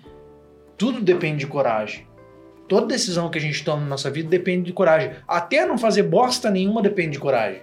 [0.76, 2.06] tudo depende de coragem.
[2.68, 5.12] Toda decisão que a gente toma na nossa vida depende de coragem.
[5.26, 7.62] Até não fazer bosta nenhuma depende de coragem.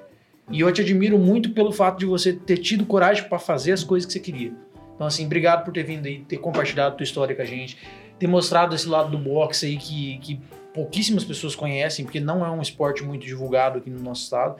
[0.51, 3.83] E eu te admiro muito pelo fato de você ter tido coragem pra fazer as
[3.83, 4.53] coisas que você queria.
[4.95, 7.77] Então, assim, obrigado por ter vindo aí, ter compartilhado a tua história com a gente,
[8.19, 10.39] ter mostrado esse lado do boxe aí que, que
[10.73, 14.57] pouquíssimas pessoas conhecem, porque não é um esporte muito divulgado aqui no nosso estado,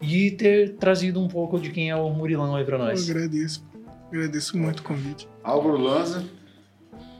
[0.00, 3.08] e ter trazido um pouco de quem é o Murilão aí pra Eu nós.
[3.08, 3.64] agradeço.
[4.08, 5.28] Agradeço muito o convite.
[5.42, 6.24] Álvaro Lanza,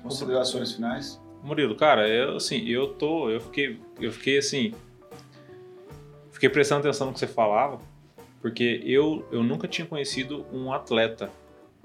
[0.02, 1.20] considerações finais.
[1.43, 4.72] Murilo, cara, eu assim, eu tô, eu fiquei, eu fiquei assim,
[6.30, 7.78] fiquei prestando atenção no que você falava,
[8.43, 11.31] porque eu, eu nunca tinha conhecido um atleta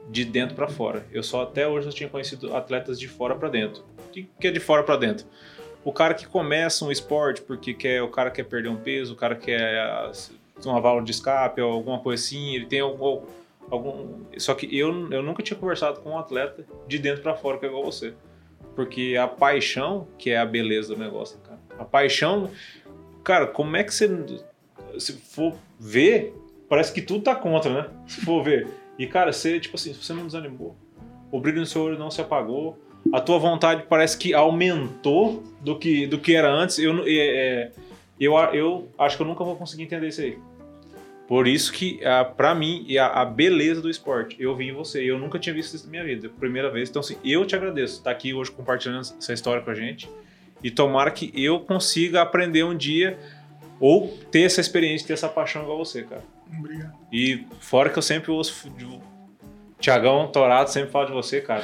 [0.10, 1.06] de dentro pra fora.
[1.12, 3.86] Eu só até hoje eu tinha conhecido atletas de fora pra dentro.
[4.08, 5.28] O que, que é de fora pra dentro?
[5.86, 9.16] O cara que começa um esporte porque quer, o cara quer perder um peso, o
[9.16, 10.12] cara quer ah,
[10.66, 13.22] uma válvula de escape ou alguma coisa assim, ele tem algum,
[13.70, 17.60] algum só que eu, eu nunca tinha conversado com um atleta de dentro pra fora
[17.60, 18.14] que é igual você.
[18.76, 21.60] Porque a paixão, que é a beleza do negócio, cara.
[21.80, 22.50] A paixão,
[23.24, 24.10] cara, como é que você.
[25.00, 26.34] Se for ver,
[26.70, 27.90] parece que tudo tá contra, né?
[28.08, 28.68] Se for ver.
[28.98, 30.76] E, cara, você, tipo assim, você não desanimou.
[31.32, 32.78] O brilho no seu olho não se apagou.
[33.14, 36.80] A tua vontade parece que aumentou do que, do que era antes.
[36.80, 37.72] Eu, é, é,
[38.20, 40.38] eu, a- eu acho que eu nunca vou conseguir entender isso aí.
[41.28, 44.36] Por isso que, ah, pra mim, a, a beleza do esporte.
[44.40, 45.04] Eu vi em você.
[45.04, 46.30] Eu nunca tinha visto isso na minha vida.
[46.40, 46.90] Primeira vez.
[46.90, 47.98] Então, assim, eu te agradeço.
[47.98, 50.10] Estar aqui hoje compartilhando essa história com a gente.
[50.64, 53.20] E tomara que eu consiga aprender um dia
[53.80, 56.24] ou ter essa experiência, ter essa paixão igual você, cara.
[56.58, 56.94] Obrigado.
[57.12, 58.88] E fora que eu sempre ouço de
[59.80, 61.64] Tiagão Torado sempre fala de você, cara.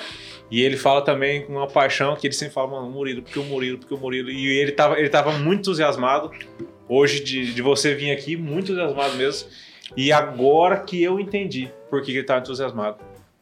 [0.52, 3.44] E ele fala também com uma paixão que ele sempre fala, mano, Murilo, porque o
[3.44, 4.30] Murilo, porque o Murilo.
[4.30, 6.30] E ele tava, ele tava muito entusiasmado
[6.88, 9.50] hoje de, de você vir aqui, muito entusiasmado mesmo.
[9.98, 12.98] E agora que eu entendi por que ele tava entusiasmado.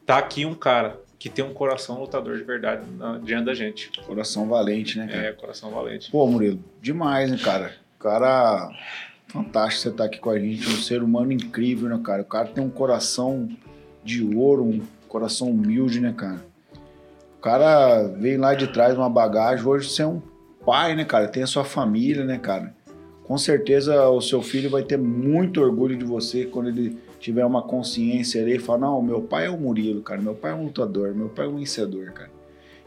[0.06, 3.92] Tá aqui um cara que tem um coração lutador de verdade na- diante da gente.
[4.06, 5.28] Coração valente, né, cara?
[5.28, 6.10] É, coração valente.
[6.10, 7.76] Pô, Murilo, demais, né, cara?
[8.02, 8.72] Cara,
[9.28, 10.68] fantástico você estar aqui com a gente.
[10.68, 12.24] Um ser humano incrível, né, cara?
[12.24, 13.48] O cara tem um coração
[14.04, 16.44] de ouro, um coração humilde, né, cara?
[17.38, 19.66] O cara vem lá de trás uma bagagem.
[19.66, 20.20] Hoje você é um
[20.66, 21.28] pai, né, cara?
[21.28, 22.74] Tem a sua família, né, cara?
[23.24, 27.62] Com certeza o seu filho vai ter muito orgulho de você quando ele tiver uma
[27.62, 30.20] consciência ali e falar: Não, meu pai é o Murilo, cara.
[30.20, 32.32] Meu pai é um lutador, meu pai é um vencedor, cara.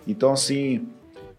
[0.08, 0.88] Então, assim,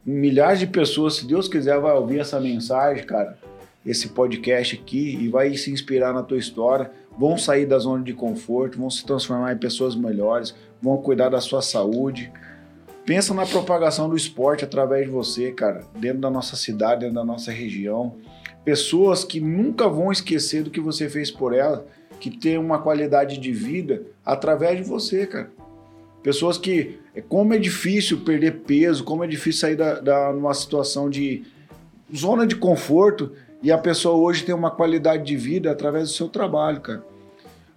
[0.06, 3.38] milhares de pessoas, se Deus quiser, vai ouvir essa mensagem, cara,
[3.86, 8.14] esse podcast aqui e vai se inspirar na tua história, vão sair da zona de
[8.14, 12.32] conforto, vão se transformar em pessoas melhores, vão cuidar da sua saúde.
[13.06, 17.24] Pensa na propagação do esporte através de você, cara, dentro da nossa cidade, dentro da
[17.24, 18.16] nossa região.
[18.64, 21.82] Pessoas que nunca vão esquecer do que você fez por elas,
[22.20, 25.52] que tem uma qualidade de vida através de você, cara.
[26.24, 26.98] Pessoas que.
[27.14, 31.44] é, Como é difícil perder peso, como é difícil sair da, da, numa situação de
[32.14, 33.32] zona de conforto
[33.62, 37.04] e a pessoa hoje tem uma qualidade de vida através do seu trabalho, cara.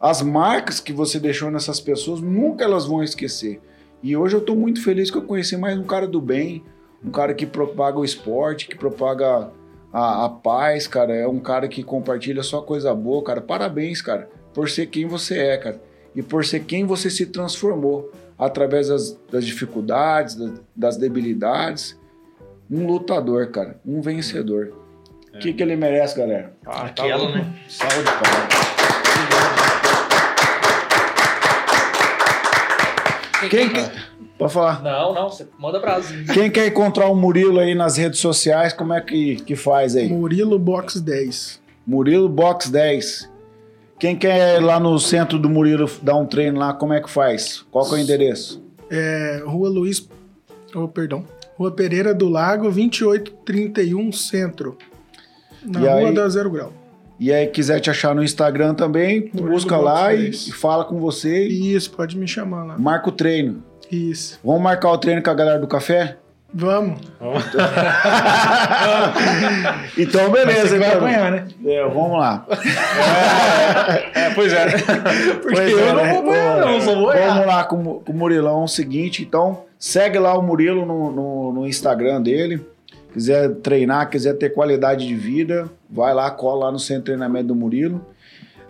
[0.01, 3.61] As marcas que você deixou nessas pessoas, nunca elas vão esquecer.
[4.03, 6.63] E hoje eu tô muito feliz que eu conheci mais um cara do bem,
[7.05, 9.51] um cara que propaga o esporte, que propaga
[9.93, 11.15] a, a paz, cara.
[11.15, 13.41] É um cara que compartilha só coisa boa, cara.
[13.41, 15.83] Parabéns, cara, por ser quem você é, cara.
[16.15, 21.99] E por ser quem você se transformou através das, das dificuldades, das, das debilidades.
[22.71, 23.81] Um lutador, cara.
[23.85, 24.73] Um vencedor.
[25.39, 26.53] O que, que ele merece, galera?
[26.67, 27.39] Ah, tá Aquela, louco.
[27.39, 27.47] né?
[27.69, 28.49] Salve de palmas.
[33.49, 33.93] Quem quer...
[34.37, 34.83] Pode falar.
[34.83, 36.13] Não, não, você manda brasa.
[36.35, 40.09] Quem quer encontrar o Murilo aí nas redes sociais, como é que, que faz aí?
[40.09, 41.61] Murilo Box 10.
[41.87, 43.31] Murilo Box 10.
[44.01, 47.11] Quem quer ir lá no centro do Murilo dar um treino lá, como é que
[47.11, 47.65] faz?
[47.71, 48.61] Qual que é o endereço?
[48.91, 50.09] É, Rua Luiz.
[50.75, 51.25] Oh, perdão.
[51.57, 54.77] Rua Pereira do Lago, 2831 Centro.
[55.65, 56.73] Na E Rua aí- da Zero Grau.
[57.21, 60.47] E aí, quiser te achar no Instagram também, busca lá e, 10.
[60.49, 62.79] e fala com você e Isso, pode me chamar lá.
[62.79, 63.61] marca o treino.
[63.91, 64.39] Isso.
[64.45, 66.17] Vamos marcar o treino com a galera do café?
[66.55, 67.01] Vamos.
[69.99, 71.47] Então, Mas beleza, você vai apanhar, né?
[71.67, 72.47] É, vamos lá.
[74.15, 74.67] É, pois é.
[75.43, 76.13] Porque Pois eu é, não né?
[76.13, 77.33] vou apanhar, não, só vou errar.
[77.35, 78.61] Vamos lá com, o- com o Murilão.
[78.61, 82.65] É o seguinte, então, segue lá o Murilo no, no- no Instagram dele.
[83.13, 87.49] Quiser treinar, quiser ter qualidade de vida, vai lá, cola lá no centro de treinamento
[87.49, 88.05] do Murilo.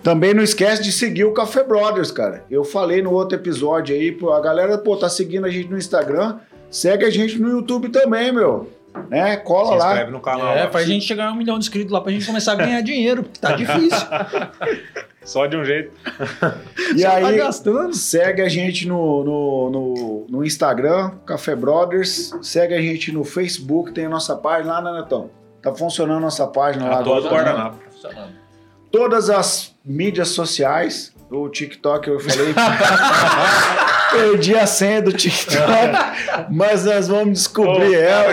[0.02, 2.44] Também não esquece de seguir o Café Brothers, cara.
[2.50, 5.76] Eu falei no outro episódio aí, pô, a galera, pô, tá seguindo a gente no
[5.76, 6.38] Instagram,
[6.70, 8.70] segue a gente no YouTube também, meu.
[9.10, 9.36] Né?
[9.36, 9.88] Cola Se lá.
[9.90, 10.56] inscreve no canal.
[10.56, 10.66] É, lá.
[10.68, 13.22] pra gente chegar a um milhão de inscritos lá pra gente começar a ganhar dinheiro,
[13.24, 13.98] porque tá difícil.
[15.28, 15.92] Só de um jeito.
[16.96, 17.94] E Só tá aí, gastando.
[17.94, 22.34] Segue a gente no, no, no, no Instagram, Café Brothers.
[22.40, 25.30] Segue a gente no Facebook, tem a nossa página lá, né, Netão?
[25.62, 27.20] Tá funcionando a nossa página lá A agora.
[27.20, 27.76] todo guardanapo.
[27.76, 28.32] Tá funcionando.
[28.90, 32.54] Todas as mídias sociais, o TikTok eu falei.
[34.10, 35.58] Perdi a senha do TikTok,
[36.48, 38.32] mas nós vamos descobrir ela.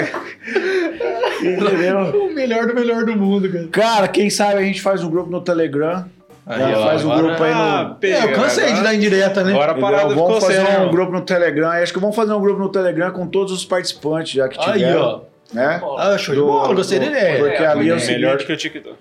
[1.42, 2.24] Entendeu?
[2.24, 3.68] O melhor do melhor do mundo, cara.
[3.68, 6.10] Cara, quem sabe a gente faz um grupo no Telegram.
[6.48, 6.76] Aí, né?
[6.78, 7.60] ó, faz um grupo aí no.
[7.62, 9.52] Ah, É, eu cansei de agora- dar indireta, né?
[9.52, 9.90] Agora a Entendeu?
[9.92, 11.70] parada ficou Vamos fazer um grupo no Telegram.
[11.70, 14.74] Acho que vamos fazer um grupo no Telegram com todos os participantes já que Aí,
[14.80, 15.02] tiveram.
[15.02, 15.22] ó.
[15.54, 15.82] Né?
[15.98, 17.38] Ah, show de Do- bola, gostei da ideia.
[17.40, 18.96] Porque É, ali é o é seguinte, Melhor do que o TikTok.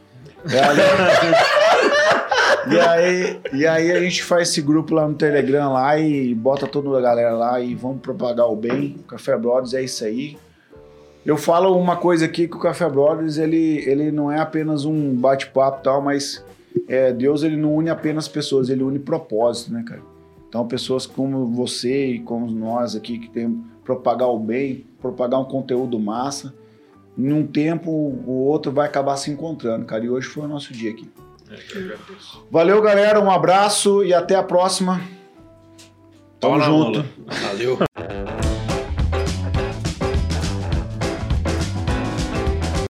[0.52, 0.80] é ali-
[2.70, 6.66] e, aí, e aí a gente faz esse grupo lá no Telegram lá e bota
[6.66, 8.96] toda a galera lá e vamos propagar o bem.
[9.00, 10.36] O Café Brothers é isso aí.
[11.26, 15.14] Eu falo uma coisa aqui que o Café Brothers ele, ele não é apenas um
[15.14, 16.44] bate-papo e tal, mas
[16.88, 20.02] é, Deus ele não une apenas pessoas, ele une propósito, né, cara?
[20.48, 25.44] Então pessoas como você e como nós aqui que tem propagar o bem, propagar um
[25.44, 26.54] conteúdo massa,
[27.16, 30.04] num tempo o outro vai acabar se encontrando, cara.
[30.04, 31.08] E hoje foi o nosso dia aqui.
[32.50, 33.20] Valeu, galera.
[33.20, 35.00] Um abraço e até a próxima.
[36.40, 37.04] Tamo junto.
[37.26, 37.78] Valeu.